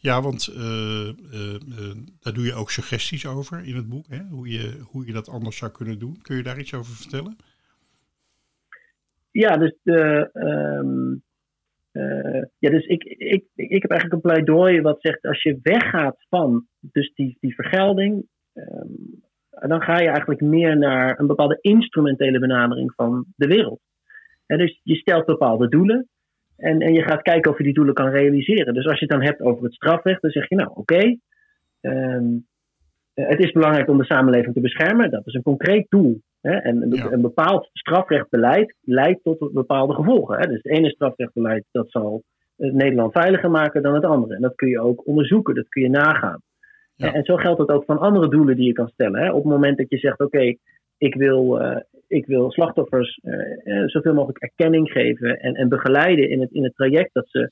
ja 0.09 0.21
want 0.21 0.47
eh, 0.47 1.09
eh, 1.09 1.55
eh, 1.55 1.95
daar 2.19 2.33
doe 2.33 2.45
je 2.45 2.53
ook 2.53 2.71
suggesties 2.71 3.25
over 3.25 3.63
in 3.63 3.75
het 3.75 3.89
boek. 3.89 4.05
Hè? 4.09 4.23
Hoe, 4.29 4.49
je, 4.49 4.79
hoe 4.83 5.05
je 5.05 5.13
dat 5.13 5.29
anders 5.29 5.57
zou 5.57 5.71
kunnen 5.71 5.99
doen. 5.99 6.21
Kun 6.21 6.35
je 6.35 6.43
daar 6.43 6.59
iets 6.59 6.73
over 6.73 6.95
vertellen? 6.95 7.37
Ja, 9.31 9.57
dus, 9.57 9.75
ehm, 9.83 11.15
eh, 11.91 12.43
ja, 12.57 12.69
dus 12.69 12.85
ik, 12.85 13.03
ik, 13.03 13.43
ik 13.55 13.81
heb 13.81 13.91
eigenlijk 13.91 14.13
een 14.13 14.31
pleidooi 14.31 14.81
wat 14.81 15.01
zegt: 15.01 15.25
als 15.25 15.43
je 15.43 15.59
weggaat 15.61 16.25
van 16.29 16.65
dus 16.79 17.13
die, 17.13 17.37
die 17.39 17.55
vergelding, 17.55 18.27
ehm, 18.53 19.67
dan 19.67 19.81
ga 19.81 19.99
je 19.99 20.07
eigenlijk 20.07 20.41
meer 20.41 20.77
naar 20.77 21.19
een 21.19 21.27
bepaalde 21.27 21.57
instrumentele 21.61 22.39
benadering 22.39 22.93
van 22.95 23.25
de 23.35 23.47
wereld. 23.47 23.79
En 24.45 24.57
dus 24.57 24.79
je 24.83 24.95
stelt 24.95 25.25
bepaalde 25.25 25.67
doelen 25.67 26.07
en, 26.57 26.79
en 26.79 26.93
je 26.93 27.01
gaat 27.01 27.21
kijken 27.21 27.51
of 27.51 27.57
je 27.57 27.63
die 27.63 27.73
doelen 27.73 27.93
kan 27.93 28.09
realiseren. 28.09 28.73
Dus 28.73 28.85
als 28.85 28.99
je 28.99 29.05
het 29.05 29.13
dan 29.13 29.23
hebt 29.23 29.41
over 29.41 29.63
het 29.63 29.73
strafrecht, 29.73 30.21
dan 30.21 30.31
zeg 30.31 30.49
je: 30.49 30.55
Nou, 30.55 30.71
oké. 30.73 31.17
ehm, 31.81 32.37
het 33.13 33.43
is 33.43 33.51
belangrijk 33.51 33.89
om 33.89 33.97
de 33.97 34.05
samenleving 34.05 34.53
te 34.53 34.61
beschermen. 34.61 35.11
Dat 35.11 35.27
is 35.27 35.33
een 35.33 35.41
concreet 35.41 35.85
doel. 35.89 36.21
Hè? 36.41 36.51
En 36.51 36.81
een, 36.81 36.91
Ja. 36.91 37.11
een 37.11 37.21
bepaald 37.21 37.69
strafrechtbeleid 37.73 38.75
leidt 38.81 39.23
tot 39.23 39.53
bepaalde 39.53 39.93
gevolgen. 39.93 40.39
Hè? 40.39 40.47
Dus 40.47 40.59
het 40.61 40.71
ene 40.71 40.89
strafrechtbeleid 40.89 41.65
dat 41.71 41.91
zal 41.91 42.23
eh, 42.55 42.71
Nederland 42.71 43.11
veiliger 43.11 43.51
maken 43.51 43.81
dan 43.81 43.93
het 43.93 44.05
andere. 44.05 44.35
En 44.35 44.41
dat 44.41 44.55
kun 44.55 44.69
je 44.69 44.79
ook 44.79 45.07
onderzoeken, 45.07 45.55
dat 45.55 45.69
kun 45.69 45.81
je 45.81 45.89
nagaan. 45.89 46.41
Ja. 46.95 47.13
En, 47.13 47.23
zo 47.23 47.35
geldt 47.35 47.59
het 47.59 47.69
ook 47.69 47.85
van 47.85 47.99
andere 47.99 48.29
doelen 48.29 48.55
die 48.55 48.65
je 48.65 48.73
kan 48.73 48.87
stellen. 48.87 49.21
Hè? 49.21 49.29
Op 49.29 49.43
het 49.43 49.53
moment 49.53 49.77
dat 49.77 49.89
je 49.89 49.97
zegt, 49.97 50.19
oké, 50.19 50.55
ik, 50.97 51.15
wil, 51.15 51.61
eh, 51.61 51.81
ik 52.07 52.25
wil 52.25 52.51
slachtoffers 52.51 53.19
eh, 53.23 53.83
zoveel 53.85 54.13
mogelijk 54.13 54.43
erkenning 54.43 54.91
geven 54.91 55.39
en, 55.39 55.53
en 55.53 55.69
begeleiden 55.69 56.29
in 56.29 56.41
het, 56.41 56.51
in 56.51 56.63
het 56.63 56.75
traject 56.75 57.13
dat 57.13 57.29
ze 57.29 57.51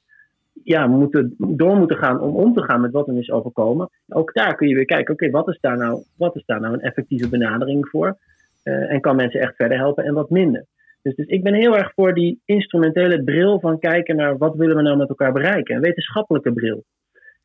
ja, 0.64 0.88
moeten, 0.88 1.36
door 1.38 1.76
moeten 1.76 1.98
gaan 1.98 2.22
om 2.22 2.36
om 2.36 2.54
te 2.54 2.64
gaan 2.64 2.82
met 2.82 2.92
wat 2.92 3.06
hen 3.06 3.18
is 3.18 3.32
overkomen. 3.32 3.90
Ook 4.08 4.34
daar 4.34 4.56
kun 4.56 4.68
je 4.68 4.76
weer 4.76 4.86
kijken, 4.86 5.14
oké, 5.14 5.30
wat 5.30 5.48
is 5.48 5.58
daar 5.60 5.78
nou, 5.78 6.04
wat 6.18 6.36
is 6.36 6.46
daar 6.46 6.62
nou 6.62 6.74
een 6.74 6.82
effectieve 6.82 7.30
benadering 7.30 7.88
voor? 7.88 8.18
Eh, 8.68 8.92
en 8.92 9.02
kan 9.02 9.16
mensen 9.16 9.40
echt 9.40 9.56
verder 9.56 9.78
helpen 9.78 10.04
en 10.04 10.14
wat 10.14 10.30
minder. 10.30 10.66
Dus, 11.02 11.16
dus 11.16 11.26
ik 11.26 11.44
ben 11.44 11.54
heel 11.54 11.78
erg 11.78 11.94
voor 11.94 12.14
die 12.14 12.42
instrumentele 12.46 13.24
bril 13.24 13.60
van 13.60 13.80
kijken 13.80 14.16
naar 14.16 14.38
wat 14.38 14.56
willen 14.56 14.76
we 14.76 14.82
nou 14.82 14.98
met 14.98 15.10
elkaar 15.10 15.32
bereiken. 15.32 15.76
Een 15.76 15.82
wetenschappelijke 15.82 16.54
bril. 16.54 16.84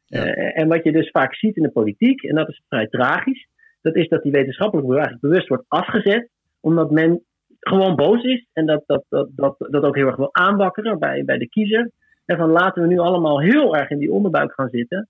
Ja. 0.05 0.25
Eh, 0.25 0.61
en 0.61 0.69
wat 0.69 0.85
je 0.85 0.93
dus 0.93 1.11
vaak 1.11 1.35
ziet 1.35 1.57
in 1.57 1.63
de 1.63 1.71
politiek, 1.71 2.23
en 2.23 2.35
dat 2.35 2.49
is 2.49 2.63
vrij 2.69 2.87
tragisch, 2.87 3.49
dat 3.81 3.97
is 3.97 4.09
dat 4.09 4.23
die 4.23 4.33
wetenschappelijke 4.33 4.91
bril 4.91 5.03
eigenlijk 5.03 5.33
bewust 5.33 5.49
wordt 5.49 5.65
afgezet, 5.69 6.29
omdat 6.61 6.91
men 6.91 7.23
gewoon 7.61 7.97
boos 7.97 8.23
is 8.23 8.47
en 8.53 8.67
dat 8.67 8.83
dat, 8.87 9.05
dat, 9.09 9.29
dat, 9.35 9.57
dat 9.59 9.85
ook 9.85 9.97
heel 9.97 10.07
erg 10.07 10.17
wil 10.17 10.35
aanwakkeren 10.35 10.99
bij, 10.99 11.25
bij 11.25 11.39
de 11.39 11.49
kiezer. 11.49 11.91
En 12.25 12.37
van 12.37 12.51
laten 12.51 12.83
we 12.83 12.89
nu 12.89 12.99
allemaal 12.99 13.41
heel 13.41 13.77
erg 13.77 13.91
in 13.91 13.99
die 13.99 14.13
onderbuik 14.13 14.53
gaan 14.53 14.69
zitten. 14.69 15.09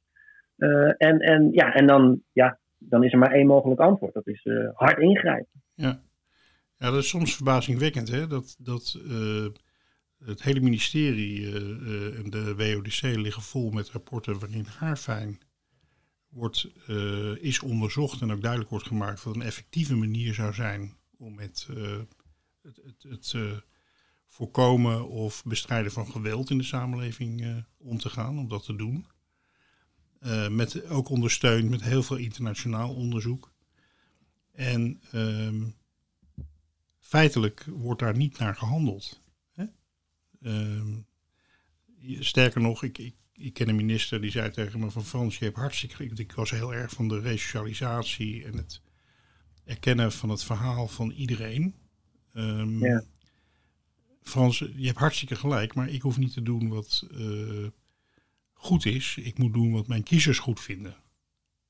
Eh, 0.57 0.93
en, 0.97 1.19
en, 1.19 1.49
ja, 1.53 1.75
en 1.75 1.87
dan, 1.87 2.21
ja, 2.33 2.59
dan 2.79 3.05
is 3.05 3.13
er 3.13 3.19
maar 3.19 3.33
één 3.33 3.47
mogelijk 3.47 3.81
antwoord. 3.81 4.15
Dat 4.15 4.27
is 4.27 4.47
hard 4.75 4.99
ingrijpen. 4.99 5.62
Ja. 5.75 6.03
ja, 6.79 6.91
dat 6.91 7.03
is 7.03 7.09
soms 7.09 7.35
verbazingwekkend 7.35 8.09
hè? 8.09 8.27
dat, 8.27 8.57
dat 8.59 8.99
eh, 9.09 9.47
het 10.25 10.43
hele 10.43 10.61
ministerie 10.61 11.47
eh, 11.47 11.57
eh, 11.57 12.19
en 12.19 12.31
de 12.31 12.55
WODC 12.55 13.01
liggen 13.03 13.43
vol 13.43 13.71
met 13.71 13.91
rapporten 13.91 14.39
waarin 14.39 14.65
haarfijn 14.65 15.41
wordt, 16.29 16.69
is 17.41 17.61
onderzocht 17.61 18.21
en 18.21 18.33
ook 18.33 18.41
duidelijk 18.41 18.71
wordt 18.71 18.87
gemaakt 18.87 19.23
wat 19.23 19.35
een 19.35 19.43
effectieve 19.43 19.95
manier 19.95 20.35
zou 20.35 20.55
zijn 20.55 20.97
om 21.19 21.35
met 21.35 21.69
het, 22.63 22.81
het, 22.85 23.03
het 23.03 23.33
eh, 23.35 23.57
voorkomen 24.29 25.09
of 25.09 25.45
bestrijden 25.45 25.93
van 25.93 26.11
geweld 26.11 26.51
in 26.51 26.59
de 26.59 26.65
samenleving 26.65 27.65
om 27.79 27.99
te 27.99 28.11
gaan, 28.11 28.39
om 28.39 28.49
dat 28.49 28.65
te 28.65 28.77
doen. 28.77 29.07
Met, 30.51 30.89
ook 30.89 31.09
ondersteund 31.09 31.71
met 31.71 31.83
heel 31.83 32.03
veel 32.03 32.17
internationaal 32.17 32.95
onderzoek. 32.95 33.52
En 34.53 35.01
ehm, 35.11 35.65
feitelijk 36.99 37.65
wordt 37.69 38.01
daar 38.01 38.17
niet 38.17 38.39
naar 38.39 38.55
gehandeld. 38.57 39.21
Hè? 39.53 39.65
Ehm, 40.43 41.01
sterker 42.19 42.61
nog, 42.61 42.83
ik, 42.83 42.99
ik, 42.99 43.15
ik 43.33 43.53
ken 43.53 43.69
een 43.69 43.77
minister 43.77 44.21
die 44.21 44.31
zei 44.31 44.51
tegen 44.51 44.81
me 44.81 44.91
van 44.91 45.05
Frans, 45.05 45.39
je 45.39 45.45
hebt 45.45 45.57
hartstikke... 45.57 46.05
Ik, 46.05 46.19
ik 46.19 46.33
was 46.33 46.51
heel 46.51 46.75
erg 46.75 46.91
van 46.91 47.09
de 47.09 47.21
resocialisatie 47.21 48.45
en 48.45 48.57
het 48.57 48.81
erkennen 49.65 50.13
van 50.13 50.29
het 50.29 50.45
verhaal 50.45 50.89
van 50.89 51.11
iedereen. 51.11 51.75
Ehm, 52.33 52.85
Ja. 52.85 53.05
Frans, 54.23 54.59
je 54.59 54.87
hebt 54.87 54.99
hartstikke 54.99 55.37
gelijk, 55.37 55.75
maar 55.75 55.89
ik 55.89 56.03
hoef 56.03 56.19
niet 56.19 56.33
te 56.33 56.43
doen 56.43 56.69
wat 56.69 57.07
eh, 57.13 57.67
goed 58.53 58.87
is. 58.87 59.17
Ik 59.17 59.39
moet 59.39 59.53
doen 59.53 59.73
wat 59.73 59.87
mijn 59.87 60.03
kiezers 60.03 60.39
goed 60.39 60.61
vinden. 60.61 60.97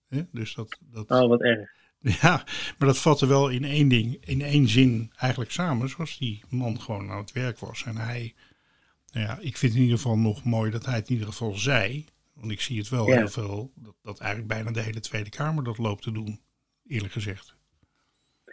Hè? 0.09 0.23
Dus 0.33 0.55
dat, 0.55 0.79
dat, 0.81 1.11
Oh, 1.11 1.29
wat 1.29 1.43
erg. 1.43 1.71
Ja, 2.03 2.45
maar 2.79 2.89
dat 2.89 2.99
vatte 2.99 3.27
wel 3.27 3.49
in 3.49 3.65
één 3.65 3.89
ding, 3.89 4.25
in 4.25 4.43
één 4.43 4.69
zin 4.69 5.13
eigenlijk 5.17 5.51
samen, 5.51 5.89
zoals 5.89 6.19
die 6.19 6.43
man 6.51 6.81
gewoon 6.81 7.11
aan 7.11 7.19
het 7.19 7.33
werk 7.33 7.59
was. 7.59 7.85
En 7.85 7.97
hij, 7.97 8.35
nou 9.13 9.27
ja, 9.27 9.39
ik 9.41 9.57
vind 9.57 9.75
in 9.75 9.81
ieder 9.81 9.97
geval 9.97 10.19
nog 10.19 10.45
mooi 10.45 10.71
dat 10.71 10.85
hij 10.87 10.95
het 10.95 11.09
in 11.09 11.13
ieder 11.13 11.29
geval 11.29 11.53
zei. 11.55 12.05
Want 12.35 12.53
ik 12.53 12.61
zie 12.61 12.79
het 12.79 12.89
wel 12.89 13.09
Ja. 13.09 13.17
heel 13.17 13.29
veel, 13.29 13.71
dat, 13.75 13.95
dat 14.03 14.21
eigenlijk 14.21 14.53
bijna 14.53 14.71
de 14.71 14.81
hele 14.81 15.01
Tweede 15.01 15.31
Kamer 15.31 15.65
dat 15.65 15.79
loopt 15.79 16.03
te 16.03 16.13
doen, 16.13 16.41
eerlijk 16.87 17.13
gezegd. 17.13 17.57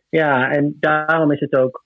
Ja, 0.09 0.49
en 0.51 0.77
daarom 0.79 1.31
is 1.31 1.39
het 1.39 1.55
ook. 1.55 1.85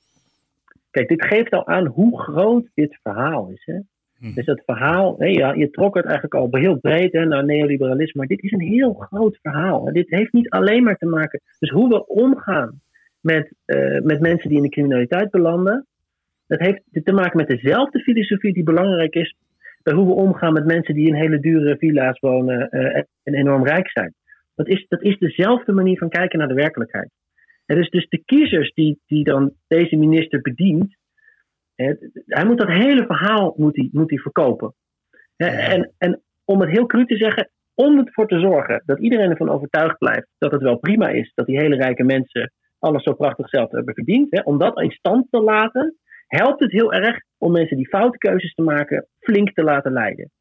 Kijk, 0.91 1.07
dit 1.07 1.25
geeft 1.25 1.51
al 1.51 1.67
aan 1.67 1.85
hoe 1.85 2.21
groot 2.21 2.69
dit 2.73 2.99
verhaal 3.03 3.49
is. 3.49 3.65
Hè? 3.65 3.79
Hm. 4.23 4.33
Dus 4.33 4.45
het 4.45 4.63
verhaal, 4.65 5.23
ja, 5.23 5.53
je 5.53 5.69
trok 5.69 5.95
het 5.95 6.05
eigenlijk 6.05 6.35
al 6.35 6.47
heel 6.51 6.75
breed 6.75 7.11
hè, 7.11 7.25
naar 7.25 7.45
neoliberalisme, 7.45 8.19
maar 8.19 8.27
dit 8.27 8.43
is 8.43 8.51
een 8.51 8.67
heel 8.67 8.93
groot 8.93 9.39
verhaal. 9.41 9.87
En 9.87 9.93
dit 9.93 10.09
heeft 10.09 10.33
niet 10.33 10.49
alleen 10.49 10.83
maar 10.83 10.97
te 10.97 11.05
maken. 11.05 11.41
Dus 11.59 11.69
hoe 11.69 11.89
we 11.89 12.07
omgaan 12.07 12.81
met, 13.19 13.53
eh, 13.65 14.01
met 14.01 14.19
mensen 14.19 14.49
die 14.49 14.57
in 14.57 14.63
de 14.63 14.69
criminaliteit 14.69 15.31
belanden, 15.31 15.85
dat 16.47 16.59
heeft 16.59 16.81
te 17.03 17.11
maken 17.11 17.37
met 17.37 17.47
dezelfde 17.47 17.99
filosofie 17.99 18.53
die 18.53 18.63
belangrijk 18.63 19.15
is 19.15 19.35
bij 19.83 19.93
hoe 19.93 20.05
we 20.05 20.13
omgaan 20.13 20.53
met 20.53 20.65
mensen 20.65 20.95
die 20.95 21.07
in 21.07 21.15
hele 21.15 21.39
dure 21.39 21.77
villa's 21.77 22.19
wonen 22.19 22.69
eh, 22.69 23.03
en 23.23 23.33
enorm 23.33 23.65
rijk 23.65 23.89
zijn. 23.89 24.13
Dat 24.55 24.67
is, 24.67 24.85
dat 24.89 25.01
is 25.01 25.17
dezelfde 25.17 25.71
manier 25.71 25.97
van 25.97 26.09
kijken 26.09 26.39
naar 26.39 26.47
de 26.47 26.53
werkelijkheid. 26.53 27.09
En 27.65 27.75
dus, 27.75 27.89
dus 27.89 28.07
de 28.09 28.21
kiezers 28.25 28.73
die, 28.73 28.99
die 29.07 29.23
dan 29.23 29.53
deze 29.67 29.95
minister 29.95 30.41
bedient, 30.41 30.95
hij 32.25 32.45
moet 32.45 32.57
dat 32.57 32.67
hele 32.67 33.05
verhaal 33.05 33.53
moet 33.57 33.75
hij, 33.75 33.89
moet 33.91 34.09
hij 34.09 34.19
verkopen. 34.19 34.73
Hè, 35.35 35.47
En, 35.47 35.93
en 35.97 36.21
om 36.45 36.61
het 36.61 36.69
heel 36.69 36.85
cru 36.85 37.05
te 37.05 37.17
zeggen, 37.17 37.49
om 37.73 37.99
ervoor 37.99 38.27
te 38.27 38.39
zorgen 38.39 38.83
dat 38.85 38.99
iedereen 38.99 39.29
ervan 39.29 39.49
overtuigd 39.49 39.97
blijft 39.97 40.27
dat 40.37 40.51
het 40.51 40.61
wel 40.61 40.77
prima 40.77 41.07
is 41.07 41.31
dat 41.35 41.45
die 41.45 41.59
hele 41.59 41.75
rijke 41.75 42.03
mensen 42.03 42.51
alles 42.79 43.03
zo 43.03 43.13
prachtig 43.13 43.49
zelf 43.49 43.71
hebben 43.71 43.93
verdiend, 43.93 44.27
hè, 44.29 44.41
om 44.41 44.57
dat 44.57 44.81
in 44.81 44.91
stand 44.91 45.27
te 45.29 45.41
laten, 45.41 45.97
helpt 46.27 46.59
het 46.59 46.71
heel 46.71 46.93
erg 46.93 47.21
om 47.37 47.51
mensen 47.51 47.77
die 47.77 47.87
foute 47.87 48.17
keuzes 48.17 48.53
te 48.53 48.61
maken 48.61 49.07
flink 49.19 49.53
te 49.53 49.63
laten 49.63 49.91
leiden. 49.91 50.31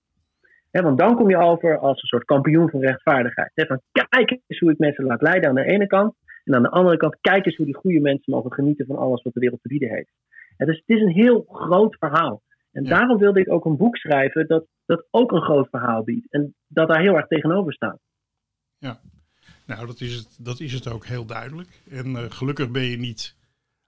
Want 0.71 0.99
dan 0.99 1.17
kom 1.17 1.31
je 1.31 1.37
over 1.37 1.79
als 1.79 2.03
een 2.03 2.09
soort 2.09 2.25
kampioen 2.25 2.71
van 2.71 2.81
rechtvaardigheid. 2.81 3.51
Van 3.55 3.81
kijk 4.09 4.31
eens 4.31 4.59
hoe 4.59 4.71
ik 4.71 4.79
mensen 4.79 5.05
laat 5.05 5.23
leiden 5.23 5.49
aan 5.49 5.55
de 5.55 5.65
ene 5.65 5.87
kant. 5.87 6.15
En 6.45 6.55
aan 6.55 6.63
de 6.63 6.69
andere 6.69 6.97
kant, 6.97 7.17
kijk 7.21 7.47
eens 7.47 7.57
hoe 7.57 7.67
die 7.67 7.75
goede 7.75 8.01
mensen 8.01 8.33
mogen 8.33 8.53
genieten 8.53 8.87
van 8.87 8.97
alles 8.97 9.23
wat 9.23 9.35
de 9.35 9.41
wereld 9.41 9.63
te 9.63 9.69
bieden 9.69 9.89
heeft. 9.89 10.13
Dus 10.67 10.83
het 10.85 10.97
is 10.97 11.03
een 11.03 11.13
heel 11.13 11.45
groot 11.49 11.97
verhaal. 11.99 12.43
En 12.73 12.85
Ja. 12.85 12.91
daarom 12.91 13.19
wilde 13.19 13.41
ik 13.41 13.53
ook 13.53 13.65
een 13.65 13.77
boek 13.77 13.97
schrijven 13.97 14.47
dat, 14.47 14.67
dat 14.87 15.07
ook 15.11 15.33
een 15.33 15.43
groot 15.43 15.69
verhaal 15.69 16.05
biedt. 16.05 16.33
En 16.33 16.55
dat 16.67 16.89
daar 16.89 17.01
heel 17.01 17.17
erg 17.17 17.27
tegenover 17.27 17.73
staat. 17.73 17.99
Nou, 19.67 19.87
dat 19.87 20.01
is, 20.01 20.15
het, 20.15 20.37
dat 20.39 20.61
is 20.61 20.73
het 20.73 20.89
ook 20.89 21.07
heel 21.07 21.25
duidelijk. 21.25 21.83
En 21.91 22.17
eh, 22.17 22.25
gelukkig 22.31 22.71
ben 22.71 22.83
je 22.83 22.99
niet 22.99 23.37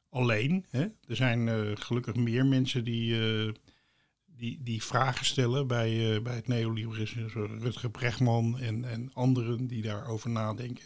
alleen. 0.09 0.65
Hè? 0.71 0.81
Er 0.81 1.17
zijn 1.17 1.49
eh, 1.49 1.71
gelukkig 1.75 2.15
meer 2.15 2.47
mensen 2.47 2.85
die, 2.85 3.15
eh, 3.21 3.53
die, 4.27 4.61
die 4.63 4.83
vragen 4.83 5.25
stellen 5.25 5.67
bij, 5.67 6.23
bij 6.23 6.35
het 6.35 6.49
neoliberalisme. 6.49 7.27
Rutger 7.59 7.91
Bregman 7.91 8.59
en, 8.59 8.85
en 8.85 9.11
anderen 9.13 9.67
die 9.67 9.83
daarover 9.83 10.31
nadenken. 10.31 10.85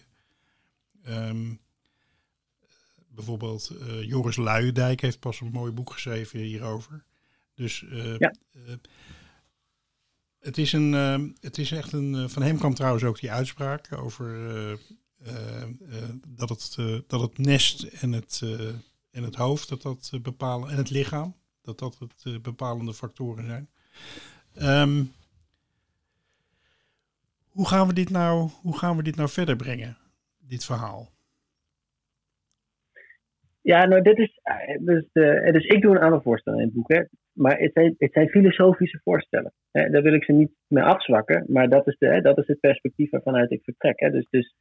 Ehm, 1.04 1.54
bijvoorbeeld 3.18 3.68
eh, 3.68 4.02
Joris 4.02 4.36
Luijendijk 4.36 5.00
heeft 5.00 5.18
pas 5.20 5.40
een 5.40 5.50
mooi 5.50 5.72
boek 5.72 5.92
geschreven 5.92 6.38
hierover. 6.38 7.04
Dus 7.54 7.84
eh, 7.84 8.18
Ja. 8.18 8.34
eh, 8.50 8.60
het, 10.38 10.58
is 10.58 10.72
een, 10.72 10.92
het 11.40 11.58
is 11.58 11.72
echt 11.72 11.92
een. 11.92 12.30
van 12.30 12.42
hem 12.42 12.58
kwam 12.58 12.74
trouwens 12.74 13.04
ook 13.04 13.20
die 13.20 13.32
uitspraak 13.32 13.92
over 13.92 14.78
dat, 16.26 16.48
het, 16.48 16.76
dat 17.06 17.20
het 17.20 17.38
nest 17.38 17.82
en 17.82 18.12
het, 18.12 18.42
en 19.10 19.22
het 19.22 19.34
hoofd, 19.34 19.68
dat 19.68 19.82
dat 19.82 20.10
bepalen, 20.22 20.70
en 20.70 20.76
het 20.76 20.90
lichaam, 20.90 21.36
dat 21.62 21.78
dat 21.78 21.98
het 21.98 22.42
bepalende 22.42 22.94
factoren 22.94 23.44
zijn. 23.46 23.70
Ehm, 24.54 25.04
hoe, 27.48 27.68
gaan 27.68 27.86
we 27.86 27.92
dit 27.92 28.10
nou, 28.10 28.50
hoe 28.60 28.78
gaan 28.78 28.96
we 28.96 29.02
dit 29.02 29.16
nou 29.16 29.28
verder 29.28 29.56
brengen, 29.56 29.98
dit 30.38 30.64
verhaal? 30.64 31.16
Ja, 33.60 33.86
nou, 33.86 34.02
dit 34.02 34.18
is. 34.18 34.38
eh, 34.42 34.76
Dus, 34.80 35.08
de, 35.12 35.48
dus 35.52 35.64
ik 35.66 35.82
doe 35.82 35.94
een 35.94 36.02
aantal 36.02 36.22
voorstellen 36.22 36.58
in 36.58 36.64
het 36.64 36.74
boek. 36.74 36.92
Hè. 36.92 37.02
Maar 37.32 37.58
het 37.58 37.70
zijn, 37.72 37.94
het 37.98 38.12
zijn 38.12 38.28
filosofische 38.28 39.00
voorstellen. 39.04 39.52
Hè. 39.70 39.90
Daar 39.90 40.02
wil 40.02 40.12
ik 40.14 40.24
ze 40.24 40.32
niet 40.32 40.50
mee 40.66 40.82
afzwakken. 40.84 41.44
Maar 41.48 41.68
dat 41.68 41.86
is, 41.86 41.96
de, 41.98 42.06
hè, 42.06 42.20
dat 42.20 42.38
is 42.38 42.46
het 42.46 42.60
perspectief 42.60 43.10
waarvanuit 43.10 43.50
ik 43.50 43.62
vertrek. 43.62 44.00
Hè. 44.00 44.10
Dus, 44.10 44.26
dus, 44.30 44.54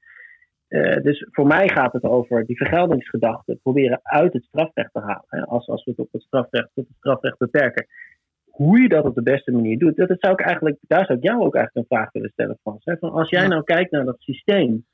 eh, 0.68 1.02
dus 1.02 1.28
voor 1.32 1.48
mij 1.48 1.70
gaat 1.70 1.94
het 1.94 2.04
over 2.04 2.46
die 2.46 2.58
vergeldingsgedachte 2.58 3.60
proberen 3.64 4.00
uit 4.04 4.34
het 4.34 4.44
strafrecht 4.44 4.94
te 4.94 5.00
halen. 5.00 5.26
Hè. 5.28 5.46
Als, 5.46 5.68
als 5.68 5.84
we 5.84 5.92
het 5.92 6.00
op 6.00 6.12
het 6.12 6.22
strafrecht, 6.22 6.70
tot 6.74 6.88
het 6.88 6.98
strafrecht 6.98 7.38
beperken. 7.38 7.86
Hoe 8.46 8.82
je 8.82 8.90
dat 8.90 9.06
op 9.06 9.16
de 9.16 9.22
beste 9.24 9.52
manier 9.52 9.78
doet, 9.78 9.96
dat, 9.96 10.08
dat 10.08 10.20
zou 10.20 10.34
ik 10.34 10.42
eigenlijk, 10.42 10.78
daar 10.82 11.06
zou 11.06 11.18
ik 11.18 11.24
jou 11.24 11.42
ook 11.42 11.56
eigenlijk 11.56 11.76
een 11.90 11.98
vraag 11.98 12.12
willen 12.12 12.30
stellen, 12.30 12.58
Frans. 12.62 12.86
Hè. 12.86 12.98
Van 12.98 13.12
als 13.12 13.30
jij 13.30 13.48
nou 13.48 13.64
kijkt 13.64 13.92
naar 13.92 14.06
dat 14.06 14.20
systeem 14.22 14.86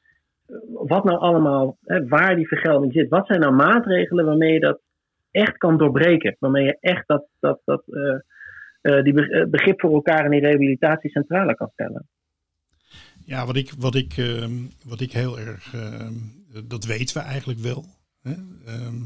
wat 0.73 1.03
nou 1.03 1.19
allemaal, 1.19 1.77
hè, 1.83 2.07
waar 2.07 2.35
die 2.35 2.47
vergelding 2.47 2.93
zit. 2.93 3.09
Wat 3.09 3.27
zijn 3.27 3.39
nou 3.39 3.53
maatregelen 3.53 4.25
waarmee 4.25 4.53
je 4.53 4.59
dat 4.59 4.79
echt 5.31 5.57
kan 5.57 5.77
doorbreken? 5.77 6.35
Waarmee 6.39 6.65
je 6.65 6.77
echt 6.79 7.07
dat, 7.07 7.25
dat, 7.39 7.59
dat, 7.65 7.83
eh, 7.87 8.19
eh, 8.81 9.03
die 9.03 9.29
eh, 9.29 9.49
begrip 9.49 9.79
voor 9.79 9.93
elkaar 9.93 10.25
en 10.25 10.31
die 10.31 10.39
rehabilitatie 10.39 11.09
centrale 11.09 11.55
kan 11.55 11.69
stellen. 11.73 12.07
Ja, 13.25 13.45
wat 13.45 13.55
ik, 13.55 13.71
wat 13.77 13.95
ik, 13.95 14.17
ehm, 14.17 14.53
wat 14.85 15.01
ik 15.01 15.11
heel 15.11 15.39
erg, 15.39 15.73
ehm, 15.73 16.13
dat 16.67 16.85
weten 16.85 17.17
we 17.17 17.23
eigenlijk 17.23 17.59
wel. 17.59 17.85
Hè? 18.21 18.33
Ehm, 18.65 19.01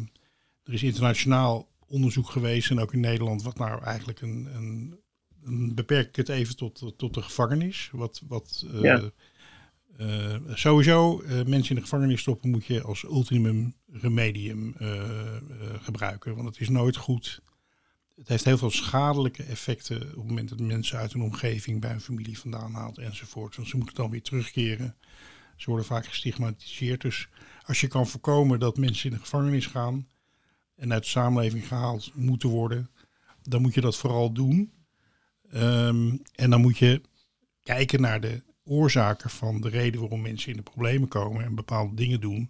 er 0.63 0.73
is 0.73 0.83
internationaal 0.83 1.67
onderzoek 1.87 2.29
geweest 2.29 2.71
en 2.71 2.79
ook 2.79 2.93
in 2.93 2.99
Nederland, 2.99 3.43
wat 3.43 3.57
nou 3.57 3.83
eigenlijk 3.83 4.21
een, 4.21 4.47
een, 4.55 4.99
een 5.45 5.75
beperk 5.75 6.07
ik 6.07 6.15
het 6.15 6.29
even 6.29 6.55
tot, 6.55 6.93
tot 6.97 7.13
de 7.13 7.21
gevangenis. 7.21 7.89
Wat, 7.93 8.21
wat 8.27 8.65
Ja. 8.81 9.11
Eh, 9.97 10.35
sowieso 10.53 11.21
eh, 11.21 11.29
mensen 11.45 11.69
in 11.69 11.75
de 11.75 11.81
gevangenis 11.81 12.21
stoppen 12.21 12.49
moet 12.49 12.65
je 12.65 12.81
als 12.81 13.03
ultimum 13.03 13.75
remedium 13.91 14.75
eh, 14.77 15.03
gebruiken, 15.81 16.35
want 16.35 16.47
het 16.47 16.59
is 16.59 16.69
nooit 16.69 16.95
goed. 16.95 17.41
Het 18.15 18.27
heeft 18.27 18.43
heel 18.43 18.57
veel 18.57 18.69
schadelijke 18.69 19.43
effecten 19.43 20.01
op 20.01 20.07
het 20.07 20.27
moment 20.27 20.49
dat 20.49 20.59
mensen 20.59 20.97
uit 20.97 21.13
hun 21.13 21.21
omgeving 21.21 21.81
bij 21.81 21.89
hun 21.89 22.01
familie 22.01 22.39
vandaan 22.39 22.73
haalt 22.73 22.97
enzovoort. 22.97 23.55
Want 23.55 23.67
ze 23.67 23.77
moeten 23.77 23.95
dan 23.95 24.09
weer 24.09 24.21
terugkeren. 24.21 24.95
Ze 25.55 25.69
worden 25.69 25.85
vaak 25.85 26.05
gestigmatiseerd. 26.05 27.01
Dus 27.01 27.29
als 27.65 27.81
je 27.81 27.87
kan 27.87 28.07
voorkomen 28.07 28.59
dat 28.59 28.77
mensen 28.77 29.09
in 29.09 29.15
de 29.15 29.21
gevangenis 29.21 29.65
gaan 29.65 30.07
en 30.75 30.93
uit 30.93 31.03
de 31.03 31.09
samenleving 31.09 31.67
gehaald 31.67 32.11
moeten 32.15 32.49
worden, 32.49 32.89
dan 33.41 33.61
moet 33.61 33.73
je 33.73 33.81
dat 33.81 33.97
vooral 33.97 34.33
doen. 34.33 34.71
Ehm, 35.49 36.17
en 36.35 36.49
dan 36.49 36.61
moet 36.61 36.77
je 36.77 37.01
kijken 37.63 38.01
naar 38.01 38.21
de 38.21 38.43
oorzaken 38.67 39.29
van 39.29 39.61
de 39.61 39.69
reden 39.69 39.99
waarom 39.99 40.21
mensen 40.21 40.51
in 40.51 40.57
de 40.57 40.63
problemen 40.63 41.07
komen 41.07 41.43
en 41.43 41.55
bepaalde 41.55 41.95
dingen 41.95 42.21
doen. 42.21 42.49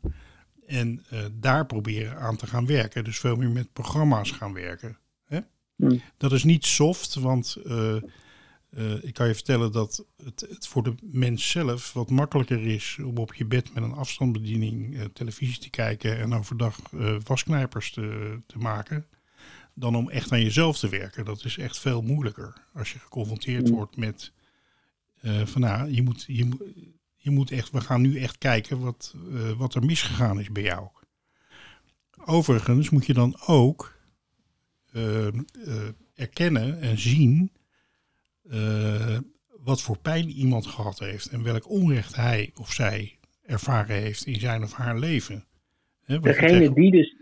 En 0.67 1.03
eh, 1.09 1.25
daar 1.33 1.65
proberen 1.65 2.17
aan 2.17 2.35
te 2.35 2.47
gaan 2.47 2.65
werken. 2.65 3.03
Dus 3.03 3.19
veel 3.19 3.35
meer 3.35 3.49
met 3.49 3.73
programma's 3.73 4.31
gaan 4.31 4.53
werken. 4.53 4.97
Hè? 5.25 5.39
Hmm. 5.75 6.01
Dat 6.17 6.31
is 6.31 6.43
niet 6.43 6.65
soft, 6.65 7.15
want 7.15 7.57
eh, 7.65 7.95
eh, 7.95 9.03
ik 9.03 9.13
kan 9.13 9.27
je 9.27 9.33
vertellen 9.33 9.71
dat 9.71 10.05
het, 10.23 10.45
het 10.49 10.67
voor 10.67 10.83
de 10.83 10.93
mens 11.01 11.49
zelf 11.49 11.93
wat 11.93 12.09
makkelijker 12.09 12.67
is 12.67 12.97
om 13.03 13.17
op 13.17 13.33
je 13.33 13.45
bed 13.45 13.73
met 13.73 13.83
een 13.83 13.93
afstandsbediening 13.93 15.09
televisie 15.13 15.59
te 15.59 15.69
kijken 15.69 16.17
en 16.17 16.33
overdag 16.33 16.79
wasknijpers 17.23 17.91
te, 17.91 18.39
te 18.47 18.57
maken, 18.57 19.05
dan 19.73 19.95
om 19.95 20.09
echt 20.09 20.31
aan 20.31 20.41
jezelf 20.41 20.79
te 20.79 20.89
werken. 20.89 21.25
Dat 21.25 21.45
is 21.45 21.57
echt 21.57 21.79
veel 21.79 22.01
moeilijker 22.01 22.53
als 22.73 22.91
je 22.91 22.99
geconfronteerd 22.99 23.67
Hmm. 23.67 23.75
wordt 23.75 23.97
met 23.97 24.31
eh, 25.21 25.45
van 25.45 25.61
nou, 25.61 25.91
je 25.91 26.01
moet, 26.01 26.23
je, 26.27 26.45
moet- 26.45 26.63
je 27.15 27.31
moet 27.31 27.51
echt, 27.51 27.71
we 27.71 27.81
gaan 27.81 28.01
nu 28.01 28.19
echt 28.19 28.37
kijken 28.37 28.79
wat, 28.79 29.15
eh, 29.33 29.51
wat 29.51 29.75
er 29.75 29.85
misgegaan 29.85 30.39
is 30.39 30.51
bij 30.51 30.63
jou. 30.63 30.87
Overigens 32.25 32.89
moet 32.89 33.05
je 33.05 33.13
dan 33.13 33.35
ook 33.47 33.95
eh, 34.93 35.27
erkennen 36.15 36.81
en 36.81 36.97
zien 36.97 37.51
wat 39.63 39.81
voor 39.81 39.97
pijn 39.97 40.29
iemand 40.29 40.65
gehad 40.67 40.99
heeft 40.99 41.29
en 41.29 41.43
welk 41.43 41.69
onrecht 41.69 42.15
hij 42.15 42.51
of 42.55 42.71
zij 42.73 43.17
ervaren 43.45 43.95
heeft 43.95 44.25
in 44.25 44.39
zijn 44.39 44.63
of 44.63 44.73
haar 44.73 44.99
leven. 44.99 45.45
Degene 46.05 46.47
tegen- 46.59 46.73
die 46.73 46.91
dus, 46.91 47.15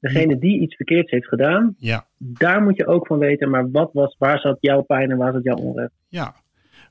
degene 0.00 0.38
die 0.38 0.60
iets 0.60 0.76
verkeerds 0.76 1.10
heeft 1.10 1.26
gedaan, 1.28 1.74
Ja, 1.78 2.06
daar 2.18 2.62
moet 2.62 2.76
je 2.76 2.86
ook 2.86 3.06
van 3.06 3.18
weten, 3.18 3.50
maar 3.50 3.70
wat 3.70 3.92
was, 3.92 4.16
waar 4.18 4.38
zat 4.40 4.56
jouw 4.60 4.82
pijn 4.82 5.10
en 5.10 5.16
waar 5.16 5.32
zat 5.32 5.42
jouw 5.44 5.56
onrecht? 5.56 5.92
Ja, 6.08 6.34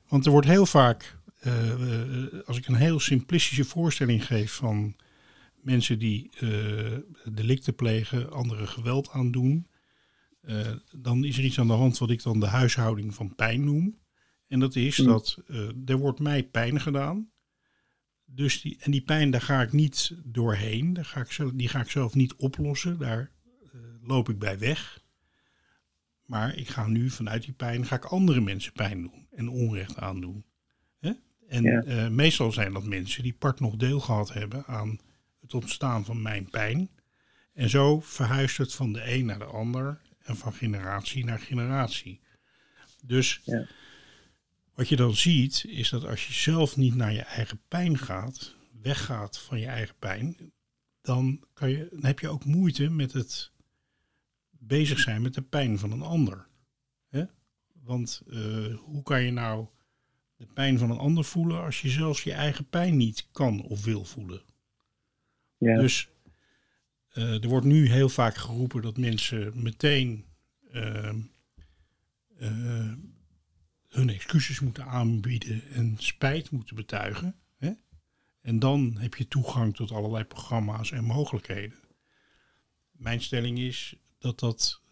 want 0.08 0.26
er 0.26 0.32
wordt 0.32 0.46
heel 0.46 0.66
vaak, 0.66 1.18
eh, 1.40 1.72
eh, 1.72 2.46
als 2.46 2.56
ik 2.56 2.66
een 2.66 2.74
heel 2.74 3.00
simplistische 3.00 3.64
voorstelling 3.64 4.26
geef 4.26 4.52
van 4.52 4.96
mensen 5.60 5.98
die 5.98 6.30
eh, 6.38 6.96
delicten 7.32 7.74
plegen, 7.74 8.30
anderen 8.30 8.68
geweld 8.68 9.10
aandoen, 9.10 9.66
dan 10.96 11.24
is 11.24 11.38
er 11.38 11.44
iets 11.44 11.58
aan 11.58 11.66
de 11.66 11.72
hand 11.72 11.98
wat 11.98 12.10
ik 12.10 12.22
dan 12.22 12.40
de 12.40 12.46
huishouding 12.46 13.14
van 13.14 13.34
pijn 13.34 13.64
noem. 13.64 13.98
En 14.46 14.60
dat 14.60 14.76
is 14.76 14.98
Mm. 14.98 15.06
dat 15.06 15.42
er 15.84 15.98
wordt 15.98 16.20
mij 16.20 16.42
pijn 16.42 16.80
gedaan. 16.80 17.30
Dus 18.24 18.60
die, 18.60 18.76
en 18.80 18.90
die 18.90 19.02
pijn, 19.02 19.30
daar 19.30 19.40
ga 19.40 19.62
ik 19.62 19.72
niet 19.72 20.12
doorheen. 20.24 20.92
Daar 20.92 21.04
ga 21.04 21.20
ik 21.20 21.32
zelf, 21.32 21.52
die 21.52 21.68
ga 21.68 21.80
ik 21.80 21.90
zelf 21.90 22.14
niet 22.14 22.34
oplossen. 22.34 22.98
Daar 22.98 23.30
loop 24.02 24.28
ik 24.28 24.38
bij 24.38 24.58
weg. 24.58 25.00
Maar 26.28 26.54
ik 26.56 26.68
ga 26.68 26.86
nu 26.86 27.10
vanuit 27.10 27.42
die 27.42 27.52
pijn 27.52 27.86
ga 27.86 27.96
ik 27.96 28.04
andere 28.04 28.40
mensen 28.40 28.72
pijn 28.72 29.02
doen 29.02 29.26
en 29.30 29.48
onrecht 29.48 29.96
aandoen. 29.96 30.44
Hè? 30.98 31.12
En 31.48 31.62
Ja. 31.62 31.82
eh, 31.82 32.08
meestal 32.08 32.52
zijn 32.52 32.72
dat 32.72 32.84
mensen 32.84 33.22
die 33.22 33.32
part 33.32 33.60
nog 33.60 33.76
deel 33.76 34.00
gehad 34.00 34.32
hebben 34.32 34.64
aan 34.64 34.98
het 35.40 35.54
ontstaan 35.54 36.04
van 36.04 36.22
mijn 36.22 36.50
pijn. 36.50 36.90
En 37.52 37.70
zo 37.70 38.00
verhuist 38.00 38.56
het 38.56 38.74
van 38.74 38.92
de 38.92 39.12
een 39.14 39.26
naar 39.26 39.38
de 39.38 39.44
ander 39.44 40.00
en 40.18 40.36
van 40.36 40.52
generatie 40.52 41.24
naar 41.24 41.38
generatie. 41.38 42.20
Dus 43.04 43.40
Ja. 43.44 43.66
wat 44.74 44.88
je 44.88 44.96
dan 44.96 45.16
ziet, 45.16 45.64
is 45.68 45.88
dat 45.88 46.04
als 46.04 46.26
je 46.26 46.32
zelf 46.32 46.76
niet 46.76 46.94
naar 46.94 47.12
je 47.12 47.22
eigen 47.22 47.60
pijn 47.68 47.98
gaat, 47.98 48.54
weggaat 48.82 49.38
van 49.38 49.60
je 49.60 49.66
eigen 49.66 49.94
pijn, 49.98 50.36
dan, 51.00 51.44
kan 51.52 51.70
je, 51.70 51.88
dan 51.90 52.04
heb 52.04 52.18
je 52.18 52.28
ook 52.28 52.44
moeite 52.44 52.88
met 52.90 53.12
het 53.12 53.52
bezig 54.58 54.98
zijn 54.98 55.22
met 55.22 55.34
de 55.34 55.42
pijn 55.42 55.78
van 55.78 55.92
een 55.92 56.02
ander. 56.02 56.46
Hè? 57.08 57.24
Want 57.82 58.22
eh, 58.30 58.74
hoe 58.74 59.02
kan 59.02 59.22
je 59.22 59.32
nou 59.32 59.66
de 60.36 60.46
pijn 60.46 60.78
van 60.78 60.90
een 60.90 60.98
ander 60.98 61.24
voelen 61.24 61.62
als 61.62 61.80
je 61.80 61.88
zelfs 61.88 62.22
je 62.22 62.32
eigen 62.32 62.68
pijn 62.68 62.96
niet 62.96 63.28
kan 63.32 63.62
of 63.62 63.84
wil 63.84 64.04
voelen? 64.04 64.42
Ja. 65.58 65.78
Dus 65.80 66.08
eh, 67.08 67.42
er 67.42 67.48
wordt 67.48 67.66
nu 67.66 67.88
heel 67.88 68.08
vaak 68.08 68.34
geroepen 68.36 68.82
dat 68.82 68.96
mensen 68.96 69.62
meteen 69.62 70.24
ehm, 70.72 71.20
eh, 72.38 72.92
hun 73.88 74.10
excuses 74.10 74.60
moeten 74.60 74.84
aanbieden 74.84 75.62
en 75.72 75.94
spijt 75.98 76.50
moeten 76.50 76.76
betuigen. 76.76 77.36
Hè? 77.56 77.72
En 78.40 78.58
dan 78.58 78.96
heb 78.98 79.14
je 79.14 79.28
toegang 79.28 79.76
tot 79.76 79.90
allerlei 79.90 80.24
programma's 80.24 80.92
en 80.92 81.04
mogelijkheden. 81.04 81.78
Mijn 82.90 83.20
stelling 83.20 83.58
is 83.58 83.96
dat 84.18 84.38
dat, 84.38 84.82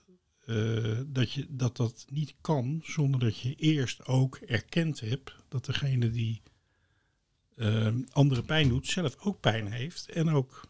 eh, 0.47 1.01
dat, 1.07 1.33
je, 1.33 1.47
dat 1.49 1.77
dat 1.77 2.07
niet 2.11 2.35
kan 2.41 2.81
zonder 2.85 3.21
dat 3.21 3.41
je 3.41 3.55
eerst 3.55 4.07
ook 4.07 4.37
erkend 4.37 5.01
hebt 5.01 5.37
dat 5.49 5.65
degene 5.65 6.11
die 6.11 6.43
eh, 7.57 7.95
andere 8.11 8.43
pijn 8.43 8.69
doet, 8.69 8.87
zelf 8.87 9.17
ook 9.19 9.41
pijn 9.41 9.73
heeft 9.73 10.11
en 10.11 10.29
ook 10.29 10.69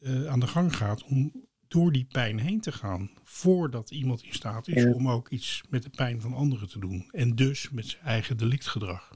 eh, 0.00 0.26
aan 0.26 0.40
de 0.40 0.46
gang 0.46 0.76
gaat 0.76 1.04
om 1.04 1.32
door 1.68 1.92
die 1.92 2.06
pijn 2.12 2.38
heen 2.38 2.60
te 2.60 2.72
gaan. 2.72 3.10
Voordat 3.24 3.90
iemand 3.90 4.22
in 4.22 4.32
staat 4.32 4.68
is 4.68 4.84
om 4.84 5.08
ook 5.08 5.28
iets 5.28 5.62
met 5.70 5.82
de 5.82 5.90
pijn 5.90 6.20
van 6.20 6.34
anderen 6.34 6.68
te 6.68 6.78
doen. 6.78 7.08
En 7.10 7.34
dus 7.34 7.70
met 7.70 7.86
zijn 7.86 8.04
eigen 8.04 8.36
delictgedrag. 8.36 9.10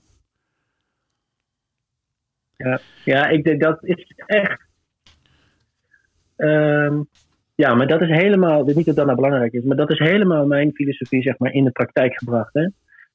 Ja, 2.57 2.81
ja 3.05 3.29
ik 3.29 3.45
denk 3.45 3.61
dat 3.61 3.85
is 3.85 4.12
echt. 4.27 4.65
Ehm, 6.37 7.03
ja, 7.57 7.75
maar 7.75 7.87
dat 7.87 8.01
is 8.01 8.09
helemaal. 8.09 8.64
Niet 8.64 8.87
dat 8.87 8.97
dat 8.97 9.05
nou 9.05 9.16
belangrijk 9.16 9.53
is, 9.53 9.64
maar 9.64 9.77
dat 9.77 9.90
is 9.90 9.99
helemaal 9.99 10.47
mijn 10.47 10.73
filosofie, 10.75 11.23
zeg 11.23 11.38
maar, 11.38 11.53
in 11.53 11.64
de 11.64 11.71
praktijk 11.71 12.19
gebracht. 12.19 12.55
Hè? 12.55 12.69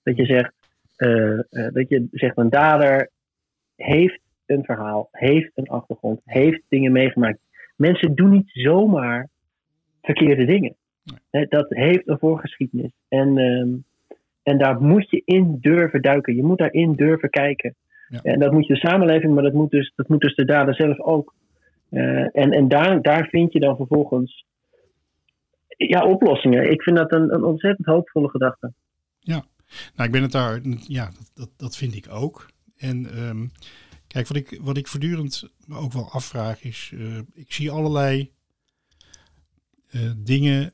Dat 0.04 0.16
je 0.16 0.26
zegt, 0.26 0.54
eh, 0.96 1.40
eh, 1.40 1.74
dat 1.74 1.90
je 1.90 2.08
zegt, 2.12 2.38
een 2.38 2.50
dader 2.50 3.10
heeft 3.76 4.20
een 4.46 4.64
verhaal, 4.64 5.08
heeft 5.12 5.52
een 5.56 5.68
achtergrond, 5.68 6.22
heeft 6.26 6.62
dingen 6.70 6.92
meegemaakt. 6.92 7.40
Mensen 7.76 8.16
doen 8.16 8.30
niet 8.30 8.50
zomaar 8.50 9.30
verkeerde 10.02 10.46
dingen. 10.46 10.76
Dat 11.50 11.70
heeft 11.70 12.08
een 12.08 12.20
voorgeschiedenis. 12.20 12.92
En, 13.08 13.38
ehm, 13.38 13.70
en 14.44 14.58
daar 14.58 14.82
moet 14.82 15.10
je 15.10 15.22
in 15.26 15.58
durven 15.60 16.02
duiken. 16.02 16.36
Je 16.36 16.44
moet 16.44 16.58
daarin 16.58 16.94
durven 16.94 17.30
kijken. 17.30 17.76
Ja. 18.08 18.20
En 18.22 18.40
dat 18.40 18.52
moet 18.52 18.68
je 18.68 18.74
de 18.74 18.80
samenleving, 18.80 19.34
maar 19.34 19.44
dat 19.44 19.54
moet 19.54 19.72
dus, 19.72 19.94
dat 19.96 20.08
moet 20.08 20.22
dus 20.22 20.36
de 20.36 20.46
dader 20.46 20.76
zelf 20.76 21.00
ook. 21.00 21.34
Eh, 21.92 22.38
en 22.38 22.52
en 22.52 22.68
daar, 22.68 23.02
daar 23.02 23.28
vind 23.28 23.54
je 23.54 23.60
dan 23.60 23.76
vervolgens 23.76 24.46
ja, 25.68 26.06
oplossingen. 26.06 26.72
Ik 26.72 26.82
vind 26.82 26.98
dat 26.98 27.12
een, 27.12 27.34
een 27.34 27.44
ontzettend 27.44 27.88
hoopvolle 27.88 28.30
gedachte. 28.30 28.74
Nou, 29.96 30.08
ik 30.08 30.12
ben 30.12 30.22
het 30.22 30.32
daar, 30.32 30.62
ja, 30.88 31.06
dat, 31.06 31.32
dat, 31.34 31.50
dat 31.58 31.78
vind 31.78 31.96
ik 31.96 32.06
ook. 32.10 32.50
En 32.78 33.06
ehm, 33.06 33.48
kijk, 34.08 34.28
wat 34.28 34.38
ik, 34.38 34.60
wat 34.62 34.78
ik 34.78 34.88
voortdurend 34.88 35.50
me 35.66 35.76
ook 35.76 35.94
wel 35.94 36.10
afvraag 36.12 36.64
is, 36.64 36.92
eh, 36.94 37.18
ik 37.34 37.54
zie 37.54 37.72
allerlei 37.72 38.32
eh, 39.90 40.12
dingen 40.18 40.74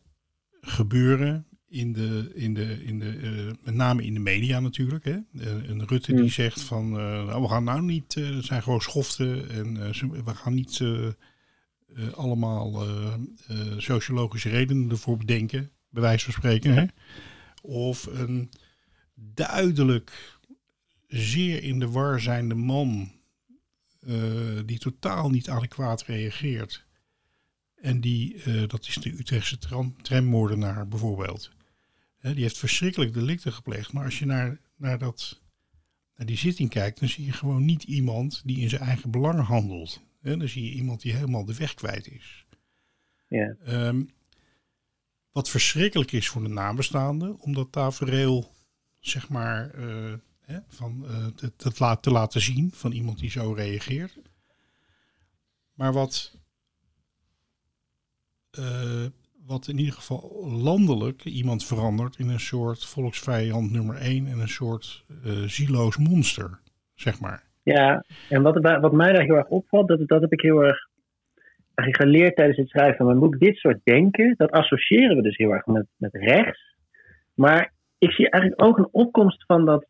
gebeuren 0.62 1.46
in 1.70 1.94
de, 1.94 2.32
in 2.34 2.54
de, 2.54 2.84
in 2.84 3.00
de 3.00 3.10
eh, 3.10 3.66
met 3.66 3.76
name 3.76 4.04
in 4.04 4.14
de 4.14 4.20
media 4.20 4.60
natuurlijk. 4.60 5.06
Hè? 5.06 5.12
Eh, 5.12 5.70
een 5.70 5.88
Rutte 5.88 6.12
die 6.14 6.22
Mm. 6.22 6.30
zegt 6.30 6.62
van, 6.62 7.00
eh, 7.00 7.26
nou, 7.26 7.42
we 7.42 7.48
gaan 7.48 7.64
nou 7.64 7.82
niet, 7.82 8.14
het 8.14 8.46
zijn 8.46 8.64
gewoon 8.64 8.82
schoften 8.82 9.50
en 9.50 9.74
we 10.24 10.36
gaan 10.36 10.54
niet 10.54 10.84
allemaal 12.16 12.86
sociologische 13.78 14.50
redenen 14.50 14.90
ervoor 14.90 15.18
bedenken, 15.18 15.72
bij 15.90 16.02
wijze 16.02 16.24
van 16.24 16.34
spreken. 16.34 16.74
Hè? 16.74 16.86
Of 17.62 18.06
een 18.06 18.50
duidelijk 19.16 20.38
zeer 21.08 21.64
in 21.64 21.80
de 21.80 21.90
war 21.90 22.22
zijnde 22.22 22.56
man 22.56 23.12
die 24.66 24.78
totaal 24.78 25.30
niet 25.30 25.50
adequaat 25.50 26.04
reageert. 26.04 26.86
En 27.76 28.02
die, 28.02 28.42
dat 28.68 28.88
is 28.88 28.96
de 28.96 29.12
Utrechtse 29.20 29.58
tram, 29.58 30.02
trammoordenaar 30.02 30.88
bijvoorbeeld. 30.88 31.52
Hè, 32.18 32.34
die 32.34 32.44
heeft 32.44 32.58
verschrikkelijk 32.58 33.14
delicten 33.14 33.54
gepleegd. 33.54 33.94
Maar 33.94 34.06
als 34.06 34.20
je 34.20 34.26
naar, 34.26 34.60
naar, 34.76 34.98
dat, 34.98 35.42
naar 36.16 36.28
die 36.28 36.38
zitting 36.38 36.70
kijkt, 36.70 37.00
dan 37.00 37.10
zie 37.10 37.26
je 37.26 37.32
gewoon 37.32 37.66
niet 37.66 37.84
iemand 37.84 38.42
die 38.46 38.58
in 38.60 38.70
zijn 38.70 38.82
eigen 38.82 39.12
belangen 39.12 39.44
handelt. 39.44 40.02
Hè, 40.22 40.38
dan 40.38 40.48
zie 40.48 40.64
je 40.64 40.72
iemand 40.72 41.02
die 41.02 41.14
helemaal 41.14 41.46
de 41.46 41.56
weg 41.56 41.74
kwijt 41.74 42.08
is. 42.08 42.46
Ja. 43.28 43.56
Ehm, 43.66 44.04
wat 45.32 45.50
verschrikkelijk 45.50 46.12
is 46.12 46.28
voor 46.30 46.42
de 46.44 46.50
nabestaanden, 46.50 47.40
om 47.40 47.54
dat 47.54 47.72
tafereel, 47.72 48.56
zeg 49.00 49.30
maar, 49.30 49.70
eh, 49.74 50.14
hè, 50.42 50.60
van, 50.68 51.08
eh, 51.08 51.26
te, 51.26 51.56
te, 51.56 51.72
la- 51.78 51.96
te 51.96 52.12
laten 52.12 52.42
zien 52.42 52.72
van 52.74 52.92
iemand 52.92 53.20
die 53.20 53.30
zo 53.30 53.52
reageert. 53.52 54.18
Maar 55.74 55.94
wat, 55.94 56.38
eh, 58.52 59.06
wat 59.48 59.68
in 59.68 59.78
ieder 59.78 59.94
geval 59.94 60.48
landelijk 60.64 61.26
iemand 61.26 61.66
verandert 61.66 62.20
in 62.20 62.30
een 62.30 62.40
soort 62.40 62.86
volksvijand 62.86 63.72
nummer 63.72 63.96
één 63.96 64.28
en 64.28 64.40
een 64.40 64.48
soort 64.48 65.06
eh 65.24 65.32
zieloos 65.32 65.98
monster, 65.98 66.60
zeg 66.96 67.20
maar. 67.20 67.44
Ja, 67.64 68.04
en 68.30 68.42
wat, 68.42 68.60
wat 68.82 68.92
mij 68.92 69.12
daar 69.14 69.24
heel 69.24 69.36
erg 69.36 69.48
opvalt, 69.48 69.88
dat, 69.88 70.08
dat 70.08 70.22
heb 70.22 70.32
ik 70.32 70.42
heel 70.42 70.64
erg 70.64 70.88
eigenlijk 71.76 72.12
geleerd 72.12 72.36
tijdens 72.36 72.58
het 72.58 72.70
schrijven 72.70 72.98
van 72.98 73.06
mijn 73.06 73.20
boek. 73.20 73.40
Dit 73.40 73.56
soort 73.56 73.80
denken, 73.84 74.34
dat 74.38 74.52
associëren 74.52 75.16
we 75.16 75.22
dus 75.22 75.38
heel 75.38 75.54
erg 75.54 75.66
met, 75.66 75.86
met 75.98 76.14
rechts. 76.14 76.76
Maar 77.34 77.74
ik 77.98 78.12
zie 78.12 78.30
eigenlijk 78.30 78.64
ook 78.64 78.78
een 78.78 78.90
opkomst 78.92 79.44
van 79.46 79.66
dat, 79.66 79.86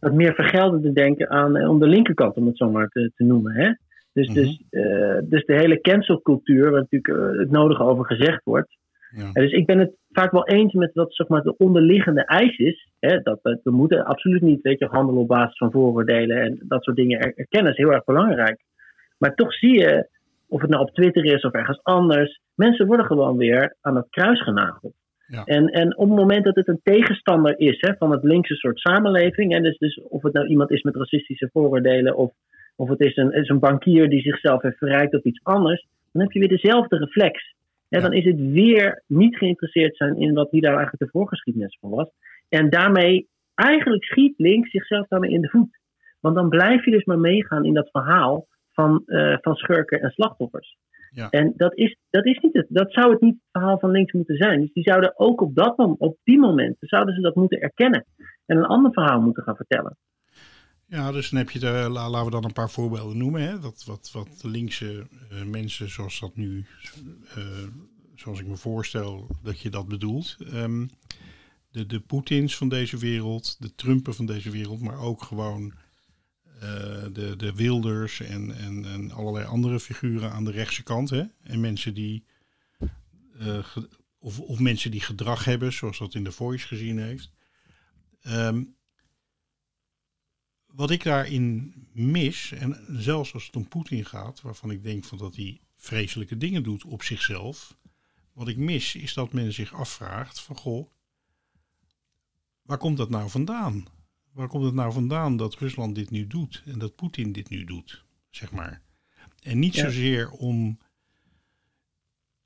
dat 0.00 0.12
meer 0.12 0.34
vergeldende 0.34 0.92
denken 0.92 1.30
aan, 1.30 1.56
eh, 1.56 1.68
om 1.68 1.78
de 1.78 1.86
linkerkant, 1.86 2.36
om 2.36 2.46
het 2.46 2.56
zo 2.56 2.70
maar 2.70 2.88
te, 2.88 3.12
te 3.16 3.24
noemen. 3.24 3.52
Hè? 3.52 3.72
Dus, 4.12 4.26
Mhm. 4.28 4.34
dus, 4.34 4.62
eh, 4.70 5.18
dus 5.22 5.44
de 5.44 5.54
hele 5.54 5.80
cancelcultuur, 5.80 6.70
waar 6.70 6.86
natuurlijk 6.90 7.38
het 7.38 7.50
nodige 7.50 7.82
over 7.82 8.04
gezegd 8.04 8.44
wordt. 8.44 8.76
Ja. 9.16 9.32
Dus 9.32 9.52
ik 9.52 9.66
ben 9.66 9.78
het 9.78 9.92
vaak 10.10 10.30
wel 10.30 10.46
eens 10.46 10.72
met 10.72 10.90
wat 10.94 11.14
zeg 11.14 11.28
maar, 11.28 11.42
de 11.42 11.56
onderliggende 11.56 12.24
eis 12.24 12.56
is. 12.56 12.88
Hè, 13.00 13.20
dat 13.20 13.38
we, 13.42 13.60
we 13.62 13.70
moeten 13.70 14.04
absoluut 14.04 14.42
niet 14.42 14.62
weet 14.62 14.78
je, 14.78 14.86
handelen 14.86 15.20
op 15.20 15.28
basis 15.28 15.56
van 15.56 15.70
vooroordelen 15.70 16.36
en 16.36 16.62
dat 16.68 16.82
soort 16.82 16.96
dingen 16.96 17.20
er- 17.20 17.32
erkennen 17.36 17.72
is 17.72 17.78
heel 17.78 17.92
erg 17.92 18.04
belangrijk. 18.04 18.60
Maar 19.18 19.34
toch 19.34 19.54
zie 19.54 19.78
je, 19.78 20.08
of 20.48 20.60
het 20.60 20.70
nou 20.70 20.82
op 20.82 20.94
Twitter 20.94 21.24
is 21.24 21.42
of 21.42 21.52
ergens 21.52 21.80
anders, 21.82 22.40
mensen 22.54 22.86
worden 22.86 23.06
gewoon 23.06 23.36
weer 23.36 23.76
aan 23.80 23.96
het 23.96 24.06
kruis 24.10 24.42
genageld. 24.42 24.94
Ja. 25.26 25.44
En, 25.44 25.66
en 25.66 25.96
op 25.96 26.08
het 26.08 26.18
moment 26.18 26.44
dat 26.44 26.54
het 26.54 26.68
een 26.68 26.80
tegenstander 26.82 27.58
is 27.58 27.76
hè, 27.80 27.94
van 27.98 28.10
het 28.10 28.22
linkse 28.22 28.54
soort 28.54 28.78
samenleving, 28.78 29.54
en 29.54 29.62
dus, 29.62 29.78
dus 29.78 30.00
of 30.08 30.22
het 30.22 30.32
nou 30.32 30.46
iemand 30.46 30.70
is 30.70 30.82
met 30.82 30.96
racistische 30.96 31.48
vooroordelen 31.52 32.16
of, 32.16 32.32
of 32.76 32.88
het 32.88 33.00
is 33.00 33.16
een, 33.16 33.32
is 33.32 33.48
een 33.48 33.58
bankier 33.58 34.08
die 34.08 34.20
zichzelf 34.20 34.62
heeft 34.62 34.78
verrijkt 34.78 35.14
op 35.14 35.24
iets 35.24 35.40
anders, 35.42 35.86
dan 36.12 36.22
heb 36.22 36.32
je 36.32 36.38
weer 36.38 36.48
dezelfde 36.48 36.96
reflex. 36.96 37.54
Ja. 38.00 38.00
Dan 38.00 38.12
is 38.12 38.24
het 38.24 38.38
weer 38.38 39.02
niet 39.06 39.36
geïnteresseerd 39.36 39.96
zijn 39.96 40.16
in 40.16 40.34
wat 40.34 40.50
hier 40.50 40.62
nou 40.62 40.74
eigenlijk 40.74 41.04
de 41.04 41.18
voorgeschiedenis 41.18 41.78
van 41.80 41.90
was. 41.90 42.08
En 42.48 42.70
daarmee, 42.70 43.28
eigenlijk 43.54 44.04
schiet 44.04 44.34
links 44.36 44.70
zichzelf 44.70 45.08
daarmee 45.08 45.30
in 45.30 45.40
de 45.40 45.48
voet. 45.48 45.78
Want 46.20 46.34
dan 46.34 46.48
blijf 46.48 46.84
je 46.84 46.90
dus 46.90 47.04
maar 47.04 47.18
meegaan 47.18 47.64
in 47.64 47.74
dat 47.74 47.90
verhaal 47.90 48.46
van, 48.72 49.02
eh, 49.06 49.36
van 49.40 49.54
schurken 49.54 50.00
en 50.00 50.10
slachtoffers. 50.10 50.76
Ja. 51.10 51.30
En 51.30 51.52
dat, 51.56 51.76
is, 51.76 51.96
dat, 52.10 52.26
is 52.26 52.38
niet 52.38 52.52
het, 52.52 52.66
dat 52.68 52.92
zou 52.92 53.12
het 53.12 53.20
niet 53.20 53.34
het 53.34 53.50
verhaal 53.52 53.78
van 53.78 53.90
links 53.90 54.12
moeten 54.12 54.36
zijn. 54.36 54.60
Dus 54.60 54.72
die 54.72 54.82
zouden 54.82 55.18
ook 55.18 55.40
op, 55.40 55.54
dat, 55.54 55.76
op 55.98 56.16
die 56.24 56.38
momenten 56.38 56.88
zouden 56.88 57.14
ze 57.14 57.20
dat 57.20 57.34
moeten 57.34 57.60
erkennen. 57.60 58.04
En 58.46 58.56
een 58.56 58.64
ander 58.64 58.92
verhaal 58.92 59.20
moeten 59.20 59.42
gaan 59.42 59.56
vertellen. 59.56 59.96
Ja, 60.92 61.12
dus 61.12 61.28
dan 61.28 61.38
heb 61.38 61.50
je 61.50 61.58
de, 61.58 61.88
la- 61.90 62.10
laten 62.10 62.24
we 62.24 62.30
dan 62.30 62.44
een 62.44 62.52
paar 62.52 62.70
voorbeelden 62.70 63.16
noemen. 63.16 63.42
Hè? 63.42 63.58
Dat, 63.60 63.84
wat, 63.84 64.10
wat 64.12 64.28
linkse 64.42 65.06
eh, 65.30 65.42
mensen, 65.42 65.90
zoals 65.90 66.20
dat 66.20 66.36
nu, 66.36 66.66
eh, 67.34 67.44
zoals 68.14 68.40
ik 68.40 68.46
me 68.46 68.56
voorstel, 68.56 69.36
dat 69.42 69.60
je 69.60 69.70
dat 69.70 69.88
bedoelt. 69.88 70.36
Ehm, 70.52 70.86
de, 71.70 71.86
de 71.86 72.00
Poetins 72.00 72.56
van 72.56 72.68
deze 72.68 72.96
wereld, 72.96 73.56
de 73.58 73.74
Trumpen 73.74 74.14
van 74.14 74.26
deze 74.26 74.50
wereld, 74.50 74.80
maar 74.80 74.98
ook 74.98 75.22
gewoon 75.22 75.72
eh, 76.60 77.04
de, 77.12 77.34
de 77.36 77.54
Wilders 77.54 78.20
en, 78.20 78.56
en, 78.56 78.84
en 78.84 79.10
allerlei 79.10 79.46
andere 79.46 79.80
figuren 79.80 80.32
aan 80.32 80.44
de 80.44 80.50
rechtse 80.50 80.82
kant. 80.82 81.10
Hè? 81.10 81.22
En 81.42 81.60
mensen 81.60 81.94
die, 81.94 82.24
of, 84.18 84.40
of 84.40 84.58
mensen 84.58 84.90
die 84.90 85.00
gedrag 85.00 85.44
hebben, 85.44 85.72
zoals 85.72 85.98
dat 85.98 86.14
in 86.14 86.24
de 86.24 86.32
Voice 86.32 86.66
gezien 86.66 86.98
heeft. 86.98 87.30
Ehm, 88.22 88.62
wat 90.72 90.90
ik 90.90 91.02
daarin 91.02 91.74
mis, 91.92 92.52
en 92.52 92.84
zelfs 92.88 93.34
als 93.34 93.46
het 93.46 93.56
om 93.56 93.68
Poetin 93.68 94.04
gaat, 94.04 94.40
waarvan 94.40 94.70
ik 94.70 94.82
denk 94.82 95.04
van 95.04 95.18
dat 95.18 95.36
hij 95.36 95.60
vreselijke 95.76 96.36
dingen 96.36 96.62
doet 96.62 96.84
op 96.84 97.02
zichzelf. 97.02 97.76
Wat 98.32 98.48
ik 98.48 98.56
mis 98.56 98.94
is 98.94 99.14
dat 99.14 99.32
men 99.32 99.52
zich 99.52 99.72
afvraagt 99.74 100.40
van 100.40 100.56
goh, 100.56 100.90
waar 102.62 102.78
komt 102.78 102.96
dat 102.96 103.10
nou 103.10 103.30
vandaan? 103.30 103.84
Waar 104.32 104.48
komt 104.48 104.64
het 104.64 104.74
nou 104.74 104.92
vandaan 104.92 105.36
dat 105.36 105.54
Rusland 105.54 105.94
dit 105.94 106.10
nu 106.10 106.26
doet 106.26 106.62
en 106.66 106.78
dat 106.78 106.94
Poetin 106.94 107.32
dit 107.32 107.48
nu 107.48 107.64
doet, 107.64 108.04
zeg 108.30 108.52
maar. 108.52 108.82
En 109.42 109.58
niet 109.58 109.74
Ja. 109.74 109.84
zozeer 109.84 110.30
om, 110.30 110.78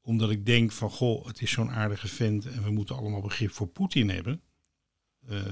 omdat 0.00 0.30
ik 0.30 0.46
denk 0.46 0.72
van 0.72 0.90
goh, 0.90 1.26
het 1.26 1.42
is 1.42 1.50
zo'n 1.50 1.70
aardige 1.70 2.08
vent 2.08 2.46
en 2.46 2.62
we 2.62 2.70
moeten 2.70 2.96
allemaal 2.96 3.20
begrip 3.22 3.50
voor 3.50 3.68
Poetin 3.68 4.08
hebben. 4.08 4.40
Eh, 5.28 5.42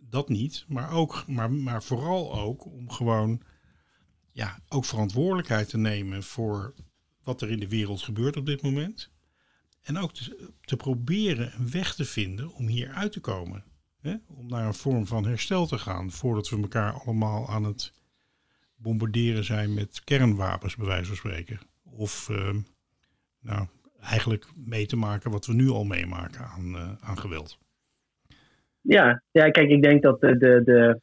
dat 0.00 0.28
niet, 0.28 0.64
maar, 0.68 0.90
ook, 0.90 1.24
maar, 1.26 1.52
maar 1.52 1.82
vooral 1.82 2.40
ook 2.40 2.64
om 2.64 2.90
gewoon 2.90 3.42
ja, 4.32 4.58
ook 4.68 4.84
verantwoordelijkheid 4.84 5.68
te 5.68 5.78
nemen 5.78 6.22
voor 6.22 6.74
wat 7.22 7.42
er 7.42 7.50
in 7.50 7.60
de 7.60 7.68
wereld 7.68 8.02
gebeurt 8.02 8.36
op 8.36 8.46
dit 8.46 8.62
moment. 8.62 9.12
En 9.82 9.98
ook 9.98 10.12
te, 10.60 10.76
proberen 10.76 11.54
een 11.58 11.70
weg 11.70 11.94
te 11.94 12.04
vinden 12.04 12.52
om 12.52 12.66
hier 12.66 12.90
uit 12.90 13.12
te 13.12 13.20
komen. 13.20 13.64
Hè? 14.00 14.14
Om 14.26 14.46
naar 14.46 14.66
een 14.66 14.74
vorm 14.74 15.06
van 15.06 15.26
herstel 15.26 15.66
te 15.66 15.78
gaan 15.78 16.10
voordat 16.10 16.48
we 16.48 16.60
elkaar 16.60 16.92
allemaal 16.92 17.48
aan 17.48 17.64
het 17.64 17.92
bombarderen 18.76 19.44
zijn 19.44 19.74
met 19.74 20.04
kernwapens, 20.04 20.76
bij 20.76 20.86
wijze 20.86 21.06
van 21.06 21.16
spreken. 21.16 21.60
Of 21.82 22.28
ehm, 22.28 22.60
nou, 23.40 23.66
eigenlijk 24.00 24.46
mee 24.54 24.86
te 24.86 24.96
maken 24.96 25.30
wat 25.30 25.46
we 25.46 25.52
nu 25.52 25.68
al 25.68 25.84
meemaken 25.84 26.46
aan, 26.46 26.76
eh, 26.76 26.92
aan 27.00 27.18
geweld. 27.18 27.58
Ja, 28.86 29.22
ja, 29.32 29.50
kijk, 29.50 29.70
ik 29.70 29.82
denk 29.82 30.02
dat 30.02 30.20
de, 30.20 30.36
de, 30.36 30.62
de 30.64 31.00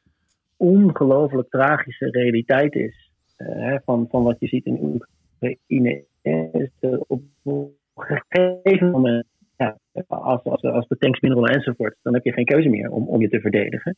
ongelooflijk 0.58 1.50
tragische 1.50 2.10
realiteit 2.10 2.76
is 2.76 3.12
eh, 3.38 3.76
van, 3.86 4.08
van 4.10 4.24
wat 4.24 4.40
je 4.40 4.48
ziet 4.48 4.66
in 4.66 4.80
Oekraïne. 4.82 6.04
Is 6.52 6.70
op 7.08 7.22
een 7.44 7.74
gegeven 7.94 8.92
moment, 8.92 9.26
ja, 9.58 9.78
als, 10.08 10.44
als, 10.44 10.88
de 10.88 10.98
tanks 10.98 11.20
mineralen 11.20 11.54
enzovoort, 11.54 11.96
dan 12.02 12.14
heb 12.14 12.24
je 12.24 12.34
geen 12.34 12.46
keuze 12.46 12.70
meer 12.70 12.92
om, 12.92 13.08
om 13.08 13.22
je 13.22 13.30
te 13.30 13.40
verdedigen. 13.40 13.98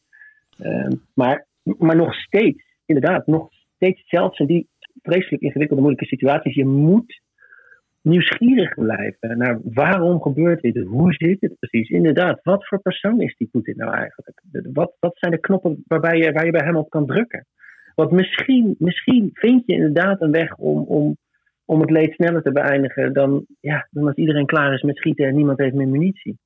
Ehm, 0.60 0.92
maar, 1.14 1.46
maar 1.64 1.96
nog 1.96 2.14
steeds, 2.14 2.64
inderdaad, 2.86 3.28
nog 3.28 3.50
steeds 3.76 4.04
zelfs 4.06 4.40
in 4.40 4.46
die 4.46 4.68
vreselijk 5.02 5.44
ingewikkelde, 5.44 5.82
moeilijke 5.82 6.16
situaties, 6.16 6.56
je 6.56 6.66
moet 6.66 7.22
nieuwsgierig 8.04 8.74
blijven 8.74 9.38
naar 9.38 9.60
waarom 9.64 10.22
gebeurt 10.22 10.62
dit? 10.62 10.78
Hoe 10.78 11.14
zit 11.14 11.42
het 11.42 11.60
precies? 11.60 11.90
Inderdaad, 11.90 12.40
wat 12.44 12.68
voor 12.68 12.80
persoon 12.80 13.22
is 13.22 13.36
die 13.38 13.48
Poetin 13.48 13.78
nou 13.78 13.94
eigenlijk? 13.94 14.42
Wat, 14.74 14.94
wat 15.00 15.18
zijn 15.18 15.32
de 15.32 15.40
knoppen 15.40 15.84
waarbij 15.88 16.18
je, 16.18 16.32
waar 16.32 16.46
je 16.46 16.52
bij 16.52 16.66
hem 16.66 16.76
op 16.76 16.90
kan 16.90 17.06
drukken? 17.06 17.46
Want 17.96 18.12
misschien, 18.12 18.76
misschien 18.80 19.30
vind 19.34 19.64
je 19.66 19.74
inderdaad 19.74 20.22
een 20.22 20.32
weg 20.32 20.56
om, 20.56 20.84
om, 20.84 21.18
om 21.66 21.80
het 21.80 21.90
leed 21.90 22.14
sneller 22.14 22.42
te 22.42 22.52
beëindigen 22.52 23.14
dan, 23.14 23.46
ja, 23.60 23.88
dan 23.92 24.08
als 24.08 24.16
iedereen 24.16 24.46
klaar 24.46 24.74
is 24.74 24.82
met 24.82 24.98
schieten 24.98 25.28
en 25.28 25.36
niemand 25.36 25.58
heeft 25.58 25.76
meer 25.76 25.88
munitie. 25.88 26.38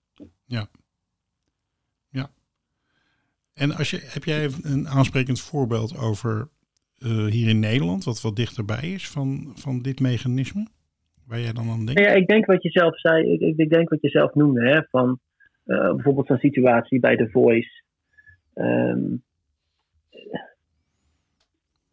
En 3.57 3.75
als 3.75 3.89
je, 3.89 3.99
heb 4.03 4.23
jij 4.23 4.49
een 4.61 4.87
aansprekend 4.87 5.41
voorbeeld 5.41 5.97
over 5.97 6.49
eh, 6.97 7.25
hier 7.25 7.49
in 7.49 7.59
Nederland, 7.59 8.03
wat 8.03 8.21
wat 8.21 8.35
dichterbij 8.35 8.91
is 8.93 9.09
van, 9.09 9.51
van 9.55 9.81
dit 9.81 9.99
mechanisme? 9.99 10.67
Waar 11.27 11.39
jij 11.39 11.53
dan 11.53 11.69
aan 11.69 11.85
denkt? 11.85 11.93
Nou 11.93 12.07
ja, 12.07 12.15
ik 12.15 12.27
denk 12.27 12.45
wat 12.45 12.63
je 12.63 12.69
zelf 12.69 12.99
zei, 12.99 13.31
ik, 13.33 13.57
ik, 13.57 13.69
denk 13.69 13.89
wat 13.89 14.01
je 14.01 14.09
zelf 14.09 14.33
noemde, 14.33 14.69
hè, 14.69 14.81
van 14.89 15.19
eh, 15.65 15.93
bijvoorbeeld 15.93 16.27
zo'n 16.27 16.37
situatie 16.37 16.99
bij 16.99 17.15
The 17.15 17.29
Voice. 17.29 17.83
Ehm, 18.53 19.15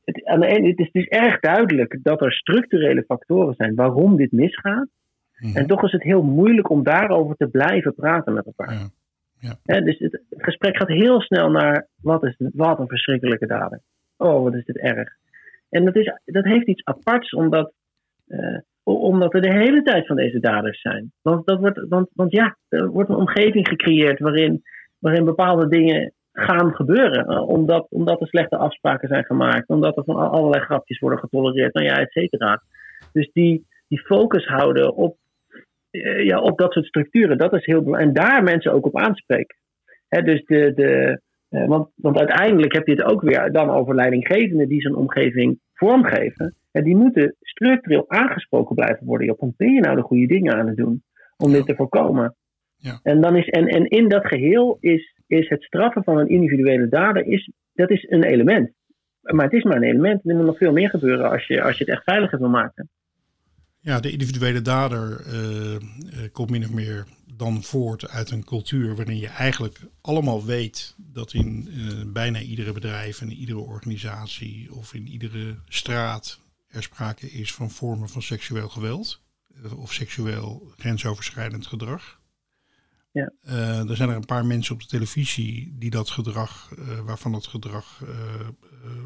het, 0.04 0.24
aan 0.24 0.40
de 0.40 0.46
ene, 0.46 0.68
het, 0.68 0.78
is, 0.78 0.88
is 0.92 1.06
erg 1.06 1.40
duidelijk 1.40 1.98
dat 2.02 2.20
er 2.20 2.32
structurele 2.32 3.02
factoren 3.02 3.54
zijn 3.54 3.74
waarom 3.74 4.16
dit 4.16 4.32
misgaat. 4.32 4.88
Mhm. 5.38 5.56
En 5.56 5.66
toch 5.66 5.82
is 5.82 5.92
het 5.92 6.02
heel 6.02 6.22
moeilijk 6.22 6.70
om 6.70 6.82
daarover 6.82 7.36
te 7.36 7.46
blijven 7.46 7.94
praten 7.94 8.32
met 8.32 8.46
elkaar. 8.46 8.88
Ja. 9.38 9.56
Hè, 9.64 9.80
dus 9.80 9.98
het, 9.98 10.12
het 10.12 10.42
gesprek 10.42 10.76
gaat 10.76 10.88
heel 10.88 11.20
snel 11.20 11.50
naar 11.50 11.86
wat, 12.00 12.24
is, 12.24 12.34
wat 12.38 12.78
een 12.78 12.88
verschrikkelijke 12.88 13.46
dader. 13.46 13.80
Oh, 14.16 14.42
wat 14.42 14.54
is 14.54 14.64
dit 14.64 14.78
erg. 14.78 15.16
En 15.68 15.84
dat, 15.84 15.96
is, 15.96 16.12
dat 16.24 16.44
heeft 16.44 16.66
iets 16.66 16.84
aparts, 16.84 17.32
omdat, 17.32 17.72
eh, 18.26 18.58
omdat 18.84 19.34
er 19.34 19.40
de 19.40 19.52
hele 19.52 19.82
tijd 19.82 20.06
van 20.06 20.16
deze 20.16 20.40
daders 20.40 20.80
zijn. 20.80 21.12
Want, 21.22 21.46
dat 21.46 21.58
wordt, 21.58 21.86
want, 21.88 22.08
want 22.12 22.32
ja, 22.32 22.56
er 22.68 22.88
wordt 22.88 23.08
een 23.08 23.16
omgeving 23.16 23.68
gecreëerd 23.68 24.18
waarin, 24.18 24.62
waarin 24.98 25.24
bepaalde 25.24 25.68
dingen 25.68 26.12
gaan 26.32 26.74
gebeuren. 26.74 27.26
Eh, 27.26 27.48
omdat, 27.48 27.86
omdat 27.90 28.20
er 28.20 28.26
slechte 28.26 28.56
afspraken 28.56 29.08
zijn 29.08 29.24
gemaakt, 29.24 29.68
omdat 29.68 29.96
er 29.96 30.04
van 30.04 30.16
al- 30.16 30.30
allerlei 30.30 30.64
grapjes 30.64 30.98
worden 30.98 31.18
getolereerd, 31.18 31.74
nou 31.74 31.86
ja, 31.86 31.94
et 31.94 32.12
cetera. 32.12 32.62
Dus 33.12 33.30
die, 33.32 33.66
die 33.88 34.00
focus 34.00 34.46
houden 34.46 34.94
op, 34.94 35.16
eh, 35.90 36.24
ja, 36.24 36.40
op 36.40 36.58
dat 36.58 36.72
soort 36.72 36.86
structuren, 36.86 37.38
dat 37.38 37.52
is 37.52 37.66
heel 37.66 37.82
belangrijk. 37.82 38.16
En 38.16 38.22
daar 38.22 38.42
mensen 38.42 38.72
ook 38.72 38.86
op 38.86 38.98
aanspreken. 38.98 39.56
Dus 40.08 40.44
de, 40.44 40.72
de, 40.74 41.20
eh, 41.48 41.66
want, 41.66 41.88
want 41.94 42.18
uiteindelijk 42.18 42.72
heb 42.72 42.86
je 42.86 42.94
het 42.94 43.04
ook 43.04 43.22
weer 43.22 43.52
dan 43.52 43.70
over 43.70 43.94
leidinggevenden 43.94 44.68
die 44.68 44.80
zo'n 44.80 44.96
omgeving 44.96 45.58
vormgeven. 45.74 46.54
Die 46.82 46.96
moeten 46.96 47.36
structureel 47.40 48.04
aangesproken 48.10 48.74
blijven 48.74 49.06
worden. 49.06 49.38
Op 49.38 49.52
ben 49.56 49.72
je 49.72 49.80
nou 49.80 49.96
de 49.96 50.02
goede 50.02 50.26
dingen 50.26 50.54
aan 50.54 50.66
het 50.66 50.76
doen 50.76 51.02
om 51.36 51.52
dit 51.52 51.66
te 51.66 51.74
voorkomen? 51.74 52.36
Ja. 52.76 53.00
En, 53.02 53.20
dan 53.20 53.36
is, 53.36 53.48
en, 53.48 53.66
en 53.66 53.84
in 53.84 54.08
dat 54.08 54.26
geheel 54.26 54.76
is, 54.80 55.14
is 55.26 55.48
het 55.48 55.62
straffen 55.62 56.04
van 56.04 56.18
een 56.18 56.28
individuele 56.28 56.88
dader 56.88 57.26
is, 57.26 57.50
dat 57.72 57.90
is 57.90 58.06
een 58.08 58.22
element. 58.22 58.70
Maar 59.20 59.44
het 59.44 59.54
is 59.54 59.62
maar 59.62 59.76
een 59.76 59.82
element. 59.82 60.28
Er 60.28 60.36
moet 60.36 60.46
nog 60.46 60.58
veel 60.58 60.72
meer 60.72 60.90
gebeuren 60.90 61.30
als 61.30 61.46
je, 61.46 61.62
als 61.62 61.78
je 61.78 61.84
het 61.84 61.92
echt 61.94 62.04
veiliger 62.04 62.38
wil 62.38 62.48
maken. 62.48 62.88
Ja, 63.80 64.00
de 64.00 64.10
individuele 64.10 64.62
dader 64.62 65.20
eh, 65.26 65.74
eh, 65.74 65.80
komt 66.32 66.50
min 66.50 66.64
of 66.64 66.72
meer 66.72 67.04
dan 67.36 67.62
voort 67.62 68.08
uit 68.08 68.30
een 68.30 68.44
cultuur 68.44 68.96
waarin 68.96 69.18
je 69.18 69.28
eigenlijk 69.28 69.80
allemaal 70.00 70.44
weet 70.44 70.94
dat 70.96 71.32
in 71.32 71.68
eh, 71.68 72.12
bijna 72.12 72.40
iedere 72.40 72.72
bedrijf 72.72 73.20
en 73.20 73.32
iedere 73.32 73.58
organisatie 73.58 74.74
of 74.74 74.94
in 74.94 75.06
iedere 75.06 75.54
straat 75.68 76.40
er 76.74 76.82
sprake 76.82 77.30
is 77.30 77.54
van 77.54 77.70
vormen 77.70 78.08
van 78.08 78.22
seksueel 78.22 78.68
geweld 78.68 79.22
eh, 79.62 79.78
of 79.78 79.92
seksueel 79.92 80.72
grensoverschrijdend 80.76 81.66
gedrag. 81.66 82.22
Ja. 83.12 83.32
Eh, 83.42 83.88
er 83.90 83.96
zijn 83.96 84.08
er 84.08 84.16
een 84.16 84.24
paar 84.24 84.46
mensen 84.46 84.74
op 84.74 84.80
de 84.80 84.86
televisie 84.86 85.74
die 85.78 85.90
dat 85.90 86.10
gedrag, 86.10 86.74
eh, 86.78 87.00
waarvan 87.00 87.32
dat 87.32 87.46
gedrag 87.46 88.02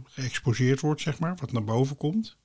geëxposeerd 0.05 0.81
wordt, 0.81 1.01
zeg 1.01 1.19
maar, 1.19 1.37
wat 1.41 1.53
naar 1.53 1.65
boven 1.65 1.97
komt. 1.97 2.39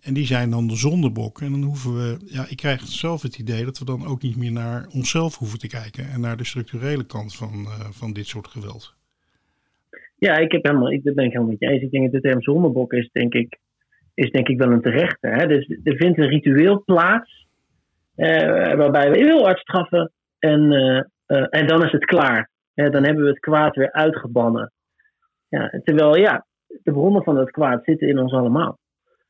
En 0.00 0.14
die 0.14 0.26
zijn 0.26 0.50
dan 0.50 0.66
de 0.66 0.76
zondebok. 0.76 1.40
En 1.40 1.50
dan 1.50 1.62
hoeven 1.62 1.94
we, 1.94 2.18
ja, 2.24 2.46
ik 2.48 2.56
krijg 2.56 2.86
zelf 2.86 3.22
het 3.22 3.38
idee 3.38 3.64
dat 3.64 3.78
we 3.78 3.84
dan 3.84 4.06
ook 4.06 4.22
niet 4.22 4.36
meer 4.36 4.52
naar 4.52 4.86
onszelf 4.92 5.36
hoeven 5.36 5.58
te 5.58 5.66
kijken. 5.66 6.08
En 6.08 6.20
naar 6.20 6.36
de 6.36 6.44
structurele 6.44 7.06
kant 7.06 7.36
van, 7.36 7.68
van 7.90 8.12
dit 8.12 8.26
soort 8.26 8.48
geweld. 8.48 8.94
Ja, 10.18 10.36
ik, 10.36 10.52
heb 10.52 10.62
helemaal, 10.62 10.92
ik 10.92 11.02
ben 11.02 11.24
helemaal 11.24 11.48
met 11.48 11.58
je 11.58 11.66
eens. 11.66 11.82
Ik 11.82 11.90
denk 11.90 12.12
dat 12.12 12.22
de 12.22 12.28
term 12.28 12.42
zondebok 12.42 12.92
is, 12.92 13.10
denk 13.12 13.34
ik, 13.34 13.58
is 14.18 14.30
denk 14.30 14.48
ik 14.48 14.58
wel 14.58 14.70
een 14.70 14.80
terechte. 14.80 15.28
Hè? 15.28 15.46
Dus 15.46 15.78
er 15.84 15.96
vindt 15.96 16.18
een 16.18 16.28
ritueel 16.28 16.82
plaats 16.84 17.46
eh, 18.14 18.74
waarbij 18.74 19.10
we 19.10 19.16
heel 19.16 19.44
hard 19.44 19.58
straffen 19.58 20.12
en, 20.38 20.72
eh, 20.72 21.02
eh, 21.26 21.46
en 21.50 21.66
dan 21.66 21.84
is 21.84 21.92
het 21.92 22.04
klaar. 22.04 22.50
Hè, 22.74 22.90
dan 22.90 23.04
hebben 23.04 23.22
we 23.22 23.30
het 23.30 23.38
kwaad 23.38 23.76
weer 23.76 23.92
uitgebannen. 23.92 24.72
Ja, 25.48 25.80
terwijl 25.84 26.16
ja, 26.16 26.46
de 26.66 26.92
bronnen 26.92 27.22
van 27.22 27.36
het 27.36 27.50
kwaad 27.50 27.84
zitten 27.84 28.08
in 28.08 28.18
ons 28.18 28.32
allemaal. 28.32 28.78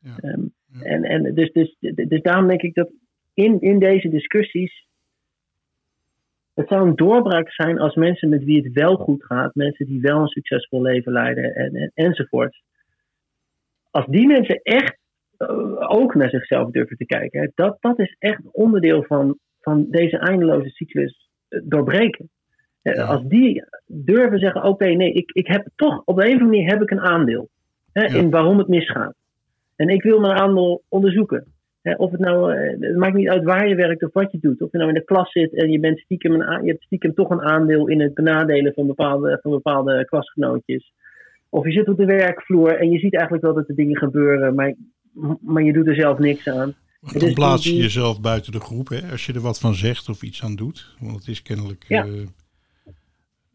Ja. 0.00 0.16
Ehm, 0.20 0.40
Ja. 0.72 0.82
En, 0.82 1.04
en 1.04 1.34
dus, 1.34 1.52
dus, 1.52 1.76
dus 2.08 2.22
daarom 2.22 2.46
denk 2.46 2.62
ik 2.62 2.74
dat 2.74 2.90
in, 3.34 3.60
in 3.60 3.78
deze 3.78 4.08
discussies 4.08 4.86
het 6.54 6.68
zou 6.68 6.88
een 6.88 6.96
doorbraak 6.96 7.50
zijn 7.52 7.78
als 7.78 7.94
mensen 7.94 8.28
met 8.28 8.44
wie 8.44 8.62
het 8.62 8.72
wel 8.72 8.96
goed 8.96 9.24
gaat, 9.24 9.54
mensen 9.54 9.86
die 9.86 10.00
wel 10.00 10.20
een 10.20 10.28
succesvol 10.28 10.82
leven 10.82 11.12
leiden 11.12 11.54
en, 11.54 11.74
en, 11.74 11.90
enzovoort. 11.94 12.62
Als 13.90 14.06
die 14.06 14.26
mensen 14.26 14.60
echt 14.62 14.98
eh, 15.36 15.90
ook 15.90 16.14
naar 16.14 16.30
zichzelf 16.30 16.70
durven 16.70 16.96
te 16.96 17.06
kijken, 17.06 17.52
dat, 17.54 17.76
dat 17.80 17.98
is 17.98 18.16
echt 18.18 18.40
onderdeel 18.52 19.02
van, 19.02 19.38
van 19.60 19.86
deze 19.90 20.18
eindeloze 20.18 20.68
cyclus 20.68 21.28
eh, 21.48 21.60
doorbreken. 21.64 22.30
Eh, 22.82 22.94
Ja. 22.94 23.04
Als 23.04 23.22
die 23.24 23.64
durven 23.86 24.38
zeggen: 24.38 24.62
Oké, 24.64 24.86
nee, 24.86 25.12
ik, 25.12 25.30
ik 25.32 25.46
heb 25.46 25.68
toch 25.76 26.02
op 26.04 26.16
de 26.16 26.22
een 26.22 26.26
of 26.28 26.32
andere 26.40 26.50
manier 26.50 26.70
heb 26.70 26.82
ik 26.82 26.90
een 26.90 27.00
aandeel 27.00 27.48
hè, 27.92 28.02
Ja. 28.04 28.14
in 28.14 28.30
waarom 28.30 28.58
het 28.58 28.68
misgaat. 28.68 29.14
En 29.76 29.88
ik 29.88 30.02
wil 30.02 30.20
mijn 30.20 30.38
aandeel 30.38 30.82
onderzoeken. 30.88 31.44
Hè, 31.82 31.94
of 31.94 32.10
het 32.10 32.20
nou, 32.20 32.54
het 32.56 32.96
maakt 32.96 33.14
niet 33.14 33.28
uit 33.28 33.44
waar 33.44 33.68
je 33.68 33.74
werkt 33.74 34.02
of 34.04 34.12
wat 34.12 34.32
je 34.32 34.38
doet. 34.40 34.62
Of 34.62 34.72
je 34.72 34.78
nou 34.78 34.88
in 34.88 34.94
de 34.96 35.04
klas 35.04 35.32
zit 35.32 35.54
en 35.54 35.70
je, 35.70 35.80
bent 35.80 35.98
stiekem 35.98 36.32
een, 36.40 36.64
je 36.64 36.70
hebt 36.70 36.82
stiekem 36.82 37.14
toch 37.14 37.30
een 37.30 37.42
aandeel 37.42 37.86
in 37.88 38.00
het 38.00 38.14
benadelen 38.14 38.72
van 38.74 38.86
bepaalde, 38.86 39.38
van 39.42 39.50
bepaalde 39.50 40.04
klasgenootjes. 40.04 40.92
Of 41.48 41.64
je 41.64 41.72
zit 41.72 41.88
op 41.88 41.96
de 41.96 42.04
werkvloer 42.04 42.78
en 42.78 42.90
je 42.90 42.98
ziet 42.98 43.14
eigenlijk 43.14 43.44
wel 43.44 43.54
dat 43.54 43.68
er 43.68 43.74
dingen 43.74 43.96
gebeuren, 43.96 44.54
maar, 44.54 44.74
maar 45.40 45.62
je 45.62 45.72
doet 45.72 45.86
er 45.86 45.94
zelf 45.94 46.18
niks 46.18 46.48
aan. 46.48 46.74
Dan 47.00 47.18
Dus 47.18 47.32
plaats 47.32 47.64
je 47.64 47.76
jezelf 47.76 48.20
buiten 48.20 48.52
de 48.52 48.60
groep 48.60 48.88
hè, 48.88 49.10
als 49.10 49.26
je 49.26 49.32
er 49.32 49.40
wat 49.40 49.60
van 49.60 49.74
zegt 49.74 50.08
of 50.08 50.22
iets 50.22 50.42
aan 50.42 50.56
doet. 50.56 50.96
Want 51.00 51.16
het 51.16 51.28
is 51.28 51.42
kennelijk. 51.42 51.84
Ja. 51.88 52.04
eh, 52.04 52.22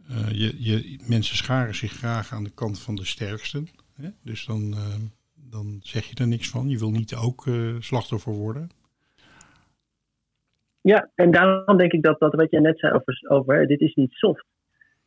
eh, 0.09 0.31
je, 0.31 0.63
je, 0.63 0.99
mensen 1.07 1.35
scharen 1.35 1.75
zich 1.75 1.91
graag 1.91 2.33
aan 2.33 2.43
de 2.43 2.53
kant 2.53 2.81
van 2.81 2.95
de 2.95 3.05
sterksten. 3.05 3.67
Hè? 3.95 4.09
Dus 4.23 4.45
dan, 4.45 4.73
eh, 4.73 4.95
dan 5.49 5.79
zeg 5.81 6.05
je 6.05 6.15
er 6.15 6.27
niks 6.27 6.49
van. 6.49 6.69
Je 6.69 6.77
wil 6.77 6.91
niet 6.91 7.15
ook 7.15 7.47
slachtoffer 7.79 8.33
worden. 8.33 8.69
Ja, 10.81 11.11
en 11.15 11.31
daarom 11.31 11.77
denk 11.77 11.91
ik 11.91 12.03
dat, 12.03 12.19
dat 12.19 12.33
wat 12.33 12.51
jij 12.51 12.59
net 12.59 12.79
zei 12.79 12.93
over, 12.93 13.25
over 13.27 13.67
dit 13.67 13.81
is 13.81 13.93
niet 13.93 14.11
soft. 14.11 14.45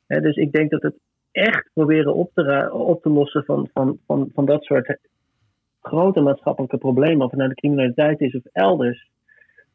He, 0.07 0.21
dus 0.21 0.37
ik 0.37 0.53
denk 0.53 0.71
dat 0.71 0.83
het 0.83 0.95
echt 1.37 1.71
proberen 1.73 2.15
op 2.15 2.31
te, 2.35 2.71
op 2.73 3.03
te 3.03 3.09
lossen 3.09 3.45
van, 3.45 3.69
van, 3.73 3.99
van, 4.07 4.31
van 4.35 4.45
dat 4.45 4.65
soort 4.65 4.99
grote 5.81 6.21
maatschappelijke 6.21 6.79
problemen, 6.79 7.25
of 7.25 7.31
het 7.31 7.39
nou 7.39 7.49
de 7.49 7.61
criminaliteit 7.61 8.21
is 8.21 8.37
of 8.37 8.43
elders, 8.53 9.09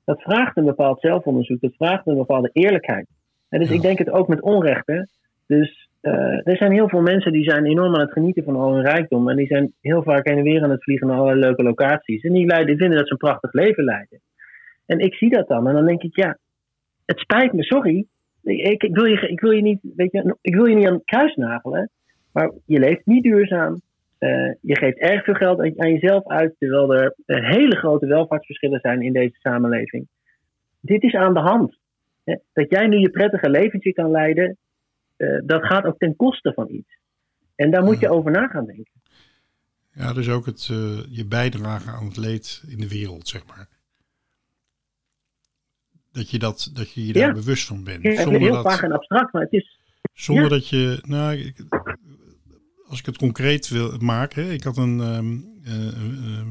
dat 0.05 0.21
vraagt 0.21 0.57
een 0.57 0.65
bepaald 0.65 0.99
zelfonderzoek, 0.99 1.61
dat 1.61 1.75
vraagt 1.75 2.07
een 2.07 2.15
bepaalde 2.15 2.49
eerlijkheid. 2.53 3.07
En 3.49 3.59
dus 3.59 3.71
ik 3.71 3.81
denk 3.81 3.97
het 3.97 4.09
ook 4.09 4.27
met 4.27 4.41
onrechten. 4.41 5.09
Dus 5.47 5.89
uh, 6.01 6.47
er 6.47 6.57
zijn 6.57 6.71
heel 6.71 6.89
veel 6.89 7.01
mensen 7.01 7.31
die 7.31 7.49
zijn 7.49 7.65
enorm 7.65 7.93
aan 7.95 8.01
het 8.01 8.11
genieten 8.11 8.43
van 8.43 8.55
al 8.55 8.73
hun 8.73 8.83
rijkdom. 8.83 9.29
En 9.29 9.35
die 9.35 9.47
zijn 9.47 9.73
heel 9.81 10.03
vaak 10.03 10.27
heen 10.27 10.37
en 10.37 10.43
weer 10.43 10.63
aan 10.63 10.69
het 10.69 10.83
vliegen 10.83 11.07
naar 11.07 11.17
allerlei 11.17 11.39
leuke 11.39 11.63
locaties. 11.63 12.23
En 12.23 12.33
die, 12.33 12.45
leiden, 12.45 12.67
die 12.67 12.77
vinden 12.77 12.97
dat 12.97 13.07
ze 13.07 13.11
een 13.11 13.17
prachtig 13.17 13.53
leven 13.53 13.83
leiden. 13.83 14.19
En 14.85 14.99
ik 14.99 15.13
zie 15.13 15.29
dat 15.29 15.47
dan. 15.47 15.67
En 15.67 15.73
dan 15.73 15.85
denk 15.85 16.01
ik, 16.01 16.15
ja, 16.15 16.37
het 17.05 17.19
spijt 17.19 17.53
me, 17.53 17.63
sorry. 17.63 18.05
Ik, 18.43 18.83
ik, 18.83 18.95
wil, 18.95 19.05
je, 19.05 19.27
ik, 19.27 19.39
wil, 19.39 19.51
je 19.51 19.61
niet, 19.61 19.79
weet 19.95 20.11
je, 20.11 20.37
ik 20.41 20.55
wil 20.55 20.65
je 20.65 20.75
niet 20.75 20.87
aan 20.87 20.93
het 20.93 21.05
kruis 21.05 21.35
nagelen. 21.35 21.89
Maar 22.31 22.51
je 22.65 22.79
leeft 22.79 23.05
niet 23.05 23.23
duurzaam. 23.23 23.81
Uh, 24.19 24.53
je 24.61 24.77
geeft 24.77 24.97
erg 24.97 25.23
veel 25.23 25.33
geld 25.33 25.59
aan, 25.59 25.91
jezelf 25.91 26.27
uit, 26.27 26.55
terwijl 26.59 26.93
er 26.93 27.15
uh, 27.25 27.49
hele 27.49 27.75
grote 27.75 28.05
welvaartsverschillen 28.05 28.79
zijn 28.79 29.01
in 29.01 29.13
deze 29.13 29.35
samenleving. 29.39 30.07
Dit 30.79 31.03
is 31.03 31.13
aan 31.13 31.33
de 31.33 31.39
hand. 31.39 31.77
Hè? 32.23 32.35
Dat 32.53 32.69
jij 32.69 32.87
nu 32.87 32.97
je 32.97 33.09
prettige 33.09 33.49
leventje 33.49 33.93
kan 33.93 34.11
leiden, 34.11 34.57
uh, 35.17 35.41
dat 35.45 35.65
gaat 35.65 35.85
ook 35.85 35.97
ten 35.97 36.15
koste 36.15 36.53
van 36.53 36.69
iets. 36.69 36.99
En 37.55 37.71
daar 37.71 37.83
moet 37.83 37.99
je 37.99 38.09
over 38.09 38.31
na 38.31 38.47
gaan 38.47 38.65
denken. 38.65 38.91
Ja, 39.93 40.13
dus 40.13 40.29
ook 40.29 40.45
het, 40.45 40.65
je 41.09 41.25
bijdrage 41.29 41.89
aan 41.89 42.05
het 42.05 42.17
leed 42.17 42.63
in 42.67 42.77
de 42.77 42.87
wereld, 42.87 43.27
zeg 43.27 43.45
maar. 43.47 43.67
Dat 46.11 46.29
je, 46.29 46.39
dat, 46.39 46.69
dat 46.73 46.91
je 46.91 47.05
je 47.05 47.13
daar 47.13 47.33
bewust 47.33 47.67
van 47.67 47.83
bent. 47.83 48.03
Ja, 48.03 48.09
is 48.09 48.25
heel 48.25 48.61
vaag 48.61 48.81
en 48.81 48.91
abstract, 48.91 49.33
maar 49.33 49.41
het 49.41 49.53
is... 49.53 49.79
Zonder 50.13 50.43
ja. 50.43 50.49
dat 50.49 50.67
je... 50.67 50.99
Nou, 51.07 51.53
als 52.87 52.99
ik 52.99 53.05
het 53.05 53.17
concreet 53.17 53.67
wil 53.67 53.97
maken. 53.97 54.51
Ik 54.51 54.63
had 54.63 54.77
een... 54.77 54.99
Um, 54.99 55.49
uh, 55.63 56.41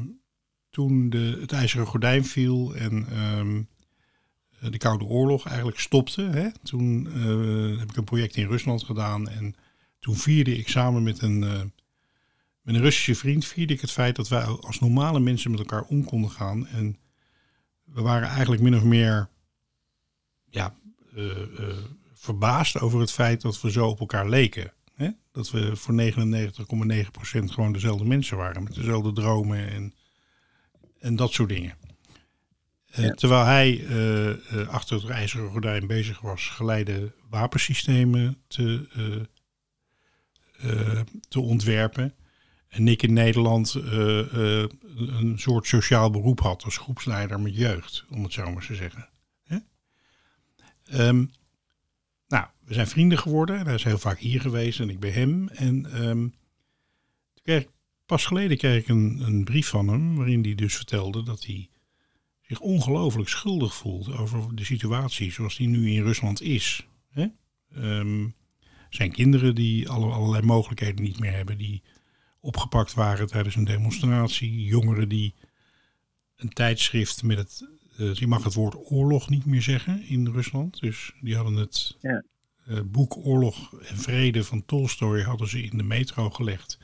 toen 0.69 1.09
de, 1.09 1.37
het 1.41 1.51
ijzeren 1.51 1.85
gordijn 1.85 2.25
viel 2.25 2.75
en 2.75 3.07
um, 3.37 3.67
de 4.59 4.77
Koude 4.77 5.05
Oorlog 5.05 5.47
eigenlijk 5.47 5.79
stopte. 5.79 6.21
Hè, 6.21 6.47
toen 6.63 7.07
uh, 7.15 7.79
heb 7.79 7.89
ik 7.89 7.97
een 7.97 8.03
project 8.03 8.35
in 8.35 8.47
Rusland 8.47 8.83
gedaan. 8.83 9.29
En 9.29 9.55
toen 9.99 10.15
vierde 10.15 10.57
ik 10.57 10.67
samen 10.67 11.03
met 11.03 11.21
een, 11.21 11.39
met 12.61 12.75
een 12.75 12.81
Russische 12.81 13.15
vriend... 13.15 13.45
vierde 13.45 13.73
ik 13.73 13.81
het 13.81 13.91
feit 13.91 14.15
dat 14.15 14.27
wij 14.27 14.43
als 14.43 14.79
normale 14.79 15.19
mensen 15.19 15.51
met 15.51 15.59
elkaar 15.59 15.83
om 15.83 16.03
konden 16.03 16.31
gaan. 16.31 16.67
En 16.67 16.97
we 17.83 18.01
waren 18.01 18.27
eigenlijk 18.27 18.61
min 18.61 18.75
of 18.75 18.83
meer 18.83 19.29
ja, 20.51 20.75
uh, 21.15 21.37
uh, 21.59 21.77
verbaasd 22.13 22.79
over 22.79 22.99
het 22.99 23.11
feit 23.11 23.41
dat 23.41 23.61
we 23.61 23.71
zo 23.71 23.87
op 23.87 23.99
elkaar 23.99 24.29
leken. 24.29 24.73
Hè? 24.95 25.09
Dat 25.31 25.51
we 25.51 25.75
voor 25.75 25.93
99,9% 25.93 27.43
gewoon 27.45 27.73
dezelfde 27.73 28.05
mensen 28.05 28.37
waren, 28.37 28.63
met 28.63 28.75
dezelfde 28.75 29.13
dromen 29.13 29.69
en, 29.69 29.93
en 30.99 31.15
dat 31.15 31.31
soort 31.31 31.49
dingen. 31.49 31.75
Uh, 32.91 33.05
ja. 33.05 33.13
Terwijl 33.13 33.45
hij 33.45 33.85
achter 34.67 35.01
het 35.01 35.09
ijzeren 35.09 35.49
gordijn 35.49 35.87
bezig 35.87 36.19
was 36.19 36.47
geleide 36.47 37.13
wapensystemen 37.29 38.37
te, 38.47 38.87
te 41.29 41.39
ontwerpen. 41.39 42.13
En 42.67 42.87
ik 42.87 43.03
in 43.03 43.13
Nederland 43.13 43.73
een 43.73 45.33
soort 45.35 45.67
sociaal 45.67 46.11
beroep 46.11 46.39
had 46.39 46.63
als 46.63 46.77
groepsleider 46.77 47.39
met 47.39 47.55
jeugd, 47.55 48.05
om 48.09 48.23
het 48.23 48.33
zo 48.33 48.51
maar 48.51 48.65
te 48.65 48.75
zeggen. 48.75 49.10
Um, 50.93 51.31
nou, 52.27 52.45
we 52.65 52.73
zijn 52.73 52.87
vrienden 52.87 53.17
geworden. 53.17 53.65
Hij 53.65 53.73
is 53.73 53.83
heel 53.83 53.97
vaak 53.97 54.19
hier 54.19 54.41
geweest 54.41 54.79
en 54.79 54.89
ik 54.89 54.99
bij 54.99 55.09
hem. 55.09 55.49
En 55.49 56.03
um, 56.07 56.33
kreeg, 57.43 57.65
pas 58.05 58.25
geleden 58.25 58.57
kreeg 58.57 58.81
ik 58.81 58.87
een, 58.87 59.21
een, 59.25 59.43
brief 59.43 59.67
van 59.67 59.87
hem 59.87 60.15
waarin 60.15 60.43
hij 60.43 60.55
dus 60.55 60.75
vertelde 60.75 61.23
dat 61.23 61.45
hij 61.45 61.69
zich 62.41 62.59
ongelooflijk 62.59 63.29
schuldig 63.29 63.73
voelt 63.73 64.17
over 64.17 64.55
de 64.55 64.63
situatie 64.63 65.31
zoals 65.31 65.57
die 65.57 65.67
nu 65.67 65.91
in 65.91 66.03
Rusland 66.03 66.41
is. 66.41 66.87
Hè? 67.09 67.27
Um, 67.75 68.35
zijn 68.89 69.11
kinderen 69.11 69.55
die 69.55 69.89
alle, 69.89 70.11
allerlei 70.11 70.45
mogelijkheden 70.45 71.03
niet 71.03 71.19
meer 71.19 71.33
hebben, 71.33 71.57
die 71.57 71.83
opgepakt 72.39 72.93
waren 72.93 73.27
tijdens 73.27 73.55
een 73.55 73.63
demonstratie. 73.63 74.63
Jongeren 74.63 75.09
die 75.09 75.33
een 76.35 76.49
tijdschrift 76.49 77.23
met 77.23 77.37
het 77.37 77.67
je 78.13 78.27
mag 78.27 78.43
het 78.43 78.53
woord 78.53 78.91
oorlog 78.91 79.29
niet 79.29 79.45
meer 79.45 79.61
zeggen 79.61 80.03
in 80.03 80.27
Rusland. 80.27 80.79
Dus 80.79 81.13
die 81.21 81.35
hadden 81.35 81.55
het 81.55 81.97
ja. 81.99 82.23
uh, 82.67 82.79
boek 82.85 83.17
Oorlog 83.17 83.73
en 83.81 83.97
Vrede 83.97 84.43
van 84.43 84.65
Tolstoy 84.65 85.21
hadden 85.21 85.47
ze 85.47 85.61
in 85.61 85.77
de 85.77 85.83
metro 85.83 86.29
gelegd. 86.29 86.79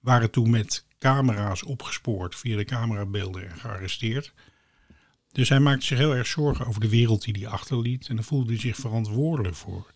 Waren 0.00 0.30
toen 0.30 0.50
met 0.50 0.86
camera's 0.98 1.64
opgespoord, 1.64 2.36
via 2.36 2.56
de 2.56 2.64
camerabeelden 2.64 3.50
en 3.50 3.56
gearresteerd. 3.56 4.32
Dus 5.32 5.48
hij 5.48 5.60
maakte 5.60 5.86
zich 5.86 5.98
heel 5.98 6.14
erg 6.14 6.26
zorgen 6.26 6.66
over 6.66 6.80
de 6.80 6.88
wereld 6.88 7.24
die 7.24 7.34
hij 7.38 7.52
achterliet. 7.52 8.08
En 8.08 8.16
daar 8.16 8.24
voelde 8.24 8.52
hij 8.52 8.60
zich 8.60 8.76
verantwoordelijk 8.76 9.56
voor. 9.56 9.94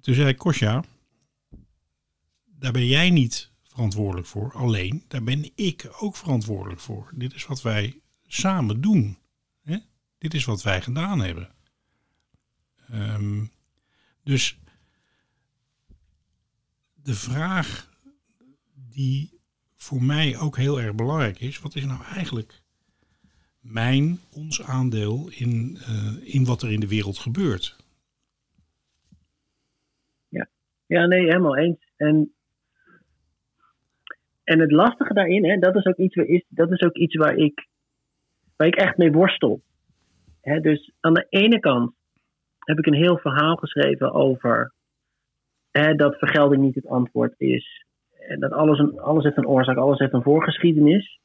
Toen 0.00 0.14
zei 0.14 0.34
Kosja, 0.34 0.84
daar 2.44 2.72
ben 2.72 2.86
jij 2.86 3.10
niet 3.10 3.50
verantwoordelijk 3.62 4.26
voor. 4.26 4.52
Alleen, 4.52 5.04
daar 5.08 5.22
ben 5.22 5.50
ik 5.54 5.90
ook 5.98 6.16
verantwoordelijk 6.16 6.80
voor. 6.80 7.12
Dit 7.14 7.34
is 7.34 7.46
wat 7.46 7.62
wij 7.62 8.00
samen 8.26 8.80
doen. 8.80 9.18
Dit 10.24 10.34
is 10.34 10.44
wat 10.44 10.62
wij 10.62 10.80
gedaan 10.80 11.20
hebben. 11.20 11.48
Um, 12.92 13.50
dus 14.22 14.58
de 16.94 17.14
vraag 17.14 17.90
die 18.74 19.40
voor 19.74 20.02
mij 20.02 20.38
ook 20.38 20.56
heel 20.56 20.80
erg 20.80 20.94
belangrijk 20.94 21.40
is, 21.40 21.60
wat 21.60 21.74
is 21.74 21.84
nou 21.84 22.04
eigenlijk 22.04 22.62
mijn, 23.60 24.18
ons 24.32 24.62
aandeel 24.62 25.30
in, 25.30 25.78
uh, 25.80 26.34
in 26.34 26.44
wat 26.44 26.62
er 26.62 26.72
in 26.72 26.80
de 26.80 26.88
wereld 26.88 27.18
gebeurt? 27.18 27.76
Ja, 30.28 30.48
ja 30.86 31.06
nee, 31.06 31.24
helemaal 31.24 31.56
eens. 31.56 31.92
En, 31.96 32.34
en 34.44 34.58
het 34.60 34.72
lastige 34.72 35.14
daarin, 35.14 35.44
hè, 35.44 35.58
dat, 35.58 35.76
is 35.76 35.84
ook 35.84 35.98
iets 35.98 36.14
is, 36.14 36.44
dat 36.48 36.72
is 36.72 36.80
ook 36.80 36.96
iets 36.96 37.16
waar 37.16 37.36
ik, 37.36 37.68
waar 38.56 38.66
ik 38.66 38.76
echt 38.76 38.96
mee 38.96 39.12
worstel 39.12 39.62
dus 40.44 40.92
aan 41.00 41.14
de 41.14 41.26
ene 41.28 41.60
kant 41.60 41.92
heb 42.58 42.78
ik 42.78 42.86
een 42.86 42.94
heel 42.94 43.18
verhaal 43.18 43.56
geschreven 43.56 44.12
over 44.12 44.72
dat 45.96 46.18
vergelding 46.18 46.62
niet 46.62 46.74
het 46.74 46.86
antwoord 46.86 47.34
is. 47.36 47.84
En 48.28 48.40
dat 48.40 48.52
alles, 48.52 48.78
een, 48.78 49.00
alles 49.00 49.24
heeft 49.24 49.36
een 49.36 49.46
oorzaak, 49.46 49.76
alles 49.76 49.98
heeft 49.98 50.12
een 50.12 50.22
voorgeschiedenis. 50.22 51.18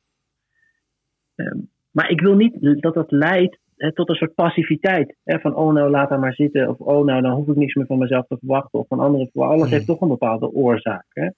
Um, 1.35 1.69
maar 1.91 2.09
ik 2.09 2.21
wil 2.21 2.35
niet 2.35 2.81
dat 2.81 2.93
dat 2.93 3.11
leidt 3.11 3.59
tot 3.93 4.09
een 4.09 4.15
soort 4.15 4.35
passiviteit. 4.35 5.15
van 5.23 5.55
oh 5.55 5.73
nou, 5.73 5.89
laat 5.89 6.09
daar 6.09 6.19
maar 6.19 6.33
zitten. 6.33 6.69
Of 6.69 6.79
oh 6.79 7.05
nou, 7.05 7.21
dan 7.21 7.31
hoef 7.31 7.47
ik 7.47 7.55
niks 7.55 7.73
meer 7.73 7.85
van 7.85 7.97
mezelf 7.97 8.27
te 8.27 8.37
verwachten. 8.39 8.79
Of 8.79 8.87
van 8.87 8.99
anderen. 8.99 9.29
Alles 9.33 9.67
mm. 9.67 9.73
heeft 9.73 9.85
toch 9.85 10.01
een 10.01 10.07
bepaalde 10.07 10.51
oorzaak. 10.51 11.33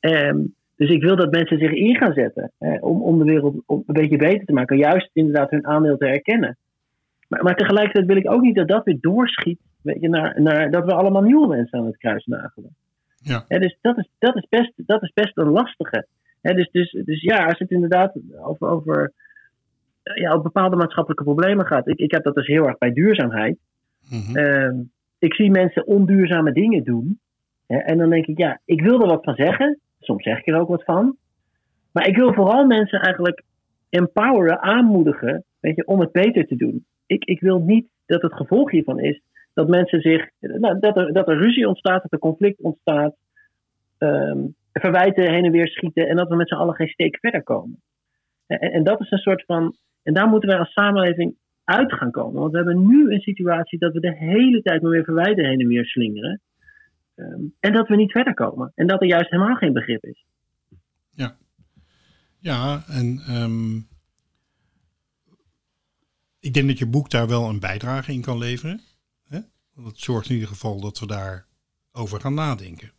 Um, 0.00 0.54
dus 0.76 0.90
ik 0.90 1.02
wil 1.02 1.16
dat 1.16 1.30
mensen 1.30 1.58
zich 1.58 1.72
in 1.72 1.96
gaan 1.96 2.12
zetten. 2.12 2.52
om, 2.80 3.02
om 3.02 3.18
de 3.18 3.24
wereld 3.24 3.62
een 3.66 3.84
beetje 3.86 4.16
beter 4.16 4.46
te 4.46 4.52
maken. 4.52 4.76
Juist 4.76 5.10
inderdaad 5.12 5.50
hun 5.50 5.66
aandeel 5.66 5.96
te 5.96 6.06
erkennen. 6.06 6.58
Maar, 7.34 7.44
maar, 7.44 7.56
tegelijkertijd 7.56 8.06
wil 8.06 8.16
ik 8.16 8.30
ook 8.30 8.42
niet 8.42 8.54
dat 8.54 8.68
dat 8.68 8.84
weer 8.84 9.00
doorschiet 9.00 9.60
weet 9.82 10.00
je, 10.00 10.08
naar, 10.08 10.40
naar 10.40 10.70
dat 10.70 10.84
we 10.84 10.94
allemaal 10.94 11.22
nieuwe 11.22 11.46
mensen 11.46 11.78
aan 11.78 11.86
het 11.86 11.96
kruis 11.96 12.26
nagelen. 12.26 12.76
Ja. 13.16 13.44
dus 13.48 13.78
dat 13.80 13.98
is, 13.98 14.08
dat, 14.18 14.36
is 14.36 14.46
best, 14.48 14.72
dat 14.76 15.02
is 15.02 15.12
best 15.12 15.36
een 15.36 15.48
lastige. 15.48 16.06
dus, 16.40 16.70
dus, 16.70 17.02
dus 17.04 17.22
ja, 17.22 17.46
als 17.46 17.58
het 17.58 17.70
inderdaad 17.70 18.14
over, 18.42 18.68
over 18.68 19.12
ja, 20.02 20.40
bepaalde 20.40 20.76
maatschappelijke 20.76 21.24
problemen 21.24 21.66
gaat. 21.66 21.88
Ik, 21.88 21.98
ik 21.98 22.10
heb 22.10 22.24
dat 22.24 22.34
dus 22.34 22.46
heel 22.46 22.66
erg 22.66 22.78
bij 22.78 22.92
duurzaamheid. 22.92 23.58
Mm 24.10 24.20
-hmm. 24.20 24.90
ik 25.18 25.34
zie 25.34 25.50
mensen 25.50 25.86
onduurzame 25.86 26.52
dingen 26.52 26.84
doen. 26.84 27.20
en 27.66 27.98
dan 27.98 28.10
denk 28.10 28.26
ik, 28.26 28.38
ja, 28.38 28.60
ik 28.64 28.80
wil 28.80 29.00
er 29.00 29.08
wat 29.08 29.24
van 29.24 29.34
zeggen. 29.34 29.78
Soms 30.00 30.22
zeg 30.22 30.38
ik 30.38 30.46
er 30.46 30.60
ook 30.60 30.68
wat 30.68 30.84
van. 30.84 31.16
Maar 31.92 32.08
ik 32.08 32.16
wil 32.16 32.32
vooral 32.32 32.64
mensen 32.64 33.00
eigenlijk 33.00 33.42
empoweren, 33.88 34.60
aanmoedigen, 34.60 35.44
weet 35.64 35.76
je, 35.76 35.86
om 35.86 36.00
het 36.00 36.12
beter 36.12 36.46
te 36.46 36.56
doen 36.56 36.86
ik, 37.06 37.24
ik 37.24 37.40
wil 37.40 37.58
niet 37.58 37.86
dat 38.06 38.22
het 38.22 38.34
gevolg 38.34 38.70
hiervan 38.70 39.00
is 39.00 39.20
dat 39.54 39.68
mensen 39.68 40.00
zich, 40.00 40.30
nou, 40.40 40.78
dat, 40.80 40.96
er, 40.96 41.12
dat 41.12 41.28
er 41.28 41.38
ruzie 41.38 41.68
ontstaat, 41.68 42.02
dat 42.02 42.12
er 42.12 42.18
conflict 42.18 42.60
ontstaat, 42.60 43.14
um, 43.98 44.54
verwijten 44.72 45.32
heen 45.32 45.44
en 45.44 45.52
weer 45.52 45.68
schieten 45.68 46.08
en 46.08 46.16
dat 46.16 46.28
we 46.28 46.36
met 46.36 46.48
z'n 46.48 46.54
allen 46.54 46.74
geen 46.74 46.88
steek 46.88 47.18
verder 47.20 47.42
komen. 47.42 47.82
En, 48.46 48.58
en, 48.58 48.84
dat 48.84 49.00
is 49.00 49.10
een 49.10 49.18
soort 49.18 49.44
van, 49.44 49.76
en 50.02 50.14
daar 50.14 50.28
moeten 50.28 50.48
wij 50.48 50.58
als 50.58 50.72
samenleving 50.72 51.36
uit 51.64 51.92
gaan 51.92 52.10
komen. 52.10 52.40
Want 52.40 52.50
we 52.50 52.56
hebben 52.56 52.86
nu 52.86 53.12
een 53.12 53.20
situatie 53.20 53.78
dat 53.78 53.92
we 53.92 54.00
de 54.00 54.16
hele 54.16 54.62
tijd 54.62 54.82
maar 54.82 54.90
weer 54.90 55.04
verwijten 55.04 55.44
heen 55.44 55.60
en 55.60 55.68
weer 55.68 55.84
slingeren. 55.84 56.40
Um, 57.16 57.54
en 57.60 57.72
dat 57.72 57.88
we 57.88 57.96
niet 57.96 58.12
verder 58.12 58.34
komen. 58.34 58.72
En 58.74 58.86
dat 58.86 59.00
er 59.00 59.06
juist 59.06 59.30
helemaal 59.30 59.56
geen 59.56 59.72
begrip 59.72 60.04
is. 60.04 60.24
Ja. 61.10 61.36
Ja, 62.38 62.82
en 62.88 63.22
ehm, 63.28 63.93
ik 66.44 66.54
denk 66.54 66.66
dat 66.68 66.78
je 66.78 66.86
boek 66.86 67.10
daar 67.10 67.28
wel 67.28 67.48
een 67.48 67.60
bijdrage 67.60 68.12
in 68.12 68.20
kan 68.20 68.38
leveren. 68.38 68.80
Hè? 69.28 69.38
Want 69.74 69.88
het 69.88 69.98
zorgt 69.98 70.28
in 70.28 70.34
ieder 70.34 70.48
geval 70.48 70.80
dat 70.80 70.98
we 70.98 71.06
daar 71.06 71.46
over 71.92 72.20
gaan 72.20 72.34
nadenken. 72.34 72.90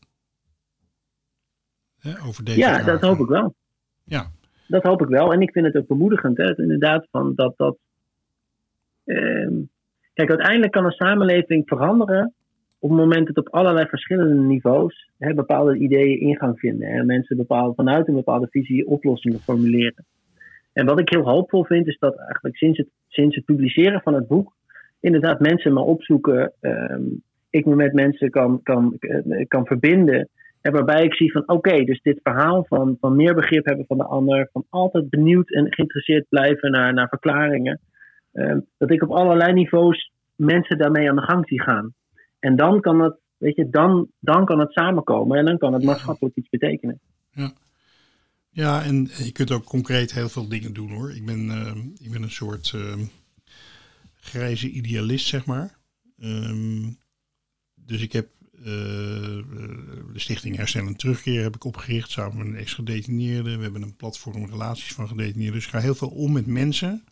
Hè, 1.99 2.21
over 2.27 2.43
deze 2.43 2.59
Ja, 2.59 2.67
vragen. 2.67 2.85
dat 2.85 3.01
hoop 3.01 3.19
ik 3.19 3.27
wel. 3.27 3.55
Ja, 4.03 4.31
Dat 4.67 4.83
hoop 4.83 5.01
ik 5.01 5.07
wel. 5.07 5.33
En 5.33 5.41
ik 5.41 5.51
vind 5.51 5.65
het 5.65 5.75
ook 5.77 5.87
bemoedigend, 5.87 6.37
hè, 6.37 6.57
inderdaad, 6.57 7.07
van 7.11 7.33
dat 7.35 7.53
dat. 7.57 7.77
ehm, 9.05 9.53
kijk, 10.13 10.29
uiteindelijk 10.29 10.71
kan 10.71 10.85
een 10.85 10.91
samenleving 10.91 11.67
veranderen 11.67 12.33
op 12.79 12.89
het 12.89 12.99
moment 12.99 13.27
dat 13.27 13.37
op 13.37 13.53
allerlei 13.53 13.87
verschillende 13.87 14.33
niveaus 14.41 15.09
hè, 15.17 15.33
bepaalde 15.33 15.77
ideeën 15.77 16.19
ingang 16.19 16.59
vinden. 16.59 16.87
En 16.87 17.05
mensen 17.05 17.37
bepaald, 17.37 17.75
vanuit 17.75 18.07
een 18.07 18.13
bepaalde 18.13 18.47
visie 18.49 18.87
oplossingen 18.87 19.39
formuleren. 19.39 20.05
En 20.75 20.85
wat 20.85 20.99
ik 20.99 21.09
heel 21.09 21.29
hoopvol 21.29 21.65
vind, 21.65 21.87
is 21.87 21.97
dat 21.99 22.15
eigenlijk 22.17 22.57
sinds 22.57 22.77
het, 22.77 22.87
sinds 23.07 23.35
het 23.35 23.45
publiceren 23.45 24.01
van 24.01 24.13
het 24.13 24.27
boek, 24.27 24.53
inderdaad 24.99 25.39
mensen 25.39 25.73
me 25.73 25.79
opzoeken. 25.79 26.53
ehm, 26.61 27.03
ik 27.49 27.65
me 27.65 27.75
met 27.75 27.93
mensen 27.93 28.29
kan, 28.29 28.59
kan, 28.63 28.95
eh, 28.99 29.45
kan 29.47 29.65
verbinden. 29.65 30.29
En 30.61 30.71
waarbij 30.71 31.03
ik 31.03 31.13
zie 31.13 31.31
van 31.31 31.47
oké, 31.47 31.83
dus 31.83 32.01
dit 32.01 32.19
verhaal 32.23 32.65
van, 32.67 32.97
van 32.99 33.15
meer 33.15 33.35
begrip 33.35 33.65
hebben 33.65 33.85
van 33.85 33.97
de 33.97 34.03
ander, 34.03 34.49
van 34.51 34.65
altijd 34.69 35.09
benieuwd 35.09 35.51
en 35.51 35.73
geïnteresseerd 35.73 36.25
blijven 36.29 36.71
naar, 36.71 36.93
naar 36.93 37.07
verklaringen. 37.09 37.79
ehm, 38.33 38.59
dat 38.77 38.91
ik 38.91 39.03
op 39.03 39.11
allerlei 39.11 39.53
niveaus 39.53 40.11
mensen 40.35 40.77
daarmee 40.77 41.09
aan 41.09 41.15
de 41.15 41.21
gang 41.21 41.47
zie 41.47 41.61
gaan. 41.61 41.93
En 42.39 42.55
dan 42.55 42.81
kan 42.81 43.01
het, 43.01 43.17
weet 43.37 43.55
je, 43.55 43.69
dan, 43.69 44.07
dan 44.19 44.45
kan 44.45 44.59
het 44.59 44.71
samenkomen 44.71 45.37
en 45.37 45.45
dan 45.45 45.57
kan 45.57 45.73
het 45.73 45.83
maatschappelijk 45.83 46.35
iets 46.35 46.49
betekenen. 46.49 46.99
ja, 47.31 47.51
en 48.55 49.09
je 49.17 49.31
kunt 49.31 49.51
ook 49.51 49.65
concreet 49.65 50.11
heel 50.11 50.29
veel 50.29 50.47
dingen 50.47 50.73
doen 50.73 50.91
hoor. 50.91 51.11
Ik 51.11 51.25
ben, 51.25 51.49
ehm, 51.49 51.79
ik 51.97 52.11
ben 52.11 52.23
een 52.23 52.31
soort 52.31 52.71
ehm, 52.73 53.05
grijze 54.15 54.69
idealist, 54.69 55.27
zeg 55.27 55.45
maar. 55.45 55.77
Ehm, 56.19 56.91
dus 57.75 58.01
ik 58.01 58.11
heb 58.11 58.29
eh, 58.57 58.63
de 58.63 60.11
Stichting 60.13 60.55
Herstel 60.55 60.87
en 60.87 60.95
Terugkeer 60.95 61.43
heb 61.43 61.55
ik 61.55 61.63
opgericht 61.63 62.11
samen 62.11 62.37
met 62.37 62.47
een 62.47 62.55
ex-gedetineerde. 62.55 63.55
We 63.55 63.63
hebben 63.63 63.81
een 63.81 63.95
platform 63.95 64.45
relaties 64.45 64.93
van 64.93 65.07
gedetineerden. 65.07 65.55
Dus 65.55 65.65
ik 65.65 65.71
ga 65.71 65.79
heel 65.79 65.95
veel 65.95 66.09
om 66.09 66.31
met 66.31 66.45
mensen 66.45 67.03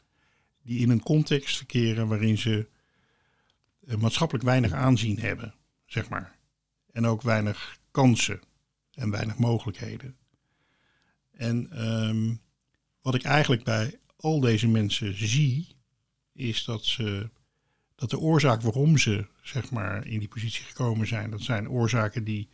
die 0.64 0.80
in 0.80 0.90
een 0.90 1.04
context 1.04 1.58
verkeren 1.58 2.08
waarin 2.08 2.38
ze 2.38 2.68
eh, 3.88 3.98
maatschappelijk 3.98 4.46
weinig 4.46 4.72
aanzien 4.72 5.20
hebben, 5.20 5.56
zeg 5.86 6.10
maar. 6.10 6.38
En 6.92 7.06
ook 7.06 7.22
weinig 7.22 7.78
kansen 7.92 8.42
en 8.94 9.10
weinig 9.10 9.38
mogelijkheden. 9.38 10.16
En 11.34 11.72
ehm, 11.72 12.36
wat 13.02 13.16
ik 13.16 13.24
eigenlijk 13.24 13.64
bij 13.64 14.00
al 14.16 14.40
deze 14.40 14.68
mensen 14.68 15.28
zie, 15.28 15.68
is 16.34 16.64
dat, 16.64 16.86
ze, 16.86 17.30
dat 17.96 18.10
de 18.10 18.20
oorzaak 18.20 18.62
waarom 18.62 18.98
ze 18.98 19.26
zeg 19.42 19.72
maar, 19.72 20.08
in 20.08 20.20
die 20.20 20.28
positie 20.28 20.64
gekomen 20.64 21.08
zijn, 21.08 21.30
dat 21.30 21.42
zijn 21.42 21.70
oorzaken 21.70 22.24
die 22.24 22.50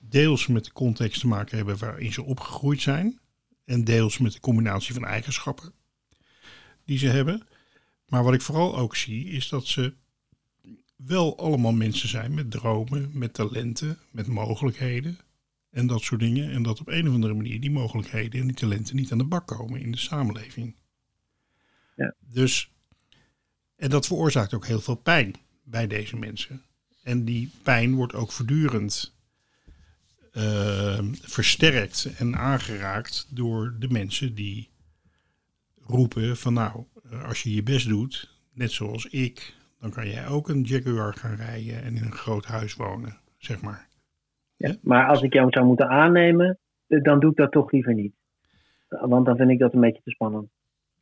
deels 0.00 0.46
met 0.46 0.64
de 0.64 0.72
context 0.72 1.20
te 1.20 1.26
maken 1.26 1.56
hebben 1.56 1.78
waarin 1.78 2.12
ze 2.12 2.22
opgegroeid 2.22 2.80
zijn. 2.80 3.18
En 3.64 3.84
deels 3.84 4.18
met 4.18 4.32
de 4.32 4.40
combinatie 4.40 4.94
van 4.94 5.04
eigenschappen 5.04 5.72
die 6.84 6.98
ze 6.98 7.06
hebben. 7.06 7.46
Maar 8.06 8.24
wat 8.24 8.34
ik 8.34 8.42
vooral 8.42 8.76
ook 8.76 8.96
zie, 8.96 9.24
is 9.24 9.48
dat 9.48 9.66
ze 9.66 9.94
wel 10.96 11.38
allemaal 11.38 11.72
mensen 11.72 12.08
zijn 12.08 12.34
met 12.34 12.50
dromen, 12.50 13.10
met 13.12 13.34
talenten, 13.34 13.98
met 14.10 14.26
mogelijkheden 14.26 15.18
en 15.70 15.86
dat 15.86 16.02
soort 16.02 16.20
dingen. 16.20 16.50
En 16.50 16.62
dat 16.62 16.80
op 16.80 16.88
een 16.88 17.08
of 17.08 17.14
andere 17.14 17.34
manier 17.34 17.60
die 17.60 17.70
mogelijkheden 17.70 18.40
en 18.40 18.46
die 18.46 18.56
talenten 18.56 18.96
niet 18.96 19.12
aan 19.12 19.18
de 19.18 19.24
bak 19.24 19.46
komen 19.46 19.80
in 19.80 19.90
de 19.90 19.98
samenleving. 19.98 20.76
Ja. 21.96 22.14
Dus, 22.20 22.70
en 23.76 23.90
dat 23.90 24.06
veroorzaakt 24.06 24.54
ook 24.54 24.66
heel 24.66 24.80
veel 24.80 24.94
pijn 24.94 25.34
bij 25.64 25.86
deze 25.86 26.16
mensen. 26.16 26.62
En 27.02 27.24
die 27.24 27.50
pijn 27.62 27.94
wordt 27.94 28.14
ook 28.14 28.32
voortdurend 28.32 29.16
eh, 30.32 30.98
versterkt 31.12 32.08
en 32.16 32.36
aangeraakt 32.36 33.26
door 33.30 33.76
de 33.78 33.88
mensen 33.88 34.34
die 34.34 34.70
roepen 35.76 36.36
van 36.36 36.52
nou, 36.52 36.84
als 37.24 37.42
je 37.42 37.54
je 37.54 37.62
best 37.62 37.88
doet, 37.88 38.30
net 38.52 38.72
zoals 38.72 39.06
ik, 39.06 39.54
dan 39.80 39.90
kan 39.90 40.08
jij 40.08 40.28
ook 40.28 40.48
een 40.48 40.62
Jaguar 40.62 41.14
gaan 41.14 41.34
rijden 41.34 41.82
en 41.82 41.96
in 41.96 42.04
een 42.04 42.14
groot 42.14 42.44
huis 42.44 42.74
wonen, 42.74 43.20
zeg 43.38 43.60
maar. 43.60 43.87
Ja. 44.58 44.76
Maar 44.82 45.06
als 45.08 45.22
ik 45.22 45.32
jou 45.32 45.50
zou 45.50 45.66
moeten 45.66 45.88
aannemen, 45.88 46.58
eh, 46.86 47.02
dan 47.02 47.20
doe 47.20 47.30
ik 47.30 47.36
dat 47.36 47.52
toch 47.52 47.72
liever 47.72 47.94
niet. 47.94 48.14
Want 48.88 49.26
dan 49.26 49.36
vind 49.36 49.50
ik 49.50 49.58
dat 49.58 49.72
een 49.74 49.80
beetje 49.80 50.02
te 50.02 50.10
spannend. 50.10 50.48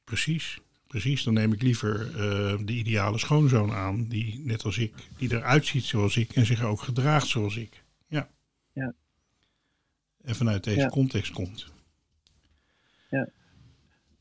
Precies, 0.05 0.61
precies. 0.87 1.25
Dan 1.25 1.35
neem 1.35 1.53
ik 1.53 1.63
liever 1.63 2.07
eh, 2.07 2.59
de 2.65 2.73
ideale 2.73 3.19
schoonzoon 3.19 3.73
aan, 3.73 4.09
die 4.09 4.41
net 4.45 4.65
als 4.65 4.79
ik, 4.79 4.95
die 5.19 5.33
eruit 5.33 5.67
ziet 5.67 5.85
zoals 5.85 6.17
ik 6.17 6.33
en 6.33 6.47
zich 6.47 6.65
ook 6.65 6.81
gedraagt 6.81 7.27
zoals 7.27 7.57
ik. 7.57 7.85
Ja. 8.07 8.29
Ja. 8.73 8.95
En 10.23 10.35
vanuit 10.35 10.65
deze 10.65 10.81
Ja. 10.81 10.89
context 10.89 11.33
komt. 11.33 11.73
Ja. 13.11 13.29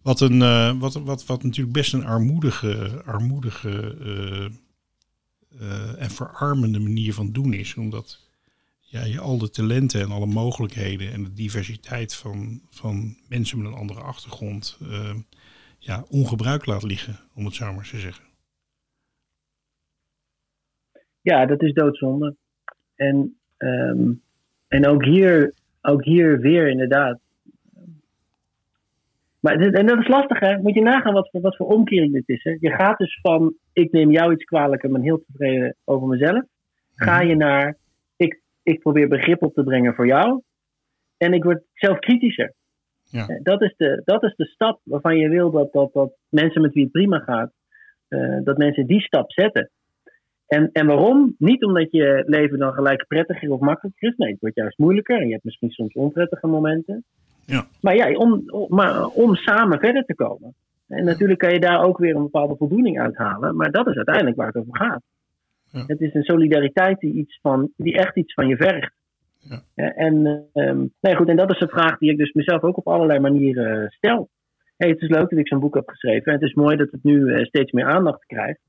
Wat, 0.01 0.19
een, 0.19 0.41
eh, 0.41 0.79
wat, 0.79 0.93
wat, 0.93 1.25
wat 1.25 1.43
natuurlijk 1.43 1.75
best 1.75 1.93
een 1.93 2.05
armoedige, 2.05 3.01
armoedige 3.05 3.95
en 5.97 6.09
verarmende 6.09 6.79
manier 6.79 7.13
van 7.13 7.31
doen 7.31 7.53
is. 7.53 7.75
Omdat 7.75 8.24
ja, 8.95 9.03
je 9.05 9.19
al 9.19 9.37
de 9.37 9.49
talenten 9.49 10.01
en 10.01 10.11
alle 10.11 10.25
mogelijkheden 10.25 11.11
en 11.11 11.23
de 11.23 11.33
diversiteit 11.33 12.15
van, 12.15 12.61
van 12.69 13.17
mensen 13.29 13.57
met 13.57 13.67
een 13.67 13.77
andere 13.77 13.99
achtergrond 14.01 14.77
eh, 14.81 15.15
ja, 15.79 16.03
ongebruikt 16.09 16.65
laat 16.65 16.83
liggen, 16.83 17.15
om 17.35 17.45
het 17.45 17.53
zo 17.53 17.73
maar 17.73 17.89
te 17.89 17.99
zeggen. 17.99 18.25
Ja, 21.21 21.45
dat 21.45 21.61
is 21.61 21.73
doodzonde. 21.73 22.35
En, 22.95 23.37
ehm, 23.57 24.11
en 24.67 24.87
ook, 24.87 25.03
hier, 25.05 25.53
ook 25.81 26.03
hier 26.03 26.39
weer 26.39 26.67
inderdaad. 26.69 27.19
Maar 29.39 29.57
dit- 29.57 29.73
en 29.73 29.85
dat 29.85 29.99
is 29.99 30.07
lastig, 30.07 30.39
hè? 30.39 30.57
Moet 30.61 30.73
je 30.73 30.81
nagaan 30.81 31.13
wat, 31.13 31.29
voor- 31.31 31.41
wat 31.41 31.55
voor 31.55 31.67
omkering 31.67 32.13
dit 32.13 32.29
is. 32.29 32.43
Hè? 32.43 32.57
Je 32.59 32.71
gaat 32.71 32.97
dus 32.97 33.19
van: 33.21 33.53
ik 33.73 33.91
neem 33.91 34.11
jou 34.11 34.33
iets 34.33 34.43
kwalijk 34.43 34.83
en 34.83 34.91
ben 34.91 35.01
heel 35.01 35.23
tevreden 35.27 35.75
over 35.83 36.07
mezelf. 36.07 36.43
Ga 36.95 37.21
je 37.21 37.35
naar: 37.35 37.77
ik, 38.65 38.79
probeer 38.79 39.07
begrip 39.07 39.43
op 39.43 39.53
te 39.53 39.63
brengen 39.63 39.93
voor 39.93 40.05
jou. 40.05 40.41
En 41.17 41.33
ik 41.33 41.43
word 41.43 41.63
zelf 41.73 41.99
kritischer. 41.99 42.53
Ja. 43.03 43.27
Eh, 43.27 43.39
Dat, 43.43 43.61
is 43.61 43.73
de, 43.77 44.01
dat 44.05 44.23
is 44.23 44.35
de 44.35 44.45
stap 44.45 44.79
waarvan 44.83 45.17
je 45.17 45.29
wil 45.29 45.51
dat, 45.51 45.71
dat, 45.71 45.93
dat 45.93 46.13
mensen 46.29 46.61
met 46.61 46.73
wie 46.73 46.83
het 46.83 46.91
prima 46.91 47.19
gaat, 47.19 47.51
eh, 48.07 48.37
dat 48.43 48.57
mensen 48.57 48.85
die 48.85 49.01
stap 49.01 49.31
zetten. 49.31 49.69
En, 50.47 50.69
en 50.71 50.87
waarom? 50.87 51.35
Niet 51.37 51.63
omdat 51.63 51.91
je 51.91 52.23
leven 52.25 52.59
dan 52.59 52.73
gelijk 52.73 53.05
prettiger 53.07 53.51
of 53.51 53.59
makkelijker 53.59 54.09
is. 54.09 54.15
Nee, 54.17 54.31
het 54.31 54.39
wordt 54.39 54.55
juist 54.55 54.77
moeilijker. 54.77 55.19
En 55.19 55.25
je 55.25 55.31
hebt 55.31 55.43
misschien 55.43 55.69
soms 55.69 55.93
onprettige 55.93 56.47
momenten. 56.47 57.03
Ja. 57.45 57.65
Maar 57.81 57.95
ja, 57.95 58.11
om, 58.11 58.43
om, 58.47 58.67
maar 58.69 59.05
om 59.05 59.35
samen 59.35 59.79
verder 59.79 60.05
te 60.05 60.15
komen. 60.15 60.55
En 60.87 61.05
natuurlijk 61.05 61.39
kan 61.39 61.53
je 61.53 61.59
daar 61.59 61.83
ook 61.83 61.97
weer 61.97 62.15
een 62.15 62.21
bepaalde 62.21 62.55
voldoening 62.55 62.99
uithalen. 62.99 63.55
Maar 63.55 63.71
dat 63.71 63.87
is 63.87 63.95
uiteindelijk 63.95 64.35
waar 64.35 64.47
het 64.47 64.55
over 64.55 64.75
gaat. 64.75 65.01
Ja. 65.75 65.83
Het 65.87 66.01
is 66.01 66.13
een 66.13 66.23
solidariteit 66.23 66.99
die, 66.99 67.13
iets 67.13 67.39
van, 67.41 67.71
die 67.77 67.97
echt 67.97 68.17
iets 68.17 68.33
van 68.33 68.47
je 68.47 68.55
vergt. 68.55 68.93
Ja. 69.39 69.63
En, 69.93 70.47
ehm, 70.53 70.85
nee, 71.01 71.15
goed, 71.15 71.29
en 71.29 71.35
dat 71.35 71.51
is 71.51 71.59
een 71.59 71.69
vraag 71.69 71.97
die 71.97 72.11
ik 72.11 72.17
dus 72.17 72.33
mezelf 72.33 72.61
ook 72.61 72.77
op 72.77 72.87
allerlei 72.87 73.19
manieren 73.19 73.89
stel. 73.89 74.29
Hey, 74.77 74.89
het 74.89 75.01
is 75.01 75.09
leuk 75.09 75.29
dat 75.29 75.39
ik 75.39 75.47
zo'n 75.47 75.59
boek 75.59 75.75
heb 75.75 75.89
geschreven. 75.89 76.25
En 76.25 76.33
het 76.33 76.49
is 76.49 76.53
mooi 76.53 76.75
dat 76.77 76.91
het 76.91 77.03
nu 77.03 77.33
eh, 77.33 77.45
steeds 77.45 77.71
meer 77.71 77.85
aandacht 77.85 78.25
krijgt. 78.25 78.59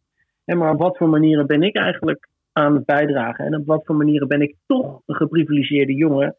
Hè, 0.44 0.54
maar 0.54 0.72
op 0.72 0.78
wat 0.78 0.96
voor 0.96 1.08
manieren 1.08 1.46
ben 1.46 1.62
ik 1.62 1.76
eigenlijk 1.76 2.28
aan 2.52 2.74
het 2.74 2.84
bijdragen? 2.84 3.44
En 3.44 3.56
op 3.56 3.66
wat 3.66 3.84
voor 3.84 3.96
manieren 3.96 4.28
ben 4.28 4.40
ik 4.40 4.54
toch 4.66 5.02
een 5.06 5.14
geprivilegeerde 5.14 5.94
jongen 5.94 6.36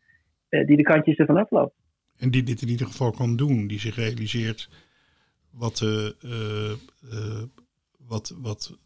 eh, 0.50 0.66
die 0.66 0.78
de 0.78 0.84
kantjes 0.84 1.18
ervan 1.18 1.38
afloopt? 1.38 1.76
En 2.18 2.32
die 2.32 2.44
dit 2.44 2.62
in 2.62 2.68
ieder 2.68 2.88
geval 2.88 3.12
kan 3.12 3.36
doen, 3.36 3.68
die 3.68 3.80
zich 3.80 3.96
realiseert 3.96 4.70
wat, 5.52 5.82
eh, 5.82 6.72
wat, 8.08 8.36
wat 8.42 8.78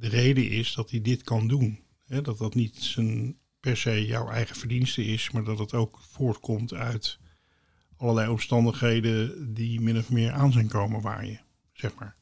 de 0.00 0.08
reden 0.08 0.50
is 0.50 0.74
dat 0.74 0.90
hij 0.90 1.00
dit 1.00 1.22
kan 1.22 1.48
doen. 1.48 1.78
Dat 2.06 2.38
dat 2.38 2.54
niet 2.54 2.76
zijn, 2.76 3.36
per 3.60 3.76
se 3.76 4.06
jouw 4.06 4.28
eigen 4.28 4.56
verdienste 4.56 5.02
is, 5.02 5.30
maar 5.30 5.44
dat 5.44 5.58
het 5.58 5.74
ook 5.74 5.98
voortkomt 5.98 6.74
uit 6.74 7.18
allerlei 7.96 8.28
omstandigheden 8.28 9.30
die 9.54 9.80
min 9.80 9.96
of 9.96 10.12
meer 10.12 10.30
aan 10.30 10.52
zijn 10.52 10.68
komen 10.68 11.00
waaien, 11.00 11.40
zeg 11.72 11.94
maar. 11.98 12.16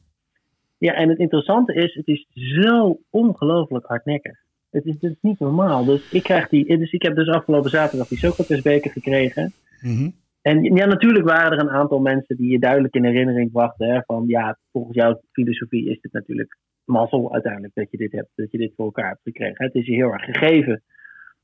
Ja, 0.78 0.92
en 0.92 1.08
het 1.08 1.18
interessante 1.18 1.74
is, 1.74 1.94
het 1.94 2.06
is 2.06 2.26
zo 2.32 3.00
ongelooflijk 3.10 3.86
hardnekkig. 3.86 4.38
Het 4.70 4.84
is, 4.84 4.92
het 4.92 5.02
is 5.02 5.16
niet 5.20 5.38
normaal. 5.38 5.84
Dus 5.84 6.10
ik, 6.10 6.22
krijg 6.22 6.48
die, 6.48 6.78
dus 6.78 6.92
ik 6.92 7.02
heb 7.02 7.14
dus 7.14 7.28
afgelopen 7.28 7.70
zaterdag 7.70 8.08
die 8.08 8.18
Socratesbeker 8.18 8.90
gekregen. 8.90 9.52
Mhm. 9.80 10.10
En 10.42 10.62
ja, 10.62 10.86
natuurlijk 10.86 11.24
waren 11.24 11.52
er 11.52 11.64
een 11.64 11.70
aantal 11.70 11.98
mensen 11.98 12.36
die 12.36 12.50
je 12.50 12.58
duidelijk 12.58 12.94
in 12.94 13.04
herinnering 13.04 13.52
brachten. 13.52 13.88
Hè, 13.88 14.00
van 14.06 14.24
ja, 14.26 14.58
volgens 14.72 14.96
jouw 14.96 15.20
filosofie 15.32 15.90
is 15.90 15.98
het 16.00 16.12
natuurlijk 16.12 16.58
mazzel 16.86 17.32
uiteindelijk 17.32 17.74
dat 17.74 17.90
je 17.90 17.96
dit 17.96 18.12
hebt, 18.12 18.30
dat 18.34 18.50
je 18.50 18.58
dit 18.58 18.72
voor 18.76 18.84
elkaar 18.84 19.08
hebt 19.08 19.22
gekregen. 19.22 19.64
Het 19.64 19.74
is 19.74 19.86
je 19.86 19.94
heel 19.94 20.12
erg 20.12 20.24
gegeven 20.24 20.82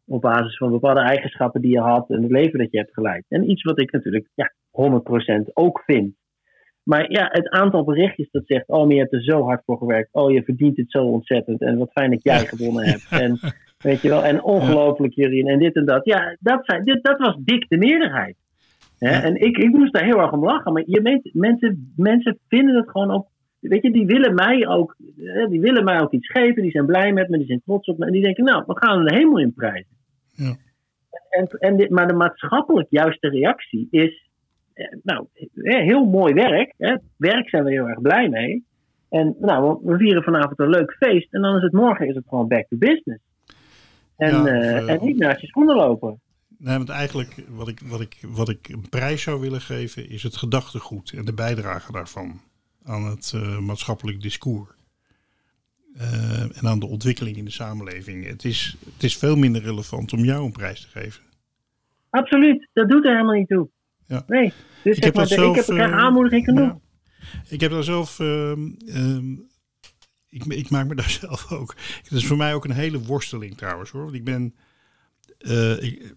op 0.06 0.20
basis 0.20 0.56
van 0.56 0.70
bepaalde 0.70 1.00
eigenschappen 1.00 1.60
die 1.60 1.72
je 1.72 1.80
had 1.80 2.10
en 2.10 2.22
het 2.22 2.30
leven 2.30 2.58
dat 2.58 2.70
je 2.70 2.78
hebt 2.78 2.92
geleid. 2.92 3.24
En 3.28 3.50
iets 3.50 3.62
wat 3.62 3.80
ik 3.80 3.92
natuurlijk 3.92 4.28
ja, 4.34 4.52
100% 4.70 5.52
ook 5.52 5.82
vind. 5.86 6.14
Maar 6.82 7.10
ja, 7.10 7.28
het 7.30 7.48
aantal 7.48 7.84
berichtjes 7.84 8.30
dat 8.30 8.46
zegt: 8.46 8.68
Oh, 8.68 8.84
maar 8.84 8.94
je 8.94 9.00
hebt 9.00 9.12
er 9.12 9.22
zo 9.22 9.42
hard 9.42 9.62
voor 9.64 9.78
gewerkt. 9.78 10.08
Oh, 10.12 10.30
je 10.30 10.42
verdient 10.42 10.76
het 10.76 10.90
zo 10.90 11.04
ontzettend. 11.04 11.60
En 11.60 11.78
wat 11.78 11.92
fijn 11.92 12.10
dat 12.10 12.22
jij 12.22 12.46
gewonnen 12.46 12.84
hebt. 12.84 13.06
En 13.22 13.38
weet 13.78 14.00
je 14.00 14.08
wel, 14.08 14.24
en 14.24 14.42
ongelooflijk 14.42 15.14
Jurien. 15.14 15.46
En 15.46 15.58
dit 15.58 15.74
en 15.74 15.84
dat. 15.84 16.04
Ja, 16.04 16.36
dat, 16.40 16.64
zijn, 16.64 16.84
dit, 16.84 17.04
dat 17.04 17.18
was 17.18 17.36
dik 17.38 17.68
de 17.68 17.76
meerderheid. 17.76 18.36
Hè? 18.98 19.20
En 19.20 19.34
ik, 19.40 19.56
ik 19.56 19.70
moest 19.70 19.92
daar 19.92 20.04
heel 20.04 20.20
erg 20.20 20.32
om 20.32 20.44
lachen. 20.44 20.72
Maar 20.72 20.82
je 20.86 21.00
meent, 21.00 21.34
mensen, 21.34 21.92
mensen 21.96 22.38
vinden 22.48 22.76
het 22.76 22.90
gewoon 22.90 23.10
ook. 23.10 23.26
Weet 23.68 23.82
je, 23.82 23.90
die 23.90 24.06
willen 24.06 24.34
mij 24.34 24.66
ook. 24.66 24.96
Die 25.48 25.60
willen 25.60 25.84
mij 25.84 26.00
ook 26.00 26.12
iets 26.12 26.30
geven. 26.30 26.62
Die 26.62 26.70
zijn 26.70 26.86
blij 26.86 27.12
met 27.12 27.28
me. 27.28 27.38
Die 27.38 27.46
zijn 27.46 27.62
trots 27.64 27.88
op 27.88 27.98
me. 27.98 28.06
En 28.06 28.12
die 28.12 28.22
denken: 28.22 28.44
Nou, 28.44 28.64
we 28.66 28.78
gaan 28.78 29.04
de 29.04 29.14
hemel 29.14 29.38
in 29.38 29.54
prijzen. 29.54 29.96
Ja. 30.34 30.56
En, 31.28 31.46
en 31.46 31.76
dit, 31.76 31.90
maar 31.90 32.08
de 32.08 32.14
maatschappelijk 32.14 32.90
juiste 32.90 33.28
reactie 33.28 33.88
is 33.90 34.30
nou, 35.02 35.26
heel 35.54 36.04
mooi 36.04 36.34
werk. 36.34 36.74
Hè. 36.78 36.96
Werk 37.16 37.48
zijn 37.48 37.64
we 37.64 37.70
heel 37.70 37.88
erg 37.88 38.00
blij 38.00 38.28
mee. 38.28 38.64
En 39.08 39.36
nou, 39.40 39.78
we 39.82 39.96
vieren 39.96 40.22
vanavond 40.22 40.58
een 40.58 40.68
leuk 40.68 40.92
feest. 40.92 41.34
En 41.34 41.42
dan 41.42 41.56
is 41.56 41.62
het 41.62 41.72
morgen 41.72 42.08
is 42.08 42.14
het 42.14 42.24
gewoon 42.28 42.48
back 42.48 42.66
to 42.68 42.76
business. 42.76 43.22
En, 44.16 44.30
Ja, 44.30 44.46
eh, 44.46 44.76
eh, 44.76 44.88
en 44.88 44.98
niet 45.04 45.18
naast 45.18 45.40
je 45.40 45.46
schoenen 45.46 45.76
lopen. 45.76 46.20
Nee, 46.58 46.76
want 46.76 46.88
eigenlijk 46.88 47.44
wat 47.48 47.68
ik, 47.68 47.80
wat, 47.80 48.00
ik, 48.00 48.22
wat 48.26 48.48
ik 48.48 48.68
een 48.68 48.88
prijs 48.88 49.22
zou 49.22 49.40
willen 49.40 49.60
geven 49.60 50.10
is 50.10 50.22
het 50.22 50.36
gedachtegoed 50.36 51.12
en 51.12 51.24
de 51.24 51.34
bijdrage 51.34 51.92
daarvan 51.92 52.40
aan 52.84 53.04
het 53.04 53.32
eh, 53.34 53.58
maatschappelijk 53.58 54.22
discours. 54.22 54.70
Eh, 55.94 56.40
en 56.40 56.68
aan 56.68 56.78
de 56.78 56.86
ontwikkeling 56.86 57.36
in 57.36 57.44
de 57.44 57.50
samenleving. 57.50 58.26
Het 58.26 58.44
is, 58.44 58.76
het 58.94 59.02
is 59.02 59.16
veel 59.16 59.36
minder 59.36 59.62
relevant 59.62 60.12
om 60.12 60.24
jou 60.24 60.44
een 60.44 60.52
prijs 60.52 60.80
te 60.80 60.88
geven. 61.00 61.22
Absoluut, 62.10 62.68
dat 62.72 62.88
doet 62.88 63.04
er 63.04 63.10
helemaal 63.12 63.34
niet 63.34 63.48
toe. 63.48 63.68
Ja. 64.06 64.24
Nee, 64.26 64.52
dus 64.84 64.96
Ik 64.96 65.04
heb 65.04 65.14
maar, 65.14 65.26
de- 65.26 65.34
ik 65.34 65.38
zelf, 65.40 65.56
heb 65.56 65.66
er 65.68 65.74
geen 65.74 65.90
eh, 65.92 65.98
aanmoediging 65.98 66.44
genoeg. 66.44 66.68
Ja. 66.68 66.80
Ik 67.48 67.60
heb 67.60 67.70
daar 67.70 67.84
zelf. 67.84 68.20
ehm, 68.20 68.70
ehm, 68.86 69.32
ik, 70.28 70.44
ik 70.44 70.70
maak 70.70 70.86
me 70.88 70.94
daar 70.94 71.10
zelf 71.20 71.52
ook. 71.52 71.74
Het 72.02 72.12
is 72.12 72.26
voor 72.26 72.36
mij 72.36 72.54
ook 72.54 72.64
een 72.64 72.70
hele 72.70 73.00
worsteling 73.02 73.56
trouwens 73.56 73.90
hoor. 73.90 74.02
Want 74.02 74.14
ik 74.14 74.24
ben. 74.24 74.54
ik, 75.80 76.14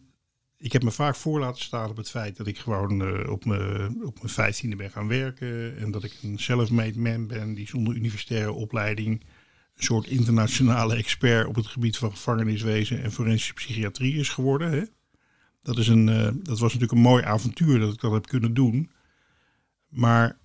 ik 0.57 0.71
heb 0.71 0.83
me 0.83 0.91
vaak 0.91 1.15
voor 1.15 1.39
laten 1.39 1.61
staan 1.61 1.89
op 1.89 1.97
het 1.97 2.09
feit 2.09 2.37
dat 2.37 2.47
ik 2.47 2.57
gewoon 2.57 3.01
eh, 3.01 3.31
op 3.31 3.45
mijn 3.45 4.03
op 4.03 4.15
mijn 4.17 4.33
vijftiende 4.33 4.75
ben 4.75 4.91
gaan 4.91 5.07
werken. 5.07 5.77
En 5.77 5.91
dat 5.91 6.03
ik 6.03 6.17
een 6.21 6.39
self-made 6.39 6.99
man 6.99 7.27
ben 7.27 7.53
die 7.53 7.67
zonder 7.67 7.95
universitaire 7.95 8.51
opleiding 8.51 9.23
een 9.75 9.83
soort 9.83 10.07
internationale 10.07 10.95
expert 10.95 11.47
op 11.47 11.55
het 11.55 11.67
gebied 11.67 11.97
van 11.97 12.11
gevangeniswezen 12.11 13.03
en 13.03 13.11
forensische 13.11 13.53
psychiatrie 13.53 14.15
is 14.15 14.29
geworden. 14.29 14.71
Hè? 14.71 14.83
Dat, 15.61 15.77
is 15.77 15.87
een, 15.87 16.09
eh, 16.09 16.29
dat 16.33 16.59
was 16.59 16.73
natuurlijk 16.73 16.91
een 16.91 17.11
mooi 17.11 17.23
avontuur 17.23 17.79
dat 17.79 17.93
ik 17.93 17.99
dat 17.99 18.11
heb 18.11 18.27
kunnen 18.27 18.53
doen. 18.53 18.91
Maar 19.89 20.37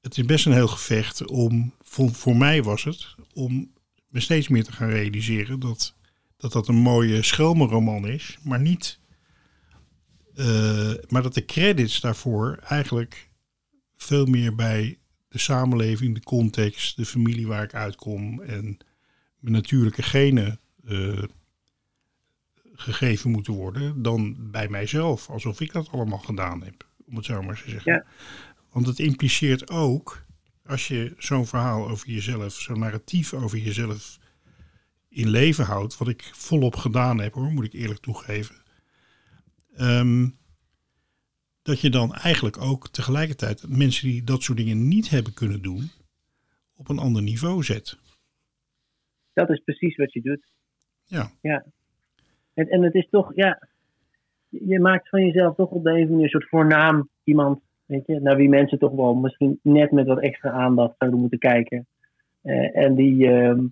het 0.00 0.18
is 0.18 0.24
best 0.24 0.46
een 0.46 0.52
heel 0.52 0.68
gevecht 0.68 1.26
om, 1.26 1.72
voor, 1.82 2.14
voor 2.14 2.36
mij 2.36 2.62
was 2.62 2.84
het, 2.84 3.14
om 3.32 3.72
me 4.08 4.20
steeds 4.20 4.48
meer 4.48 4.64
te 4.64 4.72
gaan 4.72 4.88
realiseren 4.88 5.60
dat 5.60 5.94
dat, 6.36 6.52
dat 6.52 6.68
een 6.68 6.74
mooie 6.74 7.22
schelmenroman 7.22 8.08
is, 8.08 8.38
maar 8.42 8.60
niet. 8.60 8.98
Eh, 10.36 10.92
maar 11.08 11.22
dat 11.22 11.34
de 11.34 11.44
credits 11.44 12.00
daarvoor 12.00 12.58
eigenlijk 12.62 13.30
veel 13.96 14.26
meer 14.26 14.54
bij 14.54 14.98
de 15.28 15.38
samenleving, 15.38 16.14
de 16.14 16.22
context, 16.22 16.96
de 16.96 17.06
familie 17.06 17.46
waar 17.46 17.62
ik 17.62 17.74
uitkom 17.74 18.42
en 18.42 18.78
mijn 19.38 19.54
natuurlijke 19.54 20.02
genen 20.02 20.60
eh, 20.84 21.22
gegeven 22.72 23.30
moeten 23.30 23.52
worden 23.52 24.02
dan 24.02 24.36
bij 24.50 24.68
mijzelf, 24.68 25.30
alsof 25.30 25.60
ik 25.60 25.72
dat 25.72 25.90
allemaal 25.90 26.18
gedaan 26.18 26.62
heb, 26.62 26.86
om 27.06 27.16
het 27.16 27.24
zo 27.24 27.42
maar 27.42 27.62
te 27.62 27.70
zeggen. 27.70 27.92
Ja. 27.92 28.04
Want 28.72 28.86
het 28.86 28.98
impliceert 28.98 29.70
ook, 29.70 30.24
als 30.66 30.88
je 30.88 31.14
zo'n 31.18 31.46
verhaal 31.46 31.88
over 31.88 32.10
jezelf, 32.10 32.52
zo'n 32.52 32.78
narratief 32.78 33.32
over 33.32 33.58
jezelf 33.58 34.18
in 35.08 35.28
leven 35.28 35.64
houdt, 35.64 35.98
wat 35.98 36.08
ik 36.08 36.30
volop 36.32 36.76
gedaan 36.76 37.20
heb 37.20 37.34
hoor, 37.34 37.52
moet 37.52 37.64
ik 37.64 37.72
eerlijk 37.72 38.00
toegeven. 38.00 38.64
Ehm, 39.76 40.28
dat 41.62 41.80
je 41.80 41.90
dan 41.90 42.14
eigenlijk 42.14 42.60
ook 42.60 42.88
tegelijkertijd 42.88 43.64
mensen 43.68 44.08
die 44.08 44.24
dat 44.24 44.42
soort 44.42 44.58
dingen 44.58 44.88
niet 44.88 45.10
hebben 45.10 45.34
kunnen 45.34 45.62
doen, 45.62 45.90
op 46.76 46.88
een 46.88 46.98
ander 46.98 47.22
niveau 47.22 47.62
zet. 47.62 47.98
Dat 49.32 49.50
is 49.50 49.62
precies 49.64 49.96
wat 49.96 50.12
je 50.12 50.22
doet. 50.22 50.46
Ja. 51.04 51.30
ja. 51.40 51.64
En, 52.54 52.68
en 52.68 52.82
het 52.82 52.94
is 52.94 53.08
toch, 53.10 53.32
ja, 53.34 53.68
je 54.48 54.80
maakt 54.80 55.08
van 55.08 55.26
jezelf 55.26 55.54
toch 55.54 55.70
op 55.70 55.84
de 55.84 55.90
een 55.90 55.94
of 55.94 56.00
andere 56.00 56.10
manier 56.10 56.24
een 56.24 56.40
soort 56.40 56.48
voornaam 56.48 57.08
iemand, 57.24 57.60
weet 57.86 58.06
je, 58.06 58.20
naar 58.20 58.36
wie 58.36 58.48
mensen 58.48 58.78
toch 58.78 58.92
wel 58.92 59.14
misschien 59.14 59.58
net 59.62 59.90
met 59.90 60.06
wat 60.06 60.20
extra 60.20 60.50
aandacht 60.50 60.94
zouden 60.98 61.20
moeten 61.20 61.38
kijken. 61.38 61.86
Eh, 62.42 62.76
en 62.76 62.94
die, 62.94 63.28
ehm, 63.28 63.66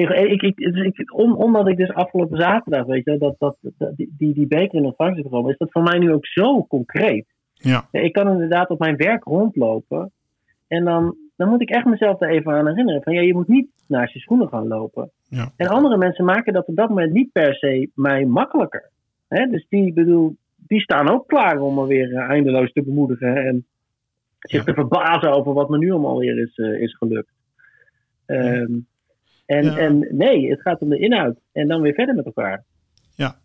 ik, 0.00 0.42
ik, 0.42 0.56
dus 0.56 0.84
ik, 0.84 1.18
om, 1.18 1.32
omdat 1.34 1.68
ik 1.68 1.76
dus 1.76 1.92
afgelopen 1.92 2.40
zaterdag, 2.40 2.86
weet 2.86 3.04
je, 3.04 3.18
dat, 3.18 3.34
dat, 3.38 3.56
dat, 3.60 3.92
die, 3.96 4.12
die, 4.34 4.46
beker 4.46 4.78
in 4.78 4.84
ontvangst 4.84 5.22
genomen, 5.22 5.50
is 5.50 5.58
dat 5.58 5.70
voor 5.70 5.82
mij 5.82 5.98
nu 5.98 6.12
ook 6.12 6.26
zo 6.26 6.66
concreet. 6.66 7.26
Ja, 7.52 7.88
ik 7.90 8.12
kan 8.12 8.30
inderdaad 8.30 8.70
op 8.70 8.78
mijn 8.78 8.96
werk 8.96 9.24
rondlopen. 9.24 10.10
En 10.68 10.84
dan, 10.84 11.16
dan 11.36 11.48
moet 11.48 11.60
ik 11.60 11.70
echt 11.70 11.84
mezelf 11.84 12.20
er 12.20 12.30
even 12.30 12.52
aan 12.52 12.68
herinneren. 12.68 13.02
Van 13.02 13.12
ja, 13.12 13.20
je 13.20 13.34
moet 13.34 13.48
niet 13.48 13.68
naast 13.86 14.12
je 14.12 14.18
schoenen 14.18 14.48
gaan 14.48 14.68
lopen. 14.68 15.10
ja, 15.28 15.52
En 15.56 15.66
andere 15.68 15.96
mensen 15.96 16.24
maken 16.24 16.52
dat 16.52 16.66
op 16.66 16.76
dat 16.76 16.88
moment 16.88 17.12
niet 17.12 17.32
per 17.32 17.54
se 17.54 17.90
mij 17.94 18.24
makkelijker. 18.24 18.90
Hè? 19.28 19.46
Dus 19.46 19.66
die, 19.68 19.92
bedoel, 19.92 20.36
die 20.56 20.80
staan 20.80 21.10
ook 21.10 21.26
klaar 21.28 21.60
om 21.60 21.74
me 21.74 21.86
weer 21.86 22.14
eh, 22.14 22.28
eindeloos 22.28 22.72
te 22.72 22.82
bemoedigen. 22.82 23.36
En 23.36 23.66
zich 24.38 24.58
Ja. 24.58 24.64
te 24.64 24.74
verbazen 24.74 25.32
over 25.32 25.52
wat 25.52 25.68
me 25.68 25.78
nu 25.78 25.90
allemaal 25.90 26.18
weer 26.18 26.38
is, 26.38 26.56
eh, 26.56 26.80
is 26.80 26.96
gelukt. 26.96 27.32
Ehm, 28.26 28.72
en, 29.48 29.64
Ja. 29.64 29.76
en 29.78 30.08
nee, 30.10 30.50
het 30.50 30.60
gaat 30.60 30.80
om 30.80 30.88
de 30.88 30.98
inhoud. 30.98 31.38
En 31.52 31.68
dan 31.68 31.80
weer 31.80 31.94
verder 31.94 32.14
met 32.14 32.24
elkaar. 32.24 32.64
ja. 33.14 33.40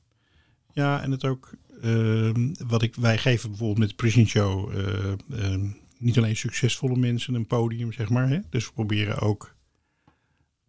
Ja, 0.74 1.02
en 1.02 1.12
het 1.12 1.26
ook, 1.26 1.54
ehm, 1.82 2.54
wat 2.68 2.82
ik, 2.82 2.96
wij 2.96 3.18
geven 3.18 3.50
bijvoorbeeld 3.50 3.80
met 3.80 3.90
de 3.90 3.96
Prison 3.96 4.28
Show 4.28 4.72
eh, 4.72 5.14
ehm, 5.32 5.68
niet 5.98 6.18
alleen 6.18 6.36
succesvolle 6.36 6.98
mensen 6.98 7.34
een 7.34 7.48
podium, 7.48 7.92
zeg 7.92 8.10
maar. 8.10 8.30
Hè? 8.30 8.40
Dus 8.50 8.66
we 8.66 8.74
proberen 8.74 9.20
ook 9.20 9.56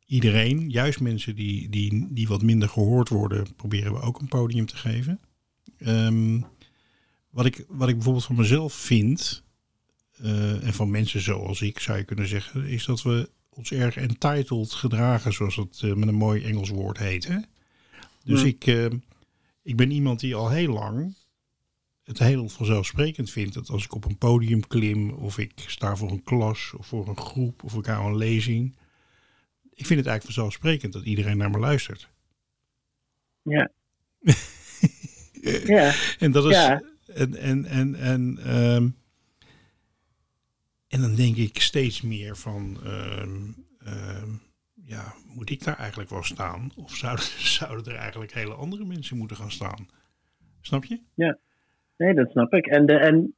iedereen, 0.07 0.71
juist 0.71 1.01
mensen 1.01 1.35
die, 1.37 1.69
die, 1.69 2.09
die 2.11 2.29
wat 2.29 2.43
minder 2.43 2.69
gehoord 2.69 3.09
worden, 3.09 3.55
proberen 3.57 3.93
we 3.93 4.01
ook 4.01 4.21
een 4.21 4.29
podium 4.29 4.67
te 4.67 4.77
geven. 4.77 5.21
Ehm, 5.79 6.41
wat, 7.31 7.47
ik, 7.47 7.65
wat 7.69 7.89
ik 7.89 7.95
bijvoorbeeld 7.95 8.25
van 8.25 8.37
mezelf 8.37 8.73
vind, 8.73 9.45
eh, 10.23 10.67
en 10.67 10.73
van 10.75 10.91
mensen 10.91 11.21
zoals 11.21 11.63
ik 11.63 11.79
zou 11.79 11.99
je 11.99 12.05
kunnen 12.05 12.29
zeggen, 12.29 12.65
is 12.65 12.85
dat 12.85 13.03
we 13.03 13.31
ons 13.57 13.73
erg 13.73 13.97
entitled 13.97 14.73
gedragen, 14.73 15.33
zoals 15.33 15.57
dat 15.57 15.81
eh, 15.83 15.93
met 15.93 16.09
een 16.09 16.15
mooi 16.15 16.45
Engels 16.45 16.69
woord 16.69 16.99
heet. 16.99 17.27
Hè? 17.27 17.39
Dus 18.25 18.41
Hmm. 18.41 18.49
ik, 18.49 18.67
eh, 18.67 18.87
ik 19.63 19.77
ben 19.77 19.91
iemand 19.91 20.21
die 20.21 20.35
al 20.35 20.51
heel 20.51 20.73
lang 20.73 21.15
het 22.05 22.19
heel 22.19 22.49
vanzelfsprekend 22.49 23.31
vindt 23.31 23.55
dat 23.55 23.71
als 23.71 23.85
ik 23.85 23.95
op 23.95 24.05
een 24.05 24.19
podium 24.19 24.67
klim, 24.67 25.11
of 25.11 25.39
ik 25.39 25.53
sta 25.57 25.97
voor 25.97 26.11
een 26.11 26.23
klas, 26.23 26.73
of 26.77 26.87
voor 26.87 27.09
een 27.09 27.19
groep, 27.19 27.63
of 27.63 27.75
ik 27.75 27.87
hou 27.87 28.07
een 28.07 28.17
lezing. 28.17 28.77
Ik 29.63 29.87
vind 29.87 29.99
het 29.99 30.09
eigenlijk 30.09 30.25
vanzelfsprekend 30.25 30.93
dat 30.93 31.05
iedereen 31.05 31.37
naar 31.37 31.51
me 31.51 31.59
luistert. 31.59 32.09
Ja. 33.43 33.71
ja. 35.65 35.95
En 36.19 36.33
dat 36.33 36.45
is. 36.45 36.55
Ja. 36.55 36.83
En, 37.07 37.37
en, 37.37 37.65
en, 37.65 37.95
en, 37.95 38.39
ehm, 38.45 38.89
en 40.95 41.01
dan 41.01 41.15
denk 41.15 41.37
ik 41.37 41.61
steeds 41.61 42.03
meer 42.03 42.37
van. 42.37 42.77
ehm, 42.85 43.39
ehm, 43.79 44.31
ja, 44.87 45.03
moet 45.37 45.51
ik 45.51 45.65
daar 45.65 45.79
eigenlijk 45.79 46.11
wel 46.11 46.23
staan? 46.23 46.71
Of 46.77 46.95
zouden, 46.95 47.25
zouden 47.59 47.93
er 47.93 47.99
eigenlijk 47.99 48.33
hele 48.33 48.55
andere 48.55 48.85
mensen 48.85 49.17
moeten 49.17 49.37
gaan 49.37 49.51
staan? 49.51 49.89
Snap 50.61 50.85
je? 50.85 51.01
Nee, 51.97 52.15
dat 52.15 52.31
snap 52.31 52.53
ik. 52.53 52.67
En, 52.67 52.87
de, 52.87 52.99
en, 52.99 53.35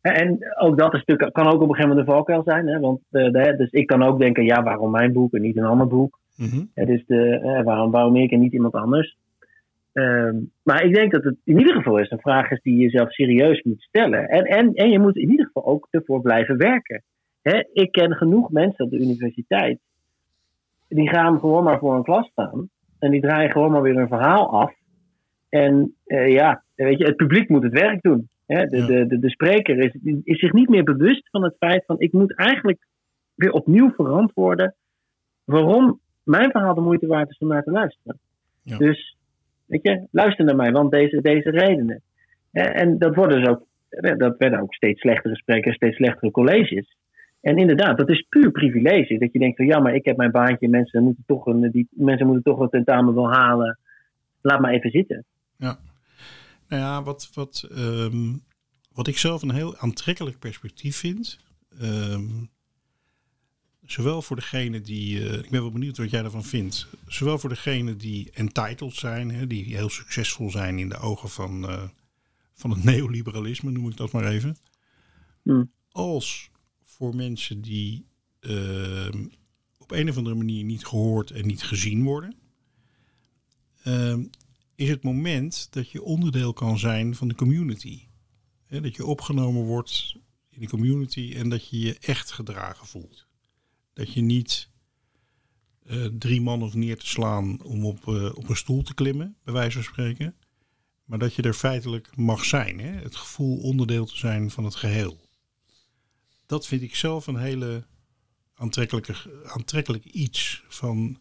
en 0.00 0.38
ook 0.58 0.78
dat 0.78 0.94
is 0.94 0.98
natuurlijk, 0.98 1.32
kan 1.32 1.46
ook 1.46 1.62
op 1.62 1.68
een 1.68 1.74
gegeven 1.74 1.88
moment 1.88 2.06
een 2.08 2.14
valkuil 2.14 2.42
zijn. 2.42 2.66
Hè? 2.66 2.80
Want 2.80 3.00
de, 3.08 3.30
de, 3.30 3.54
dus 3.56 3.70
ik 3.70 3.86
kan 3.86 4.02
ook 4.02 4.18
denken, 4.18 4.44
ja, 4.44 4.62
waarom 4.62 4.90
mijn 4.90 5.12
boek 5.12 5.34
en 5.34 5.40
niet 5.40 5.56
een 5.56 5.64
ander 5.64 5.86
boek? 5.86 6.20
Mhm. 6.36 6.64
Het 6.74 6.88
is 6.88 7.04
de, 7.06 7.38
eh, 7.38 7.64
waarom, 7.64 7.90
waarom 7.90 8.16
ik 8.16 8.30
en 8.30 8.40
niet 8.40 8.52
iemand 8.52 8.74
anders? 8.74 9.16
Ehm, 9.96 10.36
maar 10.62 10.84
ik 10.84 10.94
denk 10.94 11.12
dat 11.12 11.24
het 11.24 11.36
in 11.44 11.58
ieder 11.58 11.74
geval 11.74 11.98
is 11.98 12.10
een 12.10 12.20
vraag 12.20 12.50
is 12.50 12.62
die 12.62 12.76
je 12.76 12.82
jezelf 12.82 13.12
serieus 13.12 13.62
moet 13.62 13.82
stellen. 13.82 14.28
En, 14.28 14.44
en, 14.44 14.74
en 14.74 14.90
je 14.90 14.98
moet 14.98 15.16
in 15.16 15.30
ieder 15.30 15.46
geval 15.46 15.66
ook 15.66 15.88
ervoor 15.90 16.20
blijven 16.20 16.56
werken. 16.56 17.02
Hè? 17.42 17.64
Ik 17.72 17.92
ken 17.92 18.12
genoeg 18.14 18.50
mensen 18.50 18.84
op 18.84 18.90
de 18.90 18.98
universiteit. 18.98 19.78
Die 20.88 21.08
gaan 21.08 21.38
gewoon 21.38 21.64
maar 21.64 21.78
voor 21.78 21.94
een 21.94 22.02
klas 22.02 22.28
staan. 22.28 22.68
En 22.98 23.10
die 23.10 23.20
draaien 23.20 23.50
gewoon 23.50 23.70
maar 23.70 23.82
weer 23.82 23.96
een 23.96 24.08
verhaal 24.08 24.50
af. 24.50 24.74
En 25.48 25.94
eh, 26.04 26.32
ja, 26.32 26.62
weet 26.74 26.98
je, 26.98 27.04
het 27.04 27.16
publiek 27.16 27.48
moet 27.48 27.62
het 27.62 27.72
werk 27.72 28.02
doen. 28.02 28.28
Hè? 28.46 28.66
De, 28.66 28.76
Ja. 28.76 28.86
de, 28.86 29.06
de, 29.06 29.18
de 29.18 29.30
spreker 29.30 29.78
is, 29.78 29.96
is 30.24 30.38
zich 30.38 30.52
niet 30.52 30.68
meer 30.68 30.84
bewust 30.84 31.28
van 31.30 31.42
het 31.42 31.56
feit 31.58 31.84
van 31.86 32.00
ik 32.00 32.12
moet 32.12 32.34
eigenlijk 32.34 32.86
weer 33.34 33.52
opnieuw 33.52 33.90
verantwoorden 33.90 34.74
waarom 35.44 36.00
mijn 36.22 36.50
verhaal 36.50 36.74
de 36.74 36.80
moeite 36.80 37.06
waard 37.06 37.30
is 37.30 37.38
om 37.38 37.48
naar 37.48 37.62
te 37.62 37.70
luisteren. 37.70 38.18
Ja. 38.62 38.76
Dus, 38.76 39.15
weet 39.66 39.82
je, 39.82 40.06
luister 40.10 40.44
naar 40.44 40.56
mij, 40.56 40.72
want 40.72 40.90
deze, 40.90 41.20
deze 41.20 41.50
redenen. 41.50 42.02
En 42.52 42.98
dat 42.98 43.14
wordt 43.14 43.32
dus 43.32 43.48
ook 43.48 43.66
dat 43.98 44.36
werden 44.38 44.60
ook 44.60 44.74
steeds 44.74 45.00
slechtere 45.00 45.34
gesprekken, 45.34 45.72
steeds 45.72 45.96
slechtere 45.96 46.30
colleges. 46.30 46.96
En 47.40 47.56
inderdaad, 47.56 47.98
dat 47.98 48.08
is 48.08 48.26
puur 48.28 48.50
privilege. 48.50 49.18
Dat 49.18 49.32
je 49.32 49.38
denkt 49.38 49.56
van 49.56 49.66
ja, 49.66 49.78
maar 49.78 49.94
ik 49.94 50.04
heb 50.04 50.16
mijn 50.16 50.30
baantje, 50.30 50.68
mensen 50.68 51.02
moeten 51.02 51.24
toch 51.26 51.46
een, 51.46 51.70
die, 51.70 51.88
mensen 51.90 52.26
moeten 52.26 52.44
toch 52.44 52.60
een 52.60 52.68
tentamen 52.68 53.14
wel 53.14 53.32
halen. 53.32 53.78
Laat 54.40 54.60
maar 54.60 54.72
even 54.72 54.90
zitten. 54.90 55.24
Ja. 55.56 55.78
Nou 56.68 56.82
ja, 56.82 57.02
wat, 57.02 57.30
wat, 57.34 57.68
ehm, 57.70 58.32
wat 58.92 59.06
ik 59.06 59.18
zelf 59.18 59.42
een 59.42 59.54
heel 59.54 59.76
aantrekkelijk 59.76 60.38
perspectief 60.38 60.96
vind. 60.96 61.44
ehm, 61.80 62.44
zowel 63.86 64.22
voor 64.22 64.36
degene 64.36 64.80
die. 64.80 65.28
eh, 65.28 65.38
ik 65.38 65.50
ben 65.50 65.60
wel 65.60 65.70
benieuwd 65.72 65.96
wat 65.96 66.10
jij 66.10 66.22
daarvan 66.22 66.44
vindt. 66.44 66.86
Zowel 67.06 67.38
voor 67.38 67.48
degene 67.48 67.96
die 67.96 68.30
entitled 68.30 68.94
zijn, 68.94 69.30
hè, 69.30 69.46
die 69.46 69.64
heel 69.64 69.88
succesvol 69.88 70.50
zijn 70.50 70.78
in 70.78 70.88
de 70.88 70.98
ogen 70.98 71.28
van, 71.28 71.68
eh, 71.68 71.82
van 72.54 72.70
het 72.70 72.84
neoliberalisme, 72.84 73.70
noem 73.70 73.88
ik 73.88 73.96
dat 73.96 74.12
maar 74.12 74.26
even. 74.26 74.56
Hmm. 75.42 75.70
Als 75.90 76.50
voor 76.84 77.16
mensen 77.16 77.60
die 77.60 78.06
ehm, 78.40 79.26
op 79.78 79.90
een 79.90 80.08
of 80.08 80.16
andere 80.16 80.36
manier 80.36 80.64
niet 80.64 80.86
gehoord 80.86 81.30
en 81.30 81.46
niet 81.46 81.62
gezien 81.62 82.04
worden. 82.04 82.34
Ehm, 83.82 84.24
is 84.74 84.88
het 84.88 85.02
moment 85.02 85.68
dat 85.70 85.90
je 85.90 86.02
onderdeel 86.02 86.52
kan 86.52 86.78
zijn 86.78 87.14
van 87.14 87.28
de 87.28 87.34
community. 87.34 88.06
Hè, 88.66 88.80
dat 88.80 88.96
je 88.96 89.06
opgenomen 89.06 89.62
wordt 89.62 90.16
in 90.50 90.60
de 90.60 90.68
community 90.68 91.32
en 91.36 91.48
dat 91.48 91.68
je 91.68 91.78
je 91.78 91.98
echt 91.98 92.32
gedragen 92.32 92.86
voelt. 92.86 93.25
Dat 93.96 94.12
je 94.12 94.20
niet 94.20 94.68
eh, 95.86 96.04
drie 96.04 96.40
man 96.40 96.62
of 96.62 96.74
neer 96.74 96.98
te 96.98 97.06
slaan 97.06 97.62
om 97.62 97.84
op, 97.84 98.08
eh, 98.08 98.34
op 98.36 98.48
een 98.48 98.56
stoel 98.56 98.82
te 98.82 98.94
klimmen, 98.94 99.36
bij 99.44 99.52
wijze 99.54 99.72
van 99.82 99.82
spreken. 99.92 100.34
Maar 101.04 101.18
dat 101.18 101.34
je 101.34 101.42
er 101.42 101.54
feitelijk 101.54 102.16
mag 102.16 102.44
zijn. 102.44 102.80
Hè? 102.80 102.90
Het 102.90 103.16
gevoel 103.16 103.58
onderdeel 103.58 104.06
te 104.06 104.16
zijn 104.16 104.50
van 104.50 104.64
het 104.64 104.74
geheel. 104.74 105.28
Dat 106.46 106.66
vind 106.66 106.82
ik 106.82 106.94
zelf 106.96 107.26
een 107.26 107.36
hele 107.36 107.86
aantrekkelijke, 108.54 109.42
aantrekkelijk 109.46 110.04
iets. 110.04 110.64
Van 110.68 111.20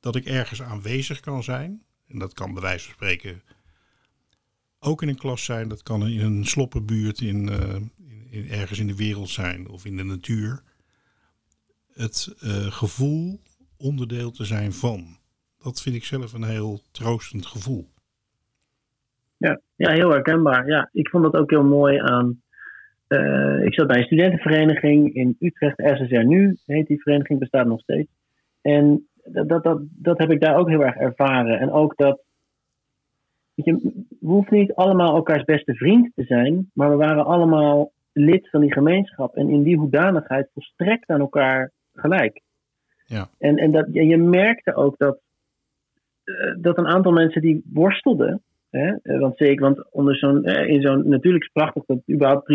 dat 0.00 0.16
ik 0.16 0.24
ergens 0.24 0.62
aanwezig 0.62 1.20
kan 1.20 1.42
zijn. 1.42 1.82
En 2.08 2.18
dat 2.18 2.34
kan 2.34 2.52
bij 2.52 2.62
wijze 2.62 2.84
van 2.84 2.92
spreken 2.94 3.42
ook 4.78 5.02
in 5.02 5.08
een 5.08 5.18
klas 5.18 5.44
zijn. 5.44 5.68
Dat 5.68 5.82
kan 5.82 6.06
in 6.08 6.20
een 6.20 6.46
sloppenbuurt 6.46 7.20
in, 7.20 7.48
eh, 7.48 7.74
in, 7.74 8.26
in- 8.30 8.48
ergens 8.48 8.78
in 8.78 8.86
de 8.86 8.96
wereld 8.96 9.30
zijn 9.30 9.68
of 9.68 9.84
in 9.84 9.96
de 9.96 10.04
natuur. 10.04 10.62
Het 11.96 12.36
eh, 12.40 12.50
gevoel 12.50 13.40
onderdeel 13.78 14.30
te 14.30 14.44
zijn 14.44 14.72
van. 14.72 15.04
Dat 15.62 15.82
vind 15.82 15.96
ik 15.96 16.04
zelf 16.04 16.32
een 16.32 16.44
heel 16.44 16.80
troostend 16.90 17.46
gevoel. 17.46 17.88
Ja, 19.36 19.60
ja, 19.76 19.92
heel 19.92 20.10
herkenbaar. 20.10 20.66
Ja, 20.66 20.88
ik 20.92 21.08
vond 21.08 21.24
dat 21.24 21.34
ook 21.36 21.50
heel 21.50 21.64
mooi 21.64 21.98
aan. 21.98 22.42
eh, 23.06 23.64
ik 23.64 23.74
zat 23.74 23.86
bij 23.86 23.96
een 23.96 24.04
studentenvereniging 24.04 25.14
in 25.14 25.36
Utrecht, 25.40 25.78
SSR 25.78 26.24
Nu, 26.24 26.56
heet 26.66 26.86
die 26.86 27.02
vereniging, 27.02 27.38
bestaat 27.38 27.66
nog 27.66 27.80
steeds. 27.80 28.10
En 28.62 29.08
dat, 29.24 29.48
dat, 29.62 29.80
dat, 29.90 30.18
heb 30.18 30.30
ik 30.30 30.40
daar 30.40 30.56
ook 30.56 30.68
heel 30.68 30.84
erg 30.84 30.96
ervaren. 30.96 31.58
En 31.58 31.70
ook 31.72 31.96
dat. 31.96 32.24
We 33.54 33.96
hoeven 34.20 34.58
niet 34.58 34.74
allemaal 34.74 35.14
elkaars 35.14 35.44
beste 35.44 35.74
vriend 35.74 36.10
te 36.14 36.24
zijn, 36.24 36.70
maar 36.74 36.90
we 36.90 36.96
waren 36.96 37.24
allemaal 37.24 37.92
lid 38.12 38.50
van 38.50 38.60
die 38.60 38.72
gemeenschap. 38.72 39.36
En 39.36 39.48
in 39.48 39.62
die 39.62 39.76
hoedanigheid 39.76 40.50
volstrekt 40.52 41.08
aan 41.08 41.20
elkaar 41.20 41.72
gelijk. 42.00 42.40
Ja. 43.06 43.28
En, 43.38 43.56
en 43.56 43.70
dat, 43.70 43.86
en 43.92 44.06
je 44.06 44.16
merkte 44.16 44.74
ook 44.74 44.98
dat, 44.98 45.18
eh, 46.24 46.54
dat 46.58 46.78
een 46.78 46.86
aantal 46.86 47.12
mensen 47.12 47.40
die 47.40 47.62
worstelden. 47.72 48.42
Hè? 48.70 48.92
eh, 49.02 49.18
Want 49.20 49.36
zeker, 49.36 49.60
want 49.64 49.92
onder 49.92 50.16
zo'n, 50.16 50.44
eh, 50.44 50.68
in 50.68 50.82
zo'n, 50.82 51.08
natuurlijk 51.08 51.44
is 51.44 51.50
het 51.52 51.62
prachtig 51.62 51.84
dat 51.84 51.98
überhaupt, 52.10 52.50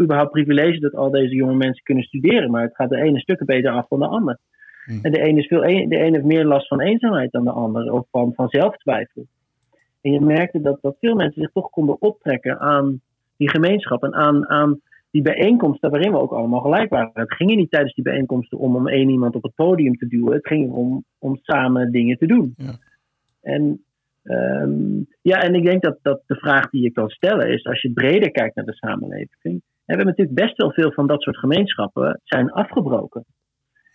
überhaupt 0.00 0.30
privilege 0.30 0.78
dat 0.80 0.94
al 0.94 1.10
deze 1.10 1.34
jonge 1.34 1.54
mensen 1.54 1.82
kunnen 1.84 2.04
studeren, 2.04 2.50
maar 2.50 2.62
het 2.62 2.74
gaat 2.74 2.90
de 2.90 3.02
ene 3.02 3.20
stukken 3.20 3.46
beter 3.46 3.70
af 3.70 3.88
dan 3.88 3.98
de 3.98 4.06
ander. 4.06 4.38
Hm. 4.84 4.98
En 5.02 5.12
de 5.12 5.20
ene, 5.20 5.38
is 5.38 5.46
veel, 5.46 5.64
een- 5.64 5.88
de 5.88 5.96
ene 5.96 6.12
heeft 6.16 6.24
meer 6.24 6.44
last 6.44 6.68
van 6.68 6.80
eenzaamheid 6.80 7.32
dan 7.32 7.44
de 7.44 7.50
ander, 7.50 7.92
of 7.92 8.06
van, 8.10 8.32
van 8.34 8.48
zelftwijfel. 8.48 9.26
En 10.00 10.12
je 10.12 10.20
merkte 10.20 10.60
dat, 10.60 10.78
dat 10.80 10.96
veel 11.00 11.14
mensen 11.14 11.42
zich 11.42 11.52
toch 11.52 11.70
konden 11.70 12.00
optrekken 12.02 12.58
aan 12.60 13.00
die 13.36 13.50
gemeenschap 13.50 14.02
en 14.02 14.14
aan, 14.14 14.48
aan 14.48 14.80
die 15.10 15.22
bijeenkomsten 15.22 15.90
waarin 15.90 16.12
we 16.12 16.18
ook 16.20 16.32
allemaal 16.32 16.60
gelijk 16.60 16.90
waren. 16.90 17.10
Het 17.14 17.34
ging 17.34 17.54
niet 17.54 17.70
tijdens 17.70 17.94
die 17.94 18.04
bijeenkomsten 18.04 18.58
om 18.58 18.76
om 18.76 18.88
één 18.88 19.08
iemand 19.08 19.34
op 19.34 19.42
het 19.42 19.54
podium 19.54 19.96
te 19.96 20.06
duwen. 20.06 20.32
Het 20.32 20.46
ging 20.46 20.70
erom 20.70 21.04
om 21.18 21.38
samen 21.42 21.92
dingen 21.92 22.18
te 22.18 22.26
doen. 22.26 22.54
Ja. 22.56 22.78
En, 23.42 23.84
ehm, 24.22 25.02
ja, 25.22 25.42
en 25.42 25.54
ik 25.54 25.64
denk 25.64 25.82
dat, 25.82 25.98
dat 26.02 26.22
de 26.26 26.34
vraag 26.34 26.70
die 26.70 26.82
je 26.82 26.92
kan 26.92 27.08
stellen 27.08 27.52
is, 27.52 27.64
als 27.64 27.82
je 27.82 27.92
breder 27.92 28.30
kijkt 28.30 28.54
naar 28.54 28.64
de 28.64 28.74
samenleving. 28.74 29.62
We 29.88 29.94
hebben 29.94 30.06
natuurlijk 30.06 30.40
best 30.40 30.56
wel 30.56 30.72
veel 30.72 30.92
van 30.92 31.06
dat 31.06 31.22
soort 31.22 31.38
gemeenschappen 31.38 32.20
zijn 32.24 32.50
afgebroken. 32.50 33.24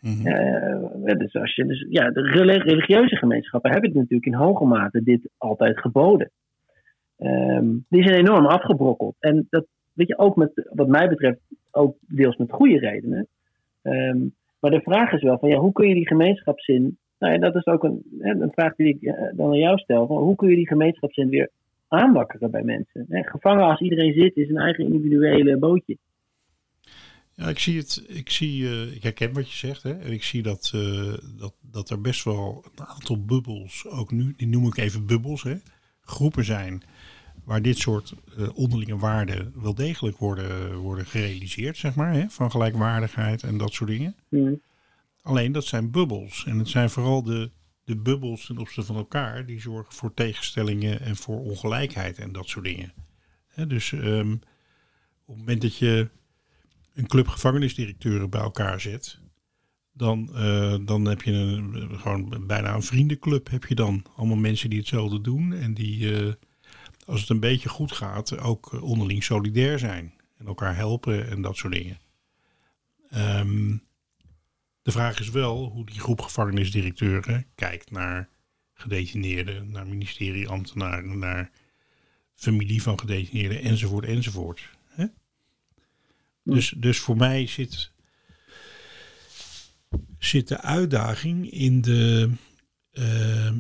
Mhm. 0.02 0.28
Eh, 0.28 1.18
dus 1.18 1.34
als 1.34 1.56
je, 1.56 1.66
dus, 1.66 1.86
ja, 1.90 2.12
de 2.12 2.22
reli- 2.22 2.58
religieuze 2.58 3.16
gemeenschappen 3.16 3.72
hebben 3.72 3.90
het 3.90 4.00
natuurlijk 4.00 4.26
in 4.26 4.34
hoge 4.34 4.66
mate 4.66 5.04
dit 5.04 5.30
altijd 5.38 5.80
geboden. 5.80 6.32
Ehm, 7.18 7.66
die 7.90 8.04
zijn 8.04 8.20
enorm 8.20 8.46
afgebrokkeld. 8.46 9.16
En 9.20 9.48
dat 9.50 9.66
weet 9.94 10.08
je 10.08 10.18
ook 10.18 10.36
met, 10.36 10.70
wat 10.74 10.88
mij 10.88 11.10
betreft, 11.10 11.40
ook 11.72 11.98
deels 12.08 12.38
met 12.38 12.52
goede 12.52 12.80
redenen. 12.80 13.28
Ehm, 13.82 14.20
maar 14.60 14.72
de 14.72 14.82
vraag 14.82 15.12
is 15.12 15.22
wel 15.22 15.40
van 15.40 15.50
ja, 15.50 15.58
hoe 15.58 15.72
kun 15.72 15.88
je 15.88 15.94
die 15.94 16.08
gemeenschapszin. 16.08 16.98
Nou 17.20 17.34
ja, 17.34 17.40
dat 17.40 17.56
is 17.56 17.66
ook 17.66 17.84
een, 17.84 18.04
een 18.20 18.52
vraag 18.52 18.76
die 18.76 18.88
ik 18.88 19.02
eh, 19.02 19.30
dan 19.36 19.50
aan 19.50 19.58
jou 19.58 19.78
stel. 19.78 20.08
Van 20.08 20.18
hoe 20.18 20.36
kun 20.36 20.50
je 20.50 20.56
die 20.56 20.68
gemeenschapszin 20.68 21.30
weer 21.30 21.50
aanwakkeren 21.88 22.52
bij 22.52 22.64
mensen? 22.64 23.06
Hè, 23.10 23.24
gevangen 23.24 23.66
als 23.66 23.82
iedereen 23.82 24.14
zit, 24.14 24.36
is 24.36 24.50
een 24.50 24.58
eigen 24.58 24.84
individuele 24.84 25.58
bootje. 25.58 25.98
Ja, 27.36 27.48
ik 27.48 27.60
zie 27.60 27.78
het. 27.78 28.06
Ik, 28.08 28.30
zie, 28.30 28.66
eh, 28.66 28.96
ik 28.96 29.04
herken 29.04 29.34
wat 29.34 29.52
je 29.52 29.68
zegt. 29.68 29.84
Hè, 29.84 29.92
en 29.92 30.12
ik 30.12 30.24
zie 30.24 30.42
dat, 30.42 30.72
eh, 30.76 31.14
dat, 31.38 31.54
dat 31.72 31.90
er 31.90 32.02
best 32.02 32.24
wel 32.24 32.66
een 32.76 32.86
aantal 32.86 33.26
bubbels, 33.26 33.88
ook 33.90 34.12
nu, 34.12 34.34
die 34.38 34.48
noem 34.48 34.68
ik 34.68 34.78
even 34.78 35.06
bubbels, 35.06 35.44
hè, 35.44 35.56
groepen 36.02 36.44
zijn 36.44 36.84
waar 37.44 37.62
dit 37.62 37.78
soort 37.78 38.14
eh, 38.38 38.58
onderlinge 38.58 38.98
waarden 38.98 39.54
wel 39.56 39.76
degelijk 39.76 40.18
worden, 40.18 40.76
worden 40.76 41.06
gerealiseerd, 41.06 41.78
zeg 41.78 41.96
maar, 41.96 42.14
hè, 42.14 42.30
van 42.30 42.52
gelijkwaardigheid 42.52 43.44
en 43.44 43.58
dat 43.58 43.74
soort 43.74 43.90
dingen. 43.90 44.16
Hm. 44.30 44.54
Alleen 45.22 45.52
dat 45.52 45.66
zijn 45.66 45.92
bubbels. 45.92 46.46
En 46.46 46.60
het 46.60 46.70
zijn 46.70 46.90
vooral 46.90 47.24
de, 47.24 47.50
de 47.84 47.96
bubbels 47.96 48.46
ten 48.46 48.58
opzichte 48.58 48.84
van 48.84 48.96
elkaar 48.96 49.46
die 49.46 49.62
zorgen 49.62 49.94
voor 49.94 50.14
tegenstellingen 50.14 51.02
en 51.02 51.16
voor 51.16 51.40
ongelijkheid 51.40 52.18
en 52.18 52.32
dat 52.32 52.48
soort 52.48 52.66
dingen. 52.66 52.94
Hè, 53.48 53.68
dus 53.68 53.92
ehm, 53.92 54.32
op 55.26 55.36
het 55.36 55.38
moment 55.38 55.62
dat 55.62 55.78
je 55.78 56.10
een 56.94 57.08
club 57.08 57.28
gevangenisdirecteuren 57.28 58.30
bij 58.30 58.42
elkaar 58.42 58.82
zet, 58.82 59.20
dan, 59.94 60.36
eh, 60.36 60.76
dan 60.86 61.06
heb 61.06 61.22
je 61.22 61.32
een, 61.32 62.00
gewoon 62.00 62.44
bijna 62.48 62.74
een 62.74 62.84
vriendenclub. 62.84 63.50
Heb 63.50 63.66
je 63.66 63.76
dan 63.76 64.06
allemaal 64.16 64.38
mensen 64.38 64.70
die 64.70 64.80
hetzelfde 64.80 65.22
doen 65.22 65.54
en 65.54 65.74
die, 65.74 66.16
eh, 66.16 66.34
als 67.06 67.22
het 67.22 67.30
een 67.30 67.40
beetje 67.40 67.70
goed 67.70 67.92
gaat, 67.92 68.38
ook 68.40 68.82
onderling 68.82 69.24
solidair 69.24 69.80
zijn 69.80 70.14
en 70.38 70.46
elkaar 70.46 70.76
helpen 70.76 71.30
en 71.30 71.42
dat 71.42 71.58
soort 71.58 71.74
dingen. 71.74 72.00
Ehm, 73.10 73.78
de 74.82 74.92
vraag 74.92 75.20
is 75.20 75.30
wel 75.30 75.70
hoe 75.70 75.86
die 75.86 76.00
groep 76.00 76.22
gevangenisdirecteuren 76.22 77.46
kijkt 77.56 77.92
naar 77.92 78.30
gedetineerden, 78.74 79.72
naar 79.72 79.88
ministerieambtenaren, 79.88 81.20
naar 81.20 81.52
familie 82.34 82.82
van 82.82 83.00
gedetineerden 83.00 83.62
enzovoort 83.62 84.06
enzovoort. 84.06 84.70
Dus, 86.44 86.74
dus 86.78 87.00
voor 87.00 87.18
mij 87.18 87.48
zit, 87.48 87.92
zit 90.18 90.48
de 90.48 90.62
uitdaging 90.62 91.52
in 91.52 91.82
de 91.82 92.32
ehm, 92.92 93.60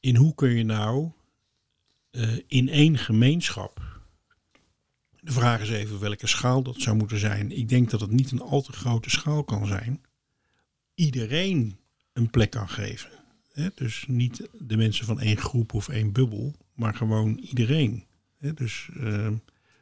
in 0.00 0.16
hoe 0.16 0.34
kun 0.34 0.50
je 0.50 0.64
nou 0.64 1.04
eh, 1.04 1.12
in 2.46 2.68
één 2.68 2.98
gemeenschap 2.98 3.90
de 5.20 5.32
vraag 5.32 5.60
is 5.60 5.70
even 5.70 6.00
welke 6.00 6.26
schaal 6.26 6.62
dat 6.62 6.80
zou 6.80 6.96
moeten 6.96 7.18
zijn. 7.18 7.58
Ik 7.58 7.68
denk 7.68 7.90
dat 7.90 8.00
het 8.00 8.10
niet 8.10 8.30
een 8.30 8.40
al 8.40 8.62
te 8.62 8.72
grote 8.72 9.10
schaal 9.10 9.44
kan 9.44 9.66
zijn. 9.66 10.00
Iedereen 10.94 11.78
een 12.12 12.30
plek 12.30 12.50
kan 12.50 12.68
geven. 12.68 13.10
Dus 13.74 14.04
niet 14.08 14.48
de 14.58 14.76
mensen 14.76 15.06
van 15.06 15.20
één 15.20 15.36
groep 15.36 15.74
of 15.74 15.88
één 15.88 16.12
bubbel, 16.12 16.54
maar 16.74 16.94
gewoon 16.94 17.38
iedereen. 17.38 18.04
Dus 18.54 18.88
ehm, 18.96 19.34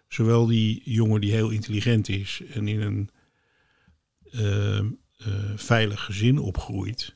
zowel 0.08 0.46
die 0.46 0.80
jongen 0.84 1.20
die 1.20 1.32
heel 1.32 1.50
intelligent 1.50 2.08
is 2.08 2.42
en 2.52 2.68
in 2.68 2.80
een 2.80 3.10
ehm, 4.30 4.90
eh, 5.16 5.52
veilig 5.56 6.04
gezin 6.04 6.38
opgroeit. 6.38 7.14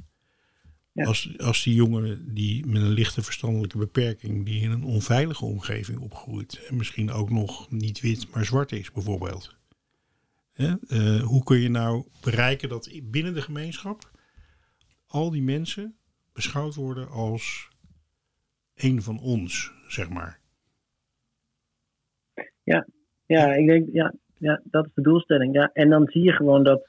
Ja. 0.93 1.05
Als, 1.05 1.39
als 1.39 1.63
die 1.63 1.75
jongen 1.75 2.35
die 2.35 2.67
met 2.67 2.83
een 2.83 2.89
lichte 2.89 3.23
verstandelijke 3.23 3.79
beperking, 3.79 4.45
die 4.45 4.63
in 4.63 4.71
een 4.71 4.85
onveilige 4.85 5.45
omgeving 5.45 6.01
opgroeit, 6.01 6.67
en 6.69 6.77
misschien 6.77 7.11
ook 7.11 7.31
nog 7.31 7.71
niet 7.71 8.01
wit, 8.01 8.31
maar 8.35 8.45
zwart 8.45 8.73
is 8.73 8.93
bijvoorbeeld. 8.93 9.57
Hè? 10.53 10.75
Eh, 10.89 11.23
hoe 11.23 11.45
kun 11.45 11.59
je 11.59 11.69
nou 11.69 12.05
bereiken 12.21 12.69
dat 12.69 13.01
binnen 13.03 13.35
de 13.35 13.43
gemeenschap 13.43 14.11
al 15.07 15.31
die 15.31 15.43
mensen 15.43 15.97
beschouwd 16.33 16.75
worden 16.75 17.09
als 17.09 17.69
een 18.75 19.03
van 19.03 19.21
ons, 19.21 19.73
zeg 19.87 20.09
maar? 20.09 20.41
Ja, 22.63 22.87
ja, 23.27 23.55
ik 23.55 23.67
denk, 23.67 23.89
ja, 23.93 24.15
ja, 24.39 24.61
dat 24.65 24.87
is 24.87 24.93
de 24.95 25.03
doelstelling. 25.03 25.55
Ja. 25.55 25.71
En 25.73 25.89
dan 25.89 26.07
zie 26.07 26.23
je 26.23 26.33
gewoon 26.33 26.65
dat, 26.65 26.89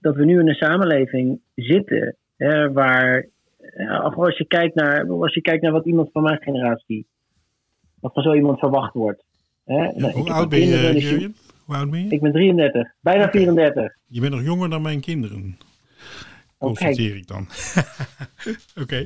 dat 0.00 0.16
we 0.16 0.24
nu 0.24 0.40
in 0.40 0.48
een 0.48 0.54
samenleving 0.54 1.40
zitten 1.54 2.16
hè, 2.36 2.72
waar, 2.72 3.26
ja, 3.76 3.96
als, 3.96 4.38
je 4.38 4.46
kijkt 4.46 4.74
naar, 4.74 5.10
als 5.10 5.34
je 5.34 5.40
kijkt 5.40 5.62
naar 5.62 5.72
wat 5.72 5.86
iemand 5.86 6.08
van 6.12 6.22
mijn 6.22 6.42
generatie, 6.42 7.06
wat 8.00 8.12
van 8.12 8.22
zo 8.22 8.34
iemand 8.34 8.58
verwacht 8.58 8.94
wordt. 8.94 9.24
Hè. 9.64 9.92
Nou, 9.94 10.12
Hoe 10.12 10.30
oud 10.30 10.48
ben 10.48 10.60
je, 10.60 10.92
dus 10.92 11.02
je- 11.02 11.10
Jurjen? 11.10 11.34
Hoe 11.64 11.76
oud 11.76 11.90
ben 11.90 12.00
je? 12.04 12.08
Ik 12.08 12.20
ben 12.20 12.32
33, 12.32 12.92
bijna 13.00 13.28
34. 13.30 13.94
Je 14.06 14.20
bent 14.20 14.32
nog 14.32 14.42
jonger 14.44 14.70
dan 14.70 14.82
mijn 14.82 15.00
kinderen. 15.00 15.58
Oh, 16.58 16.68
Constateer 16.68 17.16
ik 17.16 17.26
dan. 17.26 17.46
Oké. 18.82 19.04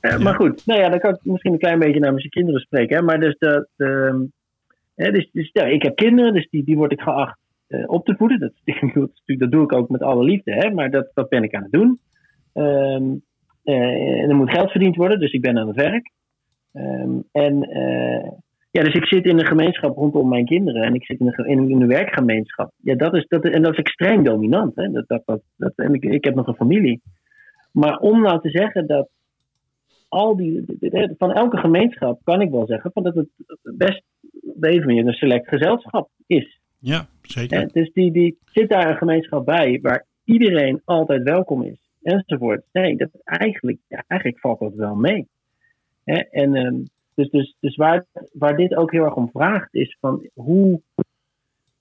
Eh, 0.00 0.18
Maar 0.18 0.34
goed, 0.34 0.66
nou 0.66 0.80
ja, 0.80 0.88
dan 0.88 0.98
kan 0.98 1.14
ik 1.14 1.20
misschien 1.22 1.52
een 1.52 1.58
klein 1.58 1.78
beetje 1.78 2.00
namens 2.00 2.22
je 2.22 2.28
kinderen 2.28 2.60
spreken. 2.60 2.96
Hè? 2.96 3.02
Maar 3.02 3.20
dus, 3.20 3.36
de, 3.38 3.68
hè, 4.94 5.10
dus, 5.10 5.28
dus 5.32 5.50
ja, 5.52 5.64
ik 5.64 5.82
heb 5.82 5.96
kinderen, 5.96 6.34
dus 6.34 6.48
die, 6.50 6.64
die 6.64 6.76
word 6.76 6.92
ik 6.92 7.00
geacht 7.00 7.38
eh, 7.66 7.84
op 7.86 8.04
te 8.04 8.14
voeden. 8.16 8.38
Dat, 8.40 8.52
dat 9.38 9.50
doe 9.50 9.64
ik 9.64 9.72
ook 9.72 9.88
met 9.88 10.02
alle 10.02 10.24
liefde, 10.24 10.52
hè? 10.52 10.70
maar 10.70 10.90
dat, 10.90 11.10
dat 11.14 11.28
ben 11.28 11.42
ik 11.42 11.54
aan 11.54 11.62
het 11.62 11.72
doen. 11.72 12.00
Ehm, 12.52 13.14
eh, 13.62 14.22
en 14.22 14.28
er 14.30 14.36
moet 14.36 14.50
geld 14.50 14.70
verdiend 14.70 14.96
worden, 14.96 15.20
dus 15.20 15.32
ik 15.32 15.40
ben 15.40 15.58
aan 15.58 15.66
het 15.66 15.76
werk. 15.76 16.10
Ehm, 16.72 17.20
en 17.32 17.62
eh, 17.62 18.30
ja, 18.70 18.82
dus 18.82 18.94
ik 18.94 19.06
zit 19.06 19.24
in 19.24 19.38
een 19.38 19.46
gemeenschap 19.46 19.96
rondom 19.96 20.28
mijn 20.28 20.44
kinderen 20.44 20.82
en 20.82 20.94
ik 20.94 21.04
zit 21.04 21.20
in 21.20 21.26
een, 21.26 21.46
in, 21.46 21.70
in 21.70 21.80
een 21.80 21.88
werkgemeenschap. 21.88 22.72
Ja, 22.76 22.94
dat 22.94 23.14
is, 23.14 23.26
dat, 23.28 23.44
en 23.44 23.62
dat 23.62 23.72
is 23.72 23.78
extreem 23.78 24.24
dominant. 24.24 24.76
Hè? 24.76 24.90
Dat, 24.90 25.08
dat, 25.08 25.22
dat, 25.24 25.42
dat, 25.56 25.72
en 25.76 25.94
ik, 25.94 26.04
ik 26.04 26.24
heb 26.24 26.34
nog 26.34 26.46
een 26.46 26.54
familie. 26.54 27.00
Maar 27.72 27.98
om 27.98 28.20
nou 28.20 28.40
te 28.40 28.50
zeggen 28.50 28.86
dat 28.86 29.08
al 30.08 30.36
die, 30.36 30.64
van 31.18 31.32
elke 31.32 31.56
gemeenschap 31.56 32.20
kan 32.24 32.40
ik 32.40 32.50
wel 32.50 32.66
zeggen 32.66 32.92
van 32.92 33.02
dat 33.02 33.14
het 33.14 33.28
best 33.62 34.02
op 34.42 34.64
een 34.64 34.84
manier 34.84 35.06
een 35.06 35.12
select 35.12 35.48
gezelschap 35.48 36.08
is. 36.26 36.60
Ja, 36.78 37.06
zeker. 37.22 37.72
Dus 37.72 37.92
die, 37.92 38.12
die 38.12 38.38
zit 38.44 38.68
daar 38.68 38.90
een 38.90 38.96
gemeenschap 38.96 39.44
bij 39.44 39.78
waar 39.82 40.06
iedereen 40.24 40.80
altijd 40.84 41.22
welkom 41.22 41.62
is, 41.62 41.91
enzovoort. 42.02 42.62
Nee, 42.72 42.96
dat 42.96 43.08
eigenlijk, 43.24 43.78
ja, 43.88 44.04
eigenlijk 44.06 44.40
valt 44.40 44.58
dat 44.58 44.74
wel 44.74 44.94
mee. 44.94 45.28
En 46.04 46.54
ehm, 46.54 46.82
dus, 47.14 47.30
dus, 47.30 47.56
dus 47.60 47.76
waar, 47.76 48.04
waar 48.32 48.56
dit 48.56 48.74
ook 48.74 48.92
heel 48.92 49.04
erg 49.04 49.14
om 49.14 49.30
vraagt, 49.30 49.74
is 49.74 49.96
van 50.00 50.28
hoe. 50.34 50.80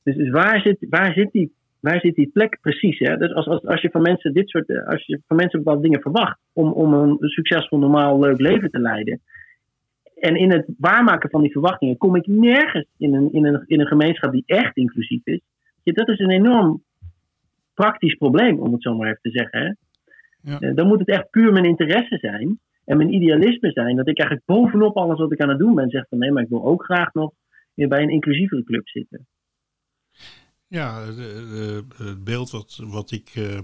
Dus, 0.04 0.16
dus 0.16 0.30
waar, 0.30 0.62
zit, 0.62 0.86
waar, 0.90 1.14
zit 1.14 1.32
die, 1.32 1.54
waar 1.80 2.00
zit 2.00 2.16
die 2.16 2.30
plek 2.34 2.58
precies? 2.62 3.00
Hè? 3.00 3.18
Dus 3.18 3.34
als, 3.34 3.48
als, 3.48 3.66
als 3.66 3.82
je 3.82 3.90
van 3.90 4.02
mensen 4.02 4.34
dit 4.34 4.50
soort, 4.50 4.70
eh, 4.70 4.88
als 4.88 5.06
je 5.06 5.22
van 5.28 5.38
mensen 5.38 5.60
bepaalde 5.60 5.82
dingen 5.82 6.02
verwacht 6.02 6.40
om, 6.54 6.72
om 6.72 6.94
een 6.94 7.18
succesvol, 7.20 7.80
normaal, 7.80 8.20
leuk 8.20 8.40
leven 8.40 8.70
te 8.70 8.80
leiden. 8.80 9.22
En 10.16 10.36
in 10.36 10.52
het 10.52 10.66
waarmaken 10.78 11.30
van 11.30 11.42
die 11.42 11.52
verwachtingen 11.52 11.98
kom 11.98 12.16
ik 12.16 12.28
nergens 12.28 12.88
in 12.98 13.14
een, 13.14 13.32
in 13.32 13.46
een, 13.46 13.64
in 13.66 13.80
een 13.80 13.88
gemeenschap 13.88 14.32
die 14.32 14.44
echt 14.46 14.78
inclusief 14.78 15.26
is. 15.26 15.42
Ja, 15.84 15.94
dat 15.94 16.08
is 16.08 16.20
een 16.20 16.30
enorm 16.30 16.84
praktisch 17.74 18.16
probleem, 18.16 18.60
om 18.60 18.74
het 18.74 18.82
zo 18.82 18.96
maar 18.96 19.08
even 19.08 19.22
te 19.22 19.32
zeggen. 19.32 19.62
Hè? 19.62 19.72
Ja. 20.44 20.60
Eh, 20.60 20.76
Dan 20.76 20.88
moet 20.88 21.00
het 21.00 21.08
echt 21.10 21.30
puur 21.30 21.52
mijn 21.52 21.66
interesse 21.66 22.18
zijn 22.18 22.60
en 22.86 22.98
mijn 22.98 23.14
idealisme 23.14 23.72
zijn. 23.72 23.96
Dat 23.96 24.08
ik 24.08 24.18
eigenlijk 24.20 24.48
bovenop 24.48 24.98
alles 24.98 25.20
wat 25.20 25.32
ik 25.32 25.40
aan 25.42 25.50
het 25.50 25.60
doen 25.60 25.76
ben 25.76 25.90
zeg 25.90 26.06
van 26.10 26.18
nee, 26.18 26.32
maar 26.32 26.44
ik 26.44 26.50
wil 26.50 26.66
ook 26.66 26.84
graag 26.84 27.14
nog 27.14 27.32
weer 27.74 27.88
bij 27.88 28.02
een 28.04 28.10
inclusievere 28.10 28.64
club 28.64 28.88
zitten. 28.88 29.28
Ja, 30.68 31.06
de- 31.06 31.14
de- 31.16 32.04
het 32.04 32.24
beeld 32.24 32.52
wat, 32.52 32.80
wat 32.84 33.12
ik 33.12 33.30
eh, 33.36 33.60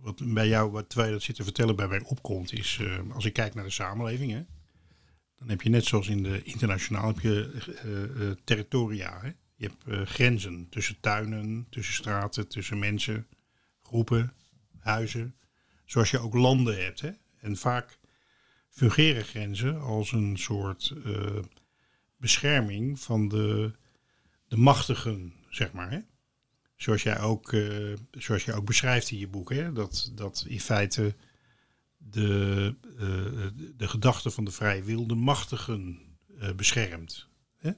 wat 0.00 0.22
bij 0.34 0.48
jou, 0.48 0.70
wat 0.70 0.92
je 0.94 1.10
dat 1.10 1.22
zit 1.22 1.36
te 1.36 1.44
vertellen, 1.44 1.76
bij 1.76 1.88
mij 1.88 2.02
opkomt, 2.04 2.52
is 2.52 2.78
eh, 2.82 3.14
als 3.14 3.24
ik 3.24 3.32
kijk 3.32 3.54
naar 3.54 3.64
de 3.64 3.70
samenleving, 3.70 4.32
hè, 4.32 4.40
dan 5.38 5.48
heb 5.48 5.62
je 5.62 5.70
net 5.70 5.84
zoals 5.84 6.08
in 6.08 6.22
de 6.22 6.42
internationaal 6.42 7.06
heb 7.06 7.18
je 7.20 7.50
eh, 7.82 8.02
eh, 8.28 8.36
territoria. 8.44 9.18
Hè? 9.20 9.30
Je 9.56 9.66
hebt 9.66 9.84
eh, 9.86 10.06
grenzen 10.06 10.66
tussen 10.70 11.00
tuinen, 11.00 11.66
tussen 11.70 11.94
straten, 11.94 12.48
tussen 12.48 12.78
mensen, 12.78 13.26
groepen, 13.82 14.32
huizen. 14.78 15.34
Zoals 15.90 16.10
je 16.10 16.18
ook 16.18 16.34
landen 16.34 16.82
hebt. 16.82 17.00
Hè? 17.00 17.10
En 17.40 17.56
vaak 17.56 17.98
fungeren 18.68 19.24
grenzen 19.24 19.80
als 19.80 20.12
een 20.12 20.38
soort 20.38 20.94
eh, 21.04 21.42
bescherming 22.16 23.00
van 23.00 23.28
de, 23.28 23.72
de 24.48 24.56
machtigen, 24.56 25.34
zeg 25.48 25.72
maar. 25.72 25.90
Hè? 25.90 25.98
Zoals 26.76 27.02
jij 27.02 27.20
ook, 27.20 27.52
eh, 27.52 27.92
zoals 28.10 28.44
jij 28.44 28.54
ook 28.54 28.64
beschrijft 28.64 29.10
in 29.10 29.18
je 29.18 29.28
boek, 29.28 29.50
hè? 29.52 29.72
Dat, 29.72 30.12
dat 30.14 30.44
in 30.48 30.60
feite 30.60 31.14
de, 31.96 32.74
eh, 32.98 33.64
de 33.76 33.88
gedachte 33.88 34.30
van 34.30 34.44
de 34.44 34.50
vrije 34.50 34.82
wil 34.82 35.06
de 35.06 35.14
machtigen 35.14 35.98
beschermt. 36.56 37.28
Hè? 37.56 37.72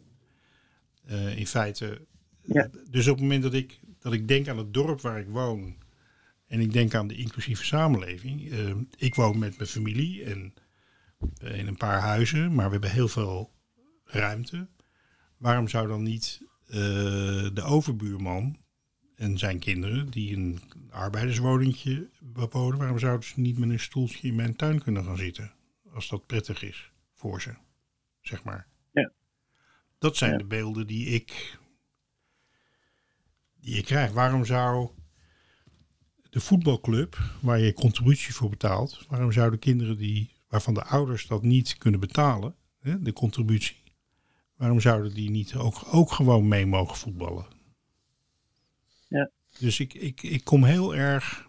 In 1.31 1.47
feite, 1.47 2.07
Ja. 2.43 2.71
dus 2.91 3.09
op 3.09 3.15
het 3.15 3.23
moment 3.23 3.43
dat 3.43 3.55
ik, 3.55 3.81
dat 3.99 4.13
ik 4.13 4.29
denk 4.29 4.49
aan 4.49 4.59
het 4.59 4.75
dorp 4.75 5.01
waar 5.01 5.21
ik 5.21 5.29
woon 5.29 5.82
en 6.53 6.61
ik 6.61 6.73
denk 6.73 6.95
aan 6.95 7.07
de 7.09 7.15
inclusieve 7.17 7.65
samenleving. 7.65 8.51
eh, 8.51 8.75
ik 8.97 9.15
woon 9.15 9.39
met 9.39 9.57
mijn 9.57 9.69
familie 9.69 10.25
en 10.25 10.55
eh, 11.37 11.59
in 11.59 11.67
een 11.67 11.77
paar 11.77 12.01
huizen, 12.01 12.55
maar 12.55 12.67
we 12.67 12.73
hebben 12.73 12.91
heel 12.91 13.09
veel 13.09 13.53
ruimte. 14.05 14.69
Waarom 15.37 15.69
zou 15.69 15.89
dan 15.89 16.03
niet 16.03 16.41
eh, 16.67 16.75
de 17.55 17.63
overbuurman 17.63 18.57
en 19.15 19.39
zijn 19.39 19.59
kinderen, 19.59 20.11
die 20.11 20.37
een 20.37 20.61
arbeiderswoningje 20.91 22.11
bewonen, 22.21 22.79
waarom 22.79 22.99
zouden 22.99 23.27
ze 23.29 23.41
niet 23.41 23.59
met 23.59 23.71
een 23.71 23.81
stoeltje 23.81 24.29
in 24.29 24.35
mijn 24.35 24.57
tuin 24.57 24.83
kunnen 24.83 25.05
gaan 25.05 25.17
zitten? 25.17 25.53
Als 25.93 26.09
dat 26.09 26.27
prettig 26.27 26.63
is 26.63 26.93
voor 27.13 27.43
ze, 27.43 27.55
zeg 28.21 28.43
maar. 28.45 28.67
Ja. 28.93 29.13
Dat 29.99 30.17
zijn 30.17 30.33
Ja. 30.33 30.39
de 30.39 30.45
beelden 30.45 30.87
die 30.87 31.07
ik, 31.07 31.59
die 33.61 33.77
ik 33.77 33.85
krijg. 33.85 34.13
Waarom 34.13 34.45
zou 34.45 34.91
de 36.33 36.41
voetbalclub, 36.41 37.19
waar 37.41 37.59
je 37.59 37.73
contributie 37.73 38.35
voor 38.35 38.51
betaalt, 38.51 39.05
waarom 39.09 39.33
zouden 39.33 39.59
kinderen 39.59 39.97
die, 39.97 40.31
waarvan 40.49 40.75
de 40.75 40.85
ouders 40.85 41.27
dat 41.27 41.43
niet 41.43 41.79
kunnen 41.79 42.01
betalen, 42.01 42.55
hè, 42.81 43.03
de 43.03 43.13
contributie, 43.13 43.77
waarom 44.57 44.81
zouden 44.81 45.15
die 45.15 45.31
niet 45.31 45.55
ook, 45.55 45.83
ook 45.95 46.13
gewoon 46.13 46.49
mee 46.49 46.67
mogen 46.67 46.97
voetballen? 46.97 47.47
Ja. 49.09 49.31
Dus 49.59 49.81
ik, 49.81 49.95
ik, 49.95 50.23
ik 50.23 50.45
kom 50.45 50.65
heel 50.65 50.95
erg. 50.95 51.49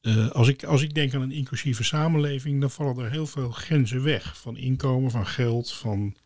eh, 0.00 0.30
als, 0.30 0.48
ik, 0.48 0.64
als 0.64 0.82
ik 0.82 0.94
denk 0.94 1.14
aan 1.14 1.22
een 1.22 1.32
inclusieve 1.32 1.84
samenleving, 1.84 2.60
dan 2.60 2.70
vallen 2.70 3.04
er 3.04 3.10
heel 3.10 3.26
veel 3.26 3.50
grenzen 3.50 4.02
weg. 4.02 4.38
Van 4.40 4.56
inkomen, 4.56 5.10
van 5.10 5.26
geld, 5.26 5.72
van 5.72 6.16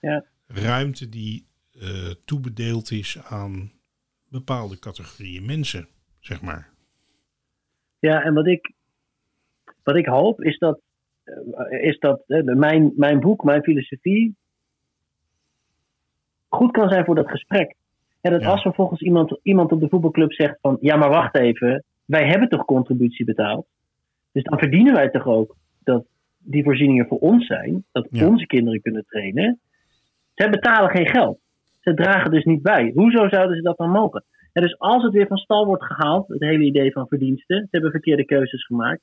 Ja. 0.00 0.24
ruimte 0.46 1.08
die 1.08 1.46
eh, 1.72 2.10
toebedeeld 2.24 2.90
is 2.90 3.18
aan 3.18 3.72
bepaalde 4.30 4.78
categorieën 4.78 5.46
mensen, 5.46 5.86
zeg 6.20 6.42
maar. 6.42 6.68
Ja, 7.98 8.22
en 8.22 8.34
wat 8.34 8.46
ik, 8.46 8.72
wat 9.82 9.96
ik 9.96 10.06
hoop 10.06 10.42
is 10.42 10.58
dat, 10.58 10.80
eh, 11.24 11.82
is 11.82 11.98
dat 11.98 12.22
eh, 12.26 12.42
mijn, 12.42 12.92
mijn 12.96 13.20
boek, 13.20 13.44
mijn 13.44 13.62
filosofie, 13.62 14.36
goed 16.48 16.70
kan 16.70 16.88
zijn 16.88 17.04
voor 17.04 17.14
dat 17.14 17.30
gesprek. 17.30 17.74
En 18.20 18.32
dat 18.32 18.42
Ja. 18.42 18.48
als 18.48 18.62
vervolgens 18.62 19.00
iemand, 19.00 19.38
iemand 19.42 19.72
op 19.72 19.80
de 19.80 19.88
voetbalclub 19.88 20.32
zegt 20.32 20.58
van, 20.60 20.76
ja 20.80 20.96
maar 20.96 21.08
wacht 21.08 21.36
even, 21.36 21.84
wij 22.04 22.26
hebben 22.28 22.48
toch 22.48 22.64
contributie 22.64 23.24
betaald? 23.24 23.66
Dus 24.32 24.42
dan 24.42 24.58
verdienen 24.58 24.94
wij 24.94 25.10
toch 25.10 25.26
ook 25.26 25.56
dat 25.84 26.06
die 26.38 26.64
voorzieningen 26.64 27.06
voor 27.06 27.18
ons 27.18 27.46
zijn, 27.46 27.84
dat 27.92 28.06
Ja. 28.10 28.26
onze 28.26 28.46
kinderen 28.46 28.80
kunnen 28.80 29.04
trainen. 29.06 29.60
Zij 30.34 30.50
betalen 30.50 30.90
geen 30.90 31.06
geld. 31.06 31.38
Ze 31.88 31.94
dragen 31.94 32.30
dus 32.30 32.44
niet 32.44 32.62
bij. 32.62 32.92
Hoezo 32.94 33.28
zouden 33.28 33.56
ze 33.56 33.62
dat 33.62 33.76
dan 33.76 33.90
mogen? 33.90 34.24
En 34.52 34.62
dus 34.62 34.78
als 34.78 35.02
het 35.02 35.12
weer 35.12 35.26
van 35.26 35.36
stal 35.36 35.66
wordt 35.66 35.84
gehaald, 35.84 36.28
het 36.28 36.40
hele 36.40 36.64
idee 36.64 36.92
van 36.92 37.08
verdiensten, 37.08 37.56
ze 37.56 37.68
hebben 37.70 37.90
verkeerde 37.90 38.24
keuzes 38.24 38.66
gemaakt, 38.66 39.00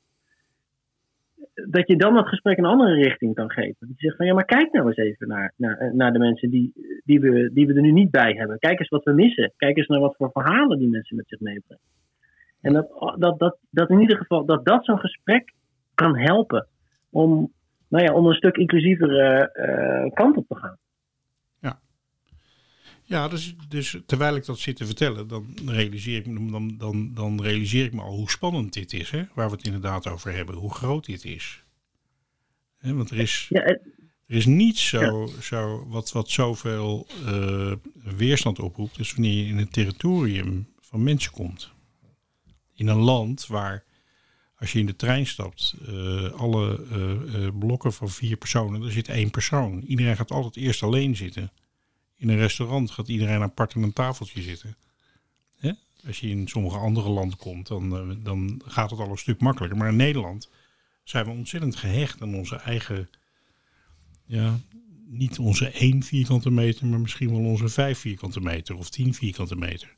dat 1.69 1.88
je 1.88 1.95
dan 1.95 2.13
dat 2.13 2.27
gesprek 2.27 2.57
een 2.57 2.65
andere 2.65 2.93
richting 2.93 3.36
kan 3.36 3.51
geven. 3.51 3.75
Dat 3.79 3.89
je 3.89 4.05
zegt 4.05 4.15
van 4.15 4.25
ja, 4.25 4.33
maar 4.33 4.45
kijk 4.45 4.71
nou 4.71 4.88
eens 4.88 4.97
even 4.97 5.27
naar, 5.27 5.53
naar, 5.55 5.95
naar 5.95 6.13
de 6.13 6.19
mensen 6.19 6.49
die, 6.49 6.71
die, 7.03 7.19
we, 7.19 7.49
die 7.53 7.67
we 7.67 7.73
er 7.73 7.81
nu 7.81 7.91
niet 7.91 8.11
bij 8.11 8.33
hebben. 8.33 8.59
Kijk 8.59 8.79
eens 8.79 8.89
wat 8.89 9.03
we 9.03 9.13
missen. 9.13 9.53
Kijk 9.57 9.77
eens 9.77 9.88
naar 9.88 9.99
wat 9.99 10.15
voor 10.15 10.29
verhalen 10.31 10.79
die 10.79 10.89
mensen 10.89 11.15
met 11.15 11.27
zich 11.27 11.39
meebrengen. 11.39 11.83
En 12.61 12.73
dat, 12.73 13.15
dat, 13.17 13.39
dat, 13.39 13.57
dat 13.69 13.89
in 13.89 14.01
ieder 14.01 14.17
geval, 14.17 14.45
dat 14.45 14.65
dat 14.65 14.86
zo'n 14.86 14.99
gesprek 14.99 15.53
kan 15.93 16.17
helpen 16.17 16.67
om, 17.09 17.51
nou 17.88 18.03
ja, 18.03 18.13
om 18.13 18.25
een 18.25 18.33
stuk 18.33 18.57
inclusievere 18.57 19.51
eh, 19.51 20.13
kant 20.13 20.38
op 20.38 20.47
te 20.47 20.55
gaan. 20.55 20.77
Ja, 23.08 23.28
dus, 23.28 23.56
dus 23.70 23.97
terwijl 24.06 24.36
ik 24.36 24.45
dat 24.45 24.60
zit 24.60 24.76
te 24.76 24.86
vertellen, 24.86 25.28
dan 25.28 25.58
realiseer 25.66 26.18
ik, 26.18 26.26
me- 26.26 26.51
dan, 26.51 26.78
dan, 26.78 27.14
dan 27.14 27.41
realiseer 27.41 27.86
ik 27.86 27.93
me 27.93 28.01
al 28.01 28.16
hoe 28.16 28.30
spannend 28.30 28.74
dit 28.74 28.93
is, 28.93 29.10
hè, 29.10 29.24
waar 29.34 29.49
we 29.49 29.56
het 29.56 29.66
inderdaad 29.66 30.08
over 30.08 30.34
hebben, 30.34 30.56
hoe 30.56 30.74
groot 30.74 31.06
dit 31.06 31.26
is. 31.26 31.64
Hè, 32.78 32.93
want 32.93 33.10
er 33.10 33.18
is, 33.20 33.47
er 34.28 34.36
is 34.36 34.45
niets 34.45 34.88
zo, 34.88 35.30
zo, 35.41 35.88
wat, 35.88 36.12
wat 36.12 36.30
zoveel 36.30 37.08
eh, 37.26 37.72
weerstand 38.18 38.60
oproept, 38.60 38.95
dus 38.97 39.14
wanneer 39.14 39.34
je 39.43 39.45
in 39.49 39.58
het 39.58 39.74
territorium 39.74 40.68
van 40.80 41.03
mensen 41.03 41.32
komt. 41.32 41.72
In 42.76 42.88
een 42.88 42.97
land 42.97 43.47
waar, 43.47 43.84
als 44.56 44.72
je 44.72 44.80
in 44.80 44.86
de 44.86 44.95
trein 44.95 45.28
stapt, 45.28 45.76
eh, 45.88 46.32
alle 46.32 46.86
eh, 46.91 47.47
blokken 47.60 47.93
van 47.93 48.10
vier 48.10 48.38
personen, 48.38 48.84
er 48.84 48.91
zit 48.91 49.08
één 49.10 49.30
persoon. 49.32 49.82
Iedereen 49.82 50.16
gaat 50.16 50.32
altijd 50.32 50.56
eerst 50.56 50.84
alleen 50.84 51.16
zitten. 51.16 51.51
In 52.18 52.30
een 52.30 52.38
restaurant 52.38 52.91
gaat 52.91 53.07
iedereen 53.07 53.41
apart 53.41 53.76
aan 53.76 53.84
een 53.84 53.93
tafeltje 53.93 54.41
zitten. 54.41 54.76
Hè? 55.57 55.72
Als 56.07 56.20
je 56.20 56.30
in 56.30 56.47
sommige 56.47 56.78
andere 56.78 57.09
landen 57.09 57.38
komt, 57.38 57.68
dan, 57.68 57.95
eh, 57.95 58.16
dan 58.24 58.61
gaat 58.66 58.89
het 58.89 58.99
al 58.99 59.09
een 59.09 59.18
stuk 59.18 59.39
makkelijker. 59.39 59.78
Maar 59.78 59.89
in 59.89 59.95
Nederland 59.95 60.49
zijn 61.03 61.26
we 61.26 61.32
ontzettend 61.32 61.76
gehecht 61.76 62.22
aan 62.22 62.36
onze 62.36 62.55
eigen, 62.55 63.09
ja, 64.26 64.59
niet 65.05 65.39
onze 65.39 65.72
1 65.84 66.03
vierkante 66.03 66.51
meter, 66.51 66.86
maar 66.86 66.99
misschien 66.99 67.30
wel 67.30 67.51
onze 67.51 67.70
5 67.70 67.99
vierkante 67.99 68.39
meter 68.39 68.76
of 68.76 68.89
10 68.89 69.13
vierkante 69.13 69.55
meter. 69.55 69.95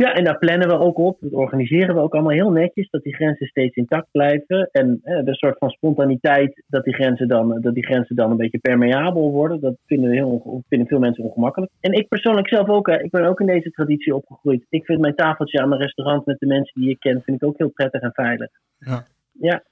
Ja, 0.00 0.14
en 0.14 0.24
daar 0.24 0.38
plannen 0.38 0.68
we 0.68 0.78
ook 0.78 0.98
op. 0.98 1.16
Dat 1.20 1.32
organiseren 1.32 1.94
we 1.94 2.00
ook 2.00 2.12
allemaal 2.12 2.32
heel 2.32 2.50
netjes, 2.50 2.90
dat 2.90 3.02
die 3.02 3.14
grenzen 3.14 3.46
steeds 3.46 3.76
intact 3.76 4.06
blijven. 4.10 4.68
En 4.72 5.00
eh, 5.02 5.24
de 5.24 5.34
soort 5.34 5.58
van 5.58 5.70
spontaniteit, 5.70 6.62
dat 6.66 6.84
die, 6.84 6.94
grenzen 6.94 7.28
dan, 7.28 7.60
dat 7.60 7.74
die 7.74 7.86
grenzen 7.86 8.16
dan 8.16 8.30
een 8.30 8.36
beetje 8.36 8.58
permeabel 8.58 9.30
worden, 9.30 9.60
dat 9.60 9.76
vinden, 9.86 10.10
we 10.10 10.16
heel, 10.16 10.62
vinden 10.68 10.88
veel 10.88 10.98
mensen 10.98 11.24
ongemakkelijk. 11.24 11.72
En 11.80 11.92
ik 11.92 12.08
persoonlijk 12.08 12.48
zelf 12.48 12.68
ook, 12.68 12.86
hè, 12.86 13.02
ik 13.02 13.10
ben 13.10 13.24
ook 13.24 13.40
in 13.40 13.46
deze 13.46 13.70
traditie 13.70 14.14
opgegroeid. 14.14 14.66
Ik 14.68 14.84
vind 14.84 15.00
mijn 15.00 15.14
tafeltje 15.14 15.60
aan 15.60 15.68
mijn 15.68 15.80
restaurant 15.80 16.26
met 16.26 16.38
de 16.38 16.46
mensen 16.46 16.80
die 16.80 16.90
ik 16.90 17.00
ken, 17.00 17.22
vind 17.22 17.42
ik 17.42 17.48
ook 17.48 17.58
heel 17.58 17.70
prettig 17.70 18.00
en 18.00 18.12
veilig. 18.12 18.50
Ja. 18.78 19.06
Ja, 19.32 19.62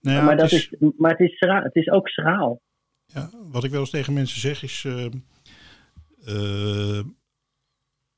Nou 0.00 0.16
ja, 0.16 0.24
maar, 0.24 0.36
dat 0.36 0.50
het 0.50 0.60
is, 0.60 0.74
maar 0.96 1.10
het, 1.10 1.20
is 1.20 1.36
het 1.38 1.76
is 1.76 1.90
ook 1.90 2.08
schraal. 2.08 2.60
Ja, 3.06 3.30
wat 3.52 3.64
ik 3.64 3.70
wel 3.70 3.80
eens 3.80 3.90
tegen 3.90 4.12
mensen 4.12 4.40
zeg 4.40 4.62
is, 4.62 4.84
eh, 4.86 5.04
eh, 6.26 7.04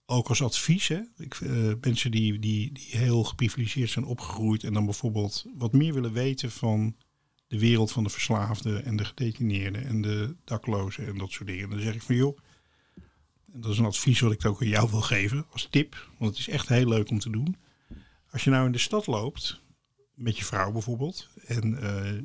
ook 0.07 0.29
als 0.29 0.43
advies, 0.43 0.89
hè, 0.89 1.01
ik, 1.17 1.35
eh, 1.35 1.73
mensen 1.81 2.11
die, 2.11 2.39
die, 2.39 2.73
die 2.73 2.89
heel 2.91 3.25
geprivilegeerd 3.25 3.91
zijn 3.91 4.05
opgegroeid 4.05 4.65
en 4.65 4.73
dan 4.73 4.85
bijvoorbeeld 4.85 5.47
wat 5.55 5.73
meer 5.73 5.95
willen 5.95 6.13
weten 6.13 6.51
van 6.51 6.97
de 7.47 7.59
wereld 7.59 7.93
van 7.93 8.05
de 8.05 8.11
verslaafden 8.11 8.85
en 8.85 8.97
de 8.97 9.05
gedetineerden 9.05 9.85
en 9.85 10.03
de 10.03 10.37
daklozen 10.45 11.07
en 11.07 11.19
dat 11.19 11.31
soort 11.31 11.49
dingen. 11.49 11.71
Dan 11.71 11.81
zeg 11.81 11.95
ik 11.95 12.03
van 12.03 12.15
joh, 12.15 12.39
en 13.53 13.61
dat 13.61 13.73
is 13.73 13.79
een 13.79 13.85
advies 13.85 14.21
wat 14.21 14.33
ik 14.33 14.45
ook 14.45 14.61
aan 14.61 14.69
jou 14.69 14.91
wil 14.91 15.01
geven 15.01 15.47
als 15.51 15.69
tip, 15.71 16.11
want 16.19 16.31
het 16.31 16.41
is 16.41 16.49
echt 16.49 16.69
heel 16.69 16.89
leuk 16.89 17.11
om 17.11 17.19
te 17.19 17.31
doen. 17.31 17.57
Als 18.31 18.45
je 18.45 18.51
nou 18.51 18.67
in 18.67 18.73
de 18.73 18.79
stad 18.79 19.07
loopt, 19.07 19.61
met 20.15 20.39
je 20.39 20.45
vrouw 20.45 20.73
bijvoorbeeld, 20.73 21.29
en 21.47 21.83
eh, 21.83 22.23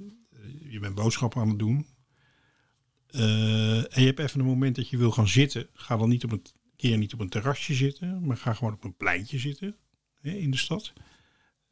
je 0.71 0.80
bent 0.80 0.95
boodschappen 0.95 1.41
aan 1.41 1.49
het 1.49 1.59
doen, 1.59 1.86
eh, 3.07 3.77
en 3.77 4.01
je 4.01 4.05
hebt 4.05 4.19
even 4.19 4.39
een 4.39 4.45
moment 4.45 4.75
dat 4.75 4.89
je 4.89 4.97
wil 4.97 5.11
gaan 5.11 5.27
zitten. 5.27 5.67
Ga 5.73 5.97
dan 5.97 6.09
niet 6.09 6.23
op 6.23 6.32
een 6.32 6.43
keer 6.80 6.97
niet 6.97 7.13
op 7.13 7.19
een 7.19 7.30
terrasje 7.30 7.73
zitten, 7.73 8.25
maar 8.25 8.38
ga 8.38 8.53
gewoon 8.53 8.73
op 8.73 8.84
een 8.84 8.95
pleintje 8.95 9.39
zitten 9.39 9.75
hè, 10.21 10.32
in 10.32 10.51
de 10.51 10.57
stad. 10.57 10.93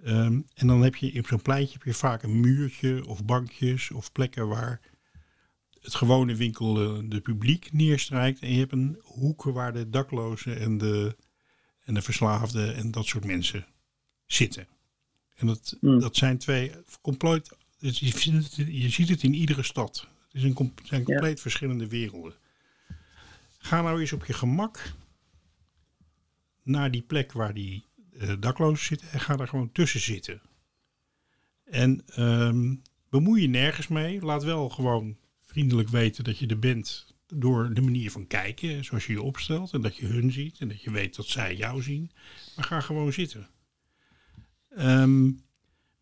Ehm, 0.04 0.42
en 0.54 0.68
dan 0.68 0.82
heb 0.84 0.96
je 0.96 1.20
op 1.20 1.28
zo'n 1.28 1.42
pleintje 1.42 1.74
heb 1.74 1.84
je 1.84 1.94
vaak 1.94 2.24
een 2.24 2.40
muurtje 2.40 3.06
of 3.08 3.26
bankjes 3.26 3.92
of 3.92 4.12
plekken 4.12 4.48
waar 4.48 4.82
het 5.82 5.96
gewone 5.96 6.36
winkelende 6.36 7.22
publiek 7.22 7.72
neerstrijkt. 7.74 8.40
En 8.40 8.52
je 8.52 8.60
hebt 8.60 8.72
een 8.72 8.98
hoek 9.02 9.44
waar 9.44 9.74
de 9.74 9.90
daklozen 9.90 10.60
en 10.60 10.78
de, 10.78 11.16
en 11.84 11.94
de 11.94 12.02
verslaafden 12.02 12.76
en 12.76 12.92
dat 12.92 13.06
soort 13.06 13.26
mensen 13.26 13.66
zitten. 14.26 14.68
En 15.36 15.48
dat, 15.48 15.78
Hmm. 15.80 16.00
dat 16.00 16.16
zijn 16.16 16.38
twee 16.38 16.72
compleet. 17.02 17.56
Je, 17.80 18.12
vindt 18.12 18.56
het- 18.56 18.68
je 18.72 18.90
ziet 18.90 19.10
het 19.10 19.24
in 19.24 19.34
iedere 19.34 19.64
stad. 19.64 20.08
Het 20.28 20.34
is 20.34 20.44
een, 20.44 20.72
het 20.76 20.88
zijn 20.88 21.00
Ja. 21.00 21.06
compleet 21.06 21.42
verschillende 21.42 21.88
werelden. 21.88 22.34
Ga 23.58 23.82
nou 23.82 24.00
eens 24.00 24.14
op 24.14 24.26
je 24.26 24.34
gemak 24.34 24.94
naar 26.64 26.92
die 26.92 27.02
plek 27.02 27.32
waar 27.32 27.54
die 27.54 27.86
eh, 28.20 28.34
daklozen 28.40 28.86
zitten 28.86 29.12
en 29.12 29.20
ga 29.20 29.36
daar 29.36 29.48
gewoon 29.48 29.72
tussen 29.72 30.00
zitten. 30.00 30.42
En 31.64 32.04
ehm, 32.06 32.76
bemoei 33.10 33.42
je 33.42 33.48
nergens 33.48 33.88
mee. 33.88 34.22
Laat 34.22 34.44
wel 34.44 34.70
gewoon 34.70 35.18
vriendelijk 35.42 35.90
weten 35.90 36.24
dat 36.24 36.38
je 36.38 36.48
er 36.48 36.60
bent 36.60 37.16
door 37.28 37.74
de 37.74 37.82
manier 37.82 38.12
van 38.12 38.28
kijken, 38.28 38.86
zoals 38.86 39.06
je 39.06 39.14
je 39.14 39.22
opstelt 39.22 39.74
en 39.74 39.82
dat 39.82 39.96
je 39.96 40.06
hun 40.06 40.32
ziet 40.32 40.60
en 40.60 40.68
dat 40.68 40.82
je 40.82 40.92
weet 40.92 41.16
dat 41.16 41.26
zij 41.26 41.56
jou 41.56 41.82
zien. 41.82 42.12
Maar 42.56 42.66
ga 42.66 42.82
gewoon 42.82 43.14
zitten. 43.14 43.48
Ehm, 44.70 45.32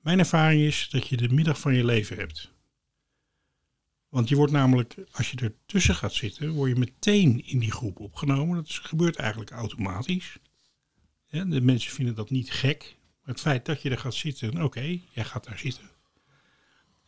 mijn 0.02 0.20
ervaring 0.20 0.62
is 0.62 0.90
dat 0.90 1.08
je 1.08 1.18
de 1.18 1.34
middag 1.34 1.60
van 1.60 1.74
je 1.74 1.86
leven 1.86 2.18
hebt. 2.18 2.54
Want 4.16 4.30
je 4.30 4.36
wordt 4.36 4.52
namelijk, 4.52 4.96
als 5.12 5.32
je 5.32 5.38
er 5.38 5.54
tussen 5.66 5.96
gaat 5.96 6.14
zitten, 6.14 6.52
word 6.52 6.70
je 6.70 6.80
meteen 6.80 7.46
in 7.46 7.60
die 7.60 7.72
groep 7.72 8.00
opgenomen. 8.00 8.56
Dat 8.56 8.72
gebeurt 8.72 9.16
eigenlijk 9.16 9.52
automatisch. 9.52 10.38
De 11.30 11.62
mensen 11.62 11.92
vinden 11.92 12.16
dat 12.16 12.30
niet 12.30 12.52
gek. 12.52 12.96
Maar 13.22 13.34
het 13.34 13.44
feit 13.44 13.66
dat 13.66 13.82
je 13.82 13.90
er 13.90 13.98
gaat 13.98 14.14
zitten, 14.14 14.64
oké, 14.64 15.00
jij 15.12 15.24
gaat 15.24 15.44
daar 15.44 15.58
zitten. 15.58 15.90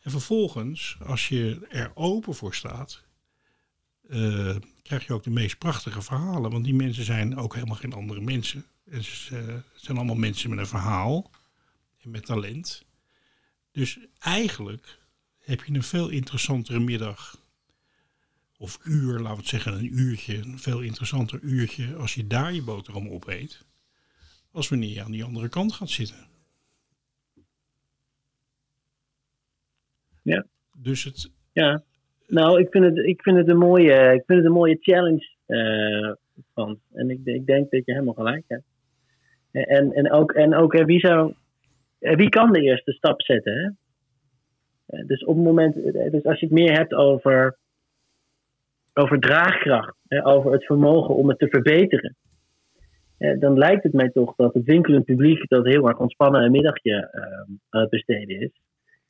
En 0.00 0.10
vervolgens, 0.10 0.96
als 1.02 1.28
je 1.28 1.66
er 1.68 1.90
open 1.94 2.34
voor 2.34 2.54
staat, 2.54 3.04
eh, 4.08 4.56
krijg 4.82 5.06
je 5.06 5.12
ook 5.12 5.24
de 5.24 5.30
meest 5.30 5.58
prachtige 5.58 6.02
verhalen. 6.02 6.50
Want 6.50 6.64
die 6.64 6.74
mensen 6.74 7.04
zijn 7.04 7.36
ook 7.36 7.54
helemaal 7.54 7.76
geen 7.76 7.92
andere 7.92 8.20
mensen. 8.20 8.64
En 8.84 9.04
ze 9.04 9.62
zijn 9.74 9.96
allemaal 9.96 10.16
mensen 10.16 10.50
met 10.50 10.58
een 10.58 10.66
verhaal 10.66 11.30
en 12.00 12.10
met 12.10 12.24
talent. 12.24 12.84
Dus 13.72 13.98
eigenlijk 14.18 14.98
heb 15.48 15.64
je 15.64 15.74
een 15.74 15.82
veel 15.82 16.08
interessantere 16.08 16.80
middag. 16.80 17.46
Of 18.58 18.78
uur, 18.84 19.12
laten 19.12 19.30
we 19.30 19.36
het 19.36 19.46
zeggen, 19.46 19.72
een 19.72 19.98
uurtje. 19.98 20.36
Een 20.36 20.58
veel 20.58 20.80
interessanter 20.80 21.40
uurtje 21.42 21.94
als 21.94 22.14
je 22.14 22.26
daar 22.26 22.52
je 22.52 22.62
boterham 22.62 23.08
opeet. 23.08 23.66
Als 24.52 24.68
wanneer 24.68 24.94
je 24.94 25.02
aan 25.02 25.10
die 25.10 25.24
andere 25.24 25.48
kant 25.48 25.72
gaat 25.72 25.90
zitten. 25.90 26.26
Ja. 30.22 30.46
Dus 30.76 31.04
het, 31.04 31.30
Ja, 31.52 31.82
nou, 32.26 32.60
ik 32.60 32.70
vind 32.70 32.84
het, 32.84 32.96
ik 32.96 33.22
vind 33.22 33.36
het, 33.36 33.48
een, 33.48 33.58
mooie, 33.58 34.14
ik 34.14 34.22
vind 34.26 34.38
het 34.38 34.44
een 34.44 34.52
mooie 34.52 34.78
challenge, 34.80 35.36
eh 35.46 36.12
Frans. 36.52 36.78
En 36.92 37.10
ik, 37.10 37.20
ik 37.24 37.46
denk 37.46 37.70
dat 37.70 37.84
je 37.84 37.92
helemaal 37.92 38.14
gelijk 38.14 38.44
hebt. 38.48 38.64
En, 39.50 39.92
en 39.92 40.10
ook, 40.10 40.32
en 40.32 40.54
ook 40.54 40.72
hè, 40.72 40.84
wie, 40.84 41.00
zou, 41.00 41.34
eh, 41.98 42.16
wie 42.16 42.28
kan 42.28 42.52
de 42.52 42.60
eerste 42.60 42.92
stap 42.92 43.22
zetten? 43.22 43.52
Hè? 43.52 43.70
Eh, 44.88 45.06
Dus 45.06 45.24
op 45.24 45.36
het 45.36 45.44
moment, 45.44 45.76
eh, 45.76 46.10
dus 46.10 46.24
als 46.24 46.40
je 46.40 46.46
het 46.46 46.54
meer 46.54 46.72
hebt 46.72 46.94
over, 46.94 47.58
over 48.94 49.20
draagkracht, 49.20 49.96
over 50.22 50.52
het 50.52 50.64
vermogen 50.64 51.14
om 51.14 51.28
het 51.28 51.38
te 51.38 51.48
verbeteren, 51.48 52.16
eh, 53.18 53.38
dan 53.38 53.58
lijkt 53.58 53.82
het 53.82 53.92
mij 53.92 54.10
toch 54.10 54.34
dat 54.36 54.54
het 54.54 54.64
winkelend 54.64 55.04
publiek 55.04 55.48
dat 55.48 55.64
heel 55.64 55.88
erg 55.88 55.98
ontspannen 55.98 56.42
een 56.42 56.50
middagje 56.50 57.12
aan 57.68 57.80
het 57.80 57.90
besteden 57.90 58.40
is, 58.40 58.50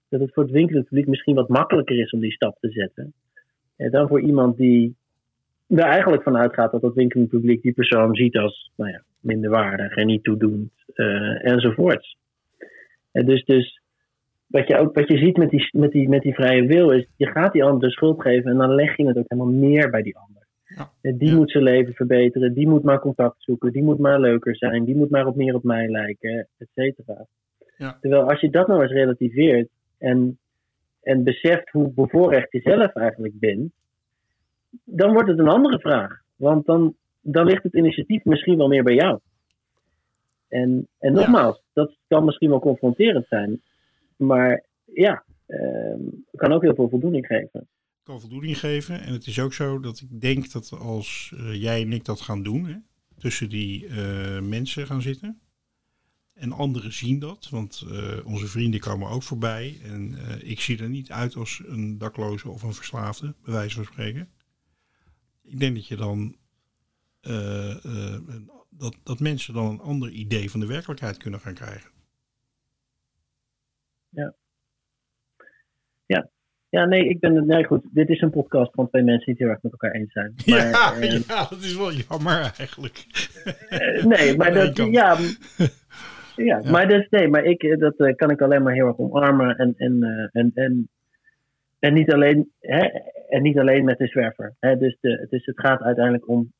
dat 0.08 0.20
het 0.20 0.32
voor 0.32 0.42
het 0.42 0.52
winkelend 0.52 0.84
publiek 0.84 1.06
misschien 1.06 1.34
wat 1.34 1.48
makkelijker 1.48 1.98
is 1.98 2.10
om 2.10 2.20
die 2.20 2.32
stap 2.32 2.56
te 2.60 2.70
zetten. 2.70 3.12
dan 3.76 4.08
voor 4.08 4.20
iemand 4.20 4.56
die 4.56 4.96
er 5.66 5.78
eigenlijk 5.78 6.22
van 6.22 6.36
uitgaat 6.36 6.72
dat 6.72 6.82
het 6.82 6.94
winkelend 6.94 7.28
publiek 7.28 7.62
die 7.62 7.72
persoon 7.72 8.14
ziet 8.14 8.36
als 8.36 8.72
nou 8.76 8.90
ja, 8.90 9.02
minderwaardig 9.20 9.94
en 9.96 10.06
niet 10.06 10.24
toedoend 10.24 10.72
enzovoorts. 11.42 12.16
En 13.12 13.26
dus, 13.26 13.44
dus 13.44 13.80
wat 14.48 14.66
je, 14.68 14.78
ook, 14.78 14.94
wat 14.94 15.08
je 15.08 15.18
ziet 15.18 15.36
met 15.36 15.50
die, 15.50 15.68
met, 15.72 15.90
die, 15.92 16.08
met 16.08 16.22
die 16.22 16.34
vrije 16.34 16.66
wil 16.66 16.90
is, 16.90 17.06
je 17.16 17.26
gaat 17.26 17.52
die 17.52 17.64
ander 17.64 17.80
de 17.80 17.90
schuld 17.94 18.22
geven 18.22 18.50
en 18.50 18.56
dan 18.56 18.74
leg 18.74 18.96
je 18.96 19.06
het 19.06 19.18
ook 19.18 19.24
helemaal 19.28 19.52
neer 19.52 19.90
bij 19.90 20.02
die 20.02 20.16
ander. 20.16 20.46
Ja. 20.64 20.90
Eh, 21.00 21.18
Die 21.18 21.28
Ja. 21.30 21.34
moet 21.36 21.50
zijn 21.50 21.64
leven 21.64 21.94
verbeteren, 21.94 22.54
die 22.54 22.68
moet 22.68 22.82
maar 22.82 23.00
contact 23.00 23.42
zoeken, 23.42 23.72
die 23.72 23.82
moet 23.82 23.98
maar 23.98 24.20
leuker 24.20 24.56
zijn, 24.56 24.84
die 24.84 24.96
moet 24.96 25.10
maar 25.10 25.26
op 25.26 25.36
meer 25.36 25.54
op 25.54 25.62
mij 25.62 25.88
lijken, 25.88 26.48
et 26.58 26.68
cetera. 26.74 27.26
Ja. 27.76 27.98
Terwijl 28.00 28.28
als 28.30 28.40
je 28.40 28.50
dat 28.50 28.66
nou 28.68 28.82
eens 28.82 28.92
relativeert 28.92 29.68
en, 29.98 30.38
en 31.02 31.24
beseft 31.24 31.70
hoe 31.70 31.92
bevoorrecht 31.94 32.52
je 32.52 32.60
zelf 32.60 32.92
eigenlijk 32.94 33.38
bent, 33.38 33.72
dan 34.84 35.12
wordt 35.12 35.28
het 35.28 35.38
een 35.38 35.48
andere 35.48 35.78
vraag. 35.80 36.20
Want 36.36 36.66
dan, 36.66 36.94
dan 37.20 37.46
ligt 37.46 37.62
het 37.62 37.74
initiatief 37.74 38.24
misschien 38.24 38.56
wel 38.56 38.68
meer 38.68 38.82
bij 38.82 38.94
jou. 38.94 39.18
En, 40.48 40.88
en 40.98 41.12
Ja. 41.12 41.18
nogmaals, 41.18 41.62
dat 41.72 41.96
kan 42.08 42.24
misschien 42.24 42.48
wel 42.50 42.60
confronterend 42.60 43.26
zijn. 43.28 43.60
Maar 44.18 44.64
ja, 44.84 45.24
ehm, 45.46 46.00
kan 46.30 46.52
ook 46.52 46.62
heel 46.62 46.74
veel 46.74 46.88
voldoening 46.88 47.26
geven. 47.26 47.68
kan 48.02 48.20
voldoening 48.20 48.58
geven. 48.58 49.00
En 49.00 49.12
het 49.12 49.26
is 49.26 49.40
ook 49.40 49.52
zo 49.52 49.80
dat 49.80 50.00
ik 50.00 50.20
denk 50.20 50.52
dat 50.52 50.72
als 50.78 51.32
eh, 51.36 51.54
jij 51.62 51.82
en 51.82 51.92
ik 51.92 52.04
dat 52.04 52.20
gaan 52.20 52.42
doen, 52.42 52.64
hè, 52.64 52.76
tussen 53.18 53.48
die 53.48 53.86
eh, 53.86 54.40
mensen 54.40 54.86
gaan 54.86 55.02
zitten. 55.02 55.40
En 56.32 56.52
anderen 56.52 56.92
zien 56.92 57.18
dat, 57.18 57.48
want 57.50 57.84
eh, 57.90 58.26
onze 58.26 58.46
vrienden 58.46 58.80
komen 58.80 59.08
ook 59.08 59.22
voorbij. 59.22 59.78
En 59.84 60.14
ik 60.42 60.60
zie 60.60 60.78
er 60.82 60.88
niet 60.88 61.10
uit 61.10 61.36
als 61.36 61.62
een 61.66 61.98
dakloze 61.98 62.48
of 62.48 62.62
een 62.62 62.74
verslaafde, 62.74 63.34
bij 63.44 63.52
wijze 63.54 63.74
van 63.74 63.84
spreken. 63.84 64.28
Ik 65.42 65.60
denk 65.60 65.74
dat 65.74 65.86
je 65.86 65.96
dan 65.96 66.36
dat, 68.70 68.96
dat 69.02 69.20
mensen 69.20 69.54
dan 69.54 69.66
een 69.66 69.80
ander 69.80 70.10
idee 70.10 70.50
van 70.50 70.60
de 70.60 70.66
werkelijkheid 70.66 71.16
kunnen 71.16 71.40
gaan 71.40 71.54
krijgen. 71.54 71.90
Ja, 76.70 76.84
nee, 76.84 77.08
ik 77.08 77.20
ben 77.20 77.34
het. 77.34 77.46
Nee, 77.46 77.64
goed. 77.64 77.84
Dit 77.90 78.08
is 78.08 78.20
een 78.20 78.30
podcast 78.30 78.72
van 78.74 78.88
twee 78.88 79.02
mensen 79.02 79.24
die 79.24 79.34
het 79.34 79.42
heel 79.42 79.52
erg 79.52 79.62
met 79.62 79.72
elkaar 79.72 79.90
eens 79.90 80.12
zijn. 80.12 80.34
Maar, 80.46 80.68
ja, 80.68 80.94
eh, 81.00 81.20
ja, 81.20 81.46
dat 81.50 81.62
is 81.62 81.76
wel 81.76 81.92
jammer 81.92 82.54
eigenlijk. 82.58 83.06
Eh, 83.68 84.04
nee, 84.04 84.36
maar 84.38 84.52
dat, 84.52 84.76
ja, 84.76 84.86
ja, 84.90 85.16
Ja. 86.36 86.70
maar 86.70 86.88
dat, 86.88 87.06
nee, 87.10 87.28
maar 87.28 87.44
ik, 87.44 87.62
eh, 87.62 87.78
dat 87.78 87.96
eh, 87.96 88.14
kan 88.14 88.30
ik 88.30 88.40
alleen 88.40 88.62
maar 88.62 88.72
heel 88.72 88.86
erg 88.86 88.98
omarmen. 88.98 89.56
En, 89.56 89.74
en, 89.76 90.02
en, 90.32 90.50
en, 90.54 90.88
en 91.78 91.94
niet 91.94 92.12
alleen, 92.12 92.52
hè, 92.60 92.88
en 93.28 93.42
niet 93.42 93.58
alleen 93.58 93.84
met 93.84 93.98
de 93.98 94.06
zwerver. 94.06 94.56
Hè? 94.60 94.76
Dus, 94.76 94.96
de, 95.00 95.26
dus 95.30 95.46
het 95.46 95.60
gaat 95.60 95.82
uiteindelijk 95.82 96.28
om 96.28 96.52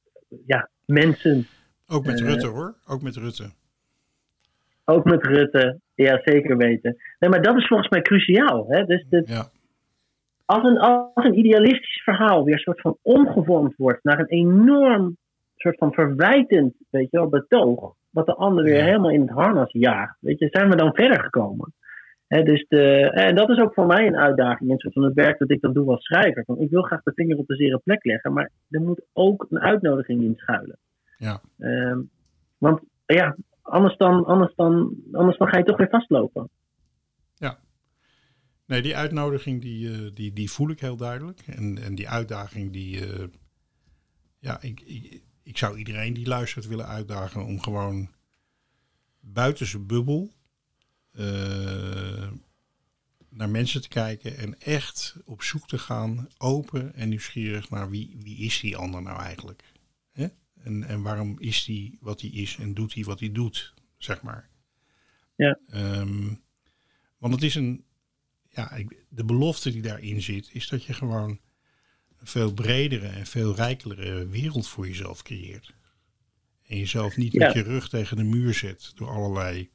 ja, 0.47 0.71
mensen. 0.85 1.47
Ook 1.87 2.07
met 2.07 2.21
Rutte 2.21 2.47
hoor. 2.47 2.75
Ook 2.87 3.03
met 3.03 3.17
Rutte. 3.17 3.51
Ook 4.91 5.05
met 5.05 5.27
Rutte. 5.27 5.81
Ja, 5.95 6.21
zeker 6.25 6.57
weten. 6.57 6.97
Nee, 7.19 7.31
maar 7.31 7.43
dat 7.43 7.57
is 7.57 7.67
volgens 7.67 7.89
mij 7.89 8.03
cruciaal. 8.03 8.67
Hè? 8.69 8.85
Dus 8.85 9.05
Ja. 9.09 9.49
als, 10.45 10.63
een, 10.69 10.79
als 10.79 11.25
een 11.25 11.39
idealistisch 11.39 12.03
verhaal 12.03 12.45
weer 12.45 12.55
een 12.55 12.61
soort 12.61 12.81
van 12.81 12.97
omgevormd 13.03 13.77
wordt 13.77 14.05
naar 14.05 14.19
een 14.19 14.27
enorm 14.27 15.17
soort 15.57 15.79
van 15.79 15.93
verwijtend 15.93 16.75
weet 16.91 17.11
je 17.11 17.17
wel, 17.19 17.29
betoog. 17.29 17.95
Wat 18.11 18.27
de 18.27 18.35
ander 18.35 18.65
weer 18.65 18.83
helemaal 18.83 19.11
in 19.11 19.21
het 19.21 19.31
harnas 19.31 19.73
jaagt. 19.73 20.17
Weet 20.21 20.39
je, 20.39 20.49
zijn 20.51 20.69
we 20.71 20.77
dan 20.77 20.95
verder 20.95 21.21
gekomen? 21.23 21.73
Dus 22.29 22.65
de, 22.69 23.11
en 23.11 23.35
dat 23.35 23.49
is 23.49 23.59
ook 23.59 23.75
voor 23.75 23.87
mij 23.87 24.07
een 24.07 24.17
uitdaging 24.17 24.71
in 24.71 24.79
soort 24.79 24.95
van 24.95 25.03
het 25.03 25.15
werk 25.15 25.39
dat 25.39 25.51
ik 25.51 25.61
dan 25.61 25.73
doe 25.73 25.91
als 25.91 26.05
schrijver. 26.05 26.45
Van, 26.45 26.61
ik 26.61 26.71
wil 26.71 26.83
graag 26.83 27.03
de 27.03 27.13
vinger 27.15 27.37
op 27.37 27.47
de 27.47 27.55
zere 27.57 27.81
plek 27.85 28.05
leggen, 28.05 28.33
maar 28.33 28.51
er 28.71 28.81
moet 28.81 29.03
ook 29.13 29.47
een 29.51 29.61
uitnodiging 29.61 30.23
in 30.23 30.35
schuilen. 30.37 30.79
Ja. 31.17 31.41
Ehm, 31.59 31.99
want 32.59 32.81
ja, 33.07 33.37
anders 33.69 33.97
dan, 33.97 34.25
anders, 34.25 34.55
dan, 34.55 34.97
anders 35.13 35.39
dan 35.39 35.49
ga 35.49 35.59
je 35.59 35.65
toch 35.65 35.77
weer 35.77 35.89
vastlopen. 35.91 36.51
Nee, 38.69 38.83
die 38.83 38.97
uitnodiging 38.97 39.63
die, 39.63 39.93
eh, 39.93 40.11
die, 40.15 40.33
die 40.33 40.51
voel 40.51 40.71
ik 40.71 40.81
heel 40.81 40.97
duidelijk. 40.97 41.41
En, 41.47 41.79
en 41.79 41.95
die 41.95 42.09
uitdaging 42.09 42.73
die... 42.73 43.07
eh, 43.07 43.25
ja, 44.39 44.61
ik, 44.61 44.81
ik, 44.81 45.23
ik 45.43 45.59
zou 45.59 45.77
iedereen 45.77 46.15
die 46.15 46.27
luistert 46.27 46.67
willen 46.67 46.87
uitdagen 46.87 47.45
om 47.45 47.61
gewoon 47.61 48.11
buiten 49.21 49.67
zijn 49.67 49.87
bubbel 49.87 50.33
eh, 51.13 52.29
naar 53.29 53.49
mensen 53.49 53.83
te 53.83 53.89
kijken 53.89 54.37
en 54.37 54.61
echt 54.61 55.17
op 55.25 55.43
zoek 55.43 55.69
te 55.69 55.79
gaan, 55.79 56.29
open 56.39 56.95
en 56.95 57.09
nieuwsgierig 57.09 57.71
naar 57.71 57.91
wie, 57.91 58.17
wie 58.19 58.37
is 58.37 58.61
die 58.61 58.77
ander 58.77 59.03
nou 59.03 59.21
eigenlijk? 59.21 59.63
En, 60.69 60.85
en 60.85 61.03
waarom 61.03 61.39
is 61.41 61.65
die 61.65 61.99
wat 62.01 62.21
hij 62.21 62.31
is 62.31 62.57
en 62.57 62.75
doet 62.75 62.95
hij 62.95 63.05
wat 63.05 63.21
hij 63.21 63.33
doet, 63.33 63.75
zeg 63.97 64.23
maar. 64.23 64.49
Ja. 65.37 65.59
Ehm, 65.69 66.35
want 67.19 67.35
het 67.35 67.43
is 67.43 67.55
een, 67.55 67.85
ja, 68.51 68.73
ik- 68.73 69.05
de 69.09 69.25
belofte 69.25 69.71
die 69.71 69.83
daarin 69.83 70.23
zit, 70.23 70.49
is 70.53 70.69
dat 70.69 70.85
je 70.85 70.93
gewoon 70.93 71.41
een 72.19 72.27
veel 72.27 72.53
bredere 72.53 73.07
en 73.07 73.27
veel 73.27 73.55
rijkere 73.55 74.27
wereld 74.27 74.69
voor 74.69 74.87
jezelf 74.87 75.23
creëert. 75.23 75.75
En 76.67 76.79
jezelf 76.79 77.17
niet 77.17 77.33
Ja. 77.33 77.47
met 77.47 77.55
je 77.55 77.63
rug 77.63 77.89
tegen 77.89 78.17
de 78.17 78.25
muur 78.25 78.55
zet 78.55 78.93
door 78.95 79.09
allerlei 79.09 79.71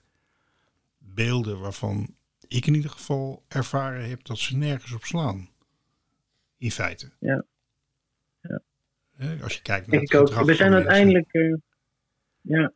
beelden 0.98 1.60
waarvan 1.60 2.16
ik 2.48 2.66
in 2.68 2.74
ieder 2.76 2.90
geval 2.92 3.46
ervaren 3.48 4.10
heb 4.10 4.24
dat 4.24 4.38
ze 4.40 4.58
nergens 4.58 4.92
op 4.92 5.04
slaan. 5.04 5.50
In 6.58 6.72
feite. 6.72 7.12
Ja. 7.20 7.46
Als 9.44 9.56
je 9.56 9.62
kijkt 9.62 9.88
naar 9.88 10.02
het 10.02 10.16
ook. 10.16 10.28
We 10.28 10.54
zijn 10.54 10.72
mensen. 10.72 10.74
uiteindelijk. 10.74 11.34
eh, 11.34 11.54
ja. 12.42 12.72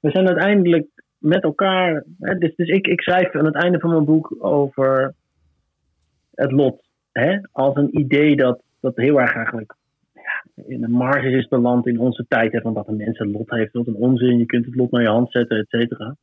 We 0.00 0.10
zijn 0.10 0.26
uiteindelijk 0.26 0.86
met 1.18 1.42
elkaar. 1.42 2.04
Hè, 2.18 2.38
dus 2.38 2.54
dus 2.56 2.68
ik, 2.68 2.86
ik 2.86 3.00
schrijf 3.00 3.34
aan 3.34 3.44
het 3.44 3.54
einde 3.54 3.78
van 3.78 3.90
mijn 3.90 4.04
boek 4.04 4.34
over 4.38 5.14
het 6.34 6.52
lot. 6.52 6.84
Hè, 7.12 7.38
als 7.52 7.76
een 7.76 7.98
idee 7.98 8.36
dat, 8.36 8.62
dat 8.80 8.96
heel 8.96 9.20
erg 9.20 9.34
eigenlijk 9.34 9.74
ja, 10.14 10.64
in 10.66 10.80
de 10.80 10.88
marges 10.88 11.32
is 11.34 11.48
beland 11.48 11.86
in 11.86 11.98
onze 11.98 12.24
tijd. 12.28 12.52
Hè, 12.52 12.60
van 12.60 12.74
dat 12.74 12.88
een 12.88 12.96
mens 12.96 13.18
een 13.18 13.30
lot 13.30 13.50
heeft. 13.50 13.72
Wat 13.72 13.86
een 13.86 13.94
onzin. 13.94 14.38
Je 14.38 14.46
kunt 14.46 14.64
het 14.64 14.74
lot 14.74 14.90
naar 14.90 15.02
je 15.02 15.08
hand 15.08 15.30
zetten, 15.30 15.58
et 15.58 15.68
cetera. 15.68 16.16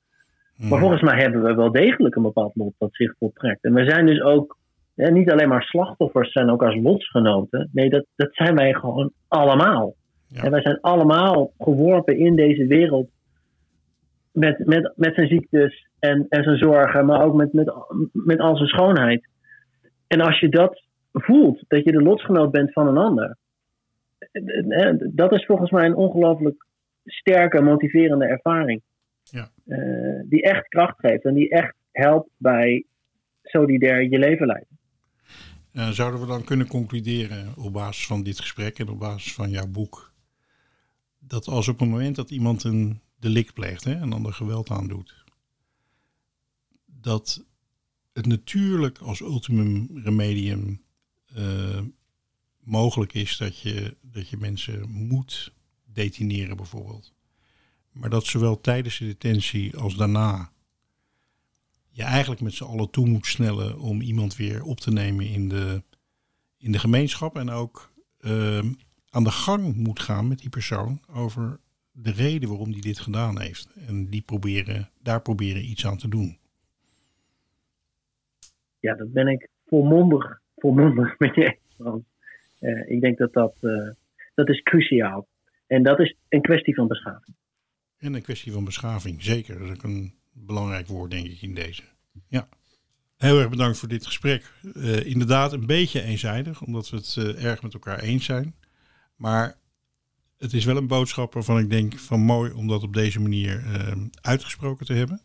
Maar 0.57 0.79
volgens 0.79 1.01
mij 1.01 1.21
hebben 1.21 1.43
we 1.43 1.53
wel 1.55 1.71
degelijk 1.71 2.15
een 2.15 2.21
bepaald 2.21 2.55
lot 2.55 2.73
dat 2.77 2.93
zich 2.93 3.15
voltrekt. 3.19 3.63
En 3.63 3.73
we 3.73 3.89
zijn 3.89 4.05
dus 4.05 4.21
ook 4.21 4.57
hè, 5.03 5.11
niet 5.11 5.31
alleen 5.31 5.49
maar 5.49 5.63
slachtoffers, 5.63 6.31
zijn 6.31 6.49
ook 6.49 6.63
als 6.63 6.75
lotsgenoten. 6.75 7.69
Nee, 7.71 7.89
dat, 7.89 8.05
dat 8.15 8.29
zijn 8.31 8.55
wij 8.55 8.73
gewoon 8.73 9.11
allemaal. 9.27 9.93
Ja. 10.27 10.43
En 10.43 10.51
wij 10.51 10.61
zijn 10.61 10.81
allemaal 10.81 11.51
geworpen 11.57 12.17
in 12.17 12.35
deze 12.35 12.67
wereld 12.67 13.09
met, 14.31 14.65
met, 14.65 14.93
met 14.95 15.15
zijn 15.15 15.27
ziektes 15.27 15.87
en, 15.99 16.25
en 16.29 16.43
zijn 16.43 16.57
zorgen, 16.57 17.05
maar 17.05 17.23
ook 17.23 17.35
met, 17.35 17.53
met, 17.53 17.73
met 18.11 18.39
al 18.39 18.55
zijn 18.55 18.69
schoonheid. 18.69 19.27
En 20.07 20.21
als 20.21 20.39
je 20.39 20.49
dat 20.49 20.83
voelt, 21.11 21.63
dat 21.67 21.83
je 21.83 21.91
de 21.91 22.01
lotsgenoot 22.01 22.51
bent 22.51 22.73
van 22.73 22.87
een 22.87 22.97
ander, 22.97 23.37
dat 25.11 25.31
is 25.31 25.45
volgens 25.45 25.71
mij 25.71 25.85
een 25.85 25.95
ongelooflijk 25.95 26.65
sterke, 27.05 27.61
motiverende 27.61 28.25
ervaring. 28.25 28.81
Ja. 29.23 29.49
Eh, 29.65 30.21
die 30.25 30.41
echt 30.41 30.67
kracht 30.67 30.99
geeft 30.99 31.25
en 31.25 31.33
die 31.33 31.49
echt 31.49 31.75
helpt 31.91 32.29
bij 32.37 32.85
solidair 33.43 34.09
je 34.09 34.19
leven 34.19 34.45
leiden. 34.45 34.68
Eh, 35.71 35.89
zouden 35.89 36.19
we 36.19 36.25
dan 36.25 36.43
kunnen 36.43 36.67
concluderen 36.67 37.55
op 37.57 37.73
basis 37.73 38.05
van 38.05 38.23
dit 38.23 38.39
gesprek 38.39 38.79
en 38.79 38.89
op 38.89 38.99
basis 38.99 39.33
van 39.33 39.49
jouw 39.49 39.67
boek, 39.67 40.13
dat 41.19 41.47
als 41.47 41.67
op 41.67 41.79
het 41.79 41.89
moment 41.89 42.15
dat 42.15 42.29
iemand 42.29 42.63
een 42.63 43.01
delict 43.19 43.53
pleegt, 43.53 43.83
hè, 43.83 43.95
een 43.95 44.13
ander 44.13 44.33
geweld 44.33 44.69
aandoet, 44.69 45.23
dat 46.85 47.45
het 48.13 48.25
natuurlijk 48.25 48.97
als 48.97 49.19
ultimum 49.19 49.89
remedium 50.03 50.81
eh, 51.25 51.81
mogelijk 52.59 53.13
is 53.13 53.37
dat 53.37 53.59
je, 53.59 53.97
dat 54.01 54.29
je 54.29 54.37
mensen 54.37 54.89
moet 54.89 55.53
detineren 55.85 56.57
bijvoorbeeld. 56.57 57.13
Maar 57.91 58.09
dat 58.09 58.25
zowel 58.25 58.61
tijdens 58.61 58.97
de 58.97 59.05
detentie 59.05 59.77
als 59.77 59.95
daarna 59.95 60.51
je 61.99 62.05
eigenlijk 62.05 62.41
met 62.41 62.53
z'n 62.53 62.63
allen 62.63 62.89
toe 62.89 63.07
moet 63.07 63.25
snellen 63.25 63.79
om 63.79 64.01
iemand 64.01 64.35
weer 64.35 64.63
op 64.63 64.79
te 64.79 64.91
nemen 64.91 65.25
in 65.25 65.49
de, 65.49 65.83
in 66.57 66.71
de 66.71 66.79
gemeenschap. 66.79 67.37
En 67.37 67.49
ook 67.49 67.91
ehm, 68.19 68.65
aan 69.09 69.23
de 69.23 69.31
gang 69.31 69.75
moet 69.75 69.99
gaan 69.99 70.27
met 70.27 70.39
die 70.39 70.49
persoon 70.49 71.01
over 71.13 71.59
de 71.91 72.11
reden 72.11 72.49
waarom 72.49 72.71
die 72.71 72.81
dit 72.81 72.99
gedaan 72.99 73.39
heeft. 73.41 73.69
En 73.87 74.09
die 74.09 74.21
proberen, 74.21 74.89
daar 75.01 75.21
proberen 75.21 75.69
iets 75.69 75.85
aan 75.85 75.97
te 75.97 76.07
doen. 76.07 76.37
Ja, 78.79 78.95
dat 78.95 79.11
ben 79.11 79.27
ik 79.27 79.49
volmondig, 79.65 80.41
volmondig 80.55 81.19
met 81.19 81.35
je 81.35 81.57
eens. 81.77 82.03
Eh, 82.59 82.89
ik 82.89 83.01
denk 83.01 83.17
dat 83.17 83.33
dat, 83.33 83.55
eh, 83.61 83.89
dat 84.33 84.49
is 84.49 84.61
cruciaal. 84.61 85.27
En 85.67 85.83
dat 85.83 85.99
is 85.99 86.15
een 86.29 86.41
kwestie 86.41 86.75
van 86.75 86.87
beschaving. 86.87 87.35
En 87.97 88.13
een 88.13 88.21
kwestie 88.21 88.51
van 88.51 88.63
beschaving, 88.63 89.23
zeker. 89.23 89.59
Dat 89.59 89.67
is 89.67 89.73
ook 89.73 89.83
een 89.83 90.18
belangrijk 90.45 90.87
woord, 90.87 91.11
denk 91.11 91.27
ik, 91.27 91.41
in 91.41 91.53
deze. 91.53 91.83
Ja. 92.27 92.47
Heel 93.17 93.39
erg 93.39 93.49
bedankt 93.49 93.77
voor 93.77 93.87
dit 93.87 94.05
gesprek. 94.05 94.53
Eh, 94.75 95.05
inderdaad, 95.05 95.53
een 95.53 95.65
beetje 95.65 96.01
eenzijdig, 96.01 96.61
omdat 96.61 96.89
we 96.89 96.97
het 96.97 97.15
eh, 97.17 97.45
erg 97.45 97.61
met 97.61 97.73
elkaar 97.73 97.99
eens 97.99 98.25
zijn. 98.25 98.55
Maar 99.15 99.57
het 100.37 100.53
is 100.53 100.65
wel 100.65 100.77
een 100.77 100.87
boodschap 100.87 101.33
waarvan 101.33 101.59
ik 101.59 101.69
denk 101.69 101.99
van 101.99 102.19
mooi 102.19 102.51
om 102.51 102.67
dat 102.67 102.83
op 102.83 102.93
deze 102.93 103.19
manier 103.19 103.65
eh, 103.65 103.91
uitgesproken 104.21 104.85
te 104.85 104.93
hebben. 104.93 105.21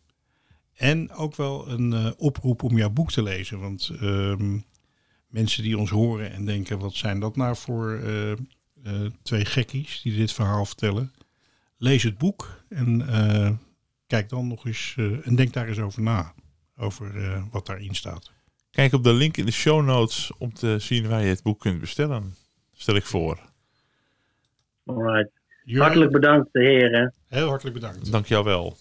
En 0.73 1.11
ook 1.11 1.35
wel 1.35 1.69
een 1.69 2.17
oproep 2.17 2.63
om 2.63 2.77
jouw 2.77 2.89
boek 2.89 3.11
te 3.11 3.23
lezen. 3.23 3.59
Want 3.59 3.91
ehm, 4.01 4.59
mensen 5.27 5.63
die 5.63 5.77
ons 5.77 5.89
horen 5.89 6.31
en 6.31 6.45
denken, 6.45 6.79
wat 6.79 6.93
zijn 6.93 7.19
dat 7.19 7.35
nou 7.35 7.55
voor 7.55 8.03
twee 9.21 9.45
gekkies 9.45 10.01
die 10.01 10.15
dit 10.15 10.31
verhaal 10.33 10.65
vertellen 10.65 11.13
lees 11.77 12.03
het 12.03 12.17
boek 12.17 12.63
en 12.69 12.99
kijk 14.07 14.29
dan 14.29 14.47
nog 14.47 14.65
eens 14.65 14.93
eh, 14.97 15.27
en 15.27 15.35
denk 15.35 15.53
daar 15.53 15.67
eens 15.67 15.79
over 15.79 16.01
na. 16.01 16.33
Over 16.77 17.23
eh, 17.23 17.43
wat 17.51 17.65
daarin 17.65 17.95
staat. 17.95 18.31
Kijk 18.71 18.93
op 18.93 19.03
de 19.03 19.13
link 19.13 19.37
in 19.37 19.45
de 19.45 19.51
show 19.51 19.85
notes 19.85 20.31
om 20.37 20.53
te 20.53 20.79
zien 20.79 21.07
waar 21.07 21.21
je 21.21 21.27
het 21.29 21.43
boek 21.43 21.59
kunt 21.59 21.79
bestellen. 21.79 22.35
Stel 22.73 22.95
ik 22.95 23.05
voor. 23.05 23.39
Alright. 24.85 25.31
Hartelijk 25.65 26.11
bedankt, 26.11 26.49
de 26.53 26.59
heren. 26.63 27.13
Heel 27.27 27.47
hartelijk 27.47 27.75
bedankt. 27.75 28.11
Dank 28.11 28.25
jou 28.25 28.43
wel. 28.43 28.77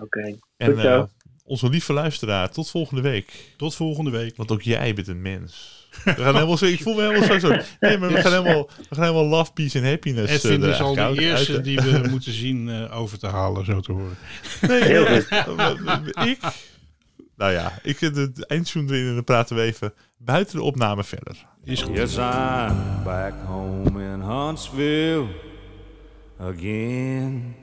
Oké. 0.00 0.38
En 0.56 0.72
Goed 0.72 0.80
zo. 0.80 1.00
eh, 1.00 1.04
onze 1.44 1.68
lieve 1.68 1.92
luisteraar, 1.92 2.50
tot 2.50 2.70
volgende 2.70 3.02
week. 3.02 3.52
Tot 3.56 3.74
volgende 3.74 4.10
week. 4.10 4.36
Want 4.36 4.50
ook 4.52 4.62
jij 4.62 4.94
bent 4.94 5.08
een 5.08 5.22
mens. 5.22 5.83
We 6.04 6.10
gaan 6.22 6.34
helemaal 6.34 6.56
zo, 6.56 6.64
ik 6.64 6.82
voel 6.82 6.94
me 6.94 7.00
helemaal 7.02 7.28
zo. 7.28 7.38
zo 7.38 7.56
nee, 7.80 7.98
maar 7.98 8.12
we 8.12 8.20
gaan 8.20 8.32
helemaal, 8.32 8.70
we 8.88 8.94
gaan 8.94 9.04
helemaal 9.04 9.26
love, 9.26 9.52
peace 9.52 9.78
en 9.78 9.84
happiness. 9.88 10.28
eh, 10.28 10.34
Edwin 10.34 10.62
er 10.62 10.68
is 10.68 10.80
al 10.80 10.94
de 10.94 11.20
eerste 11.22 11.52
uit- 11.52 11.64
die 11.64 11.80
we 11.80 12.02
moeten 12.10 12.32
zien 12.32 12.68
eh, 12.68 13.00
over 13.00 13.18
te 13.18 13.26
halen, 13.26 13.64
zo 13.64 13.80
te 13.80 13.92
horen. 13.92 14.16
Nee, 14.60 14.82
Heel 14.82 15.06
goed. 15.06 16.26
ik? 16.26 16.38
Nou 17.36 17.52
ja, 17.52 17.72
ik 17.82 17.98
zit 17.98 18.16
het 18.16 18.46
eindzoen 18.46 18.88
erin 18.90 19.06
en 19.08 19.14
dan 19.14 19.24
praten 19.24 19.56
we 19.56 19.62
even 19.62 19.92
buiten 20.18 20.56
de 20.56 20.62
opname 20.62 21.04
verder. 21.04 21.36
Is 21.64 21.82
goed. 21.82 21.96
Yes, 21.96 22.16
I'm 22.16 23.02
back 23.04 23.32
home 23.46 24.02
in 24.02 24.20
Huntsville 24.20 25.26
again. 26.40 27.54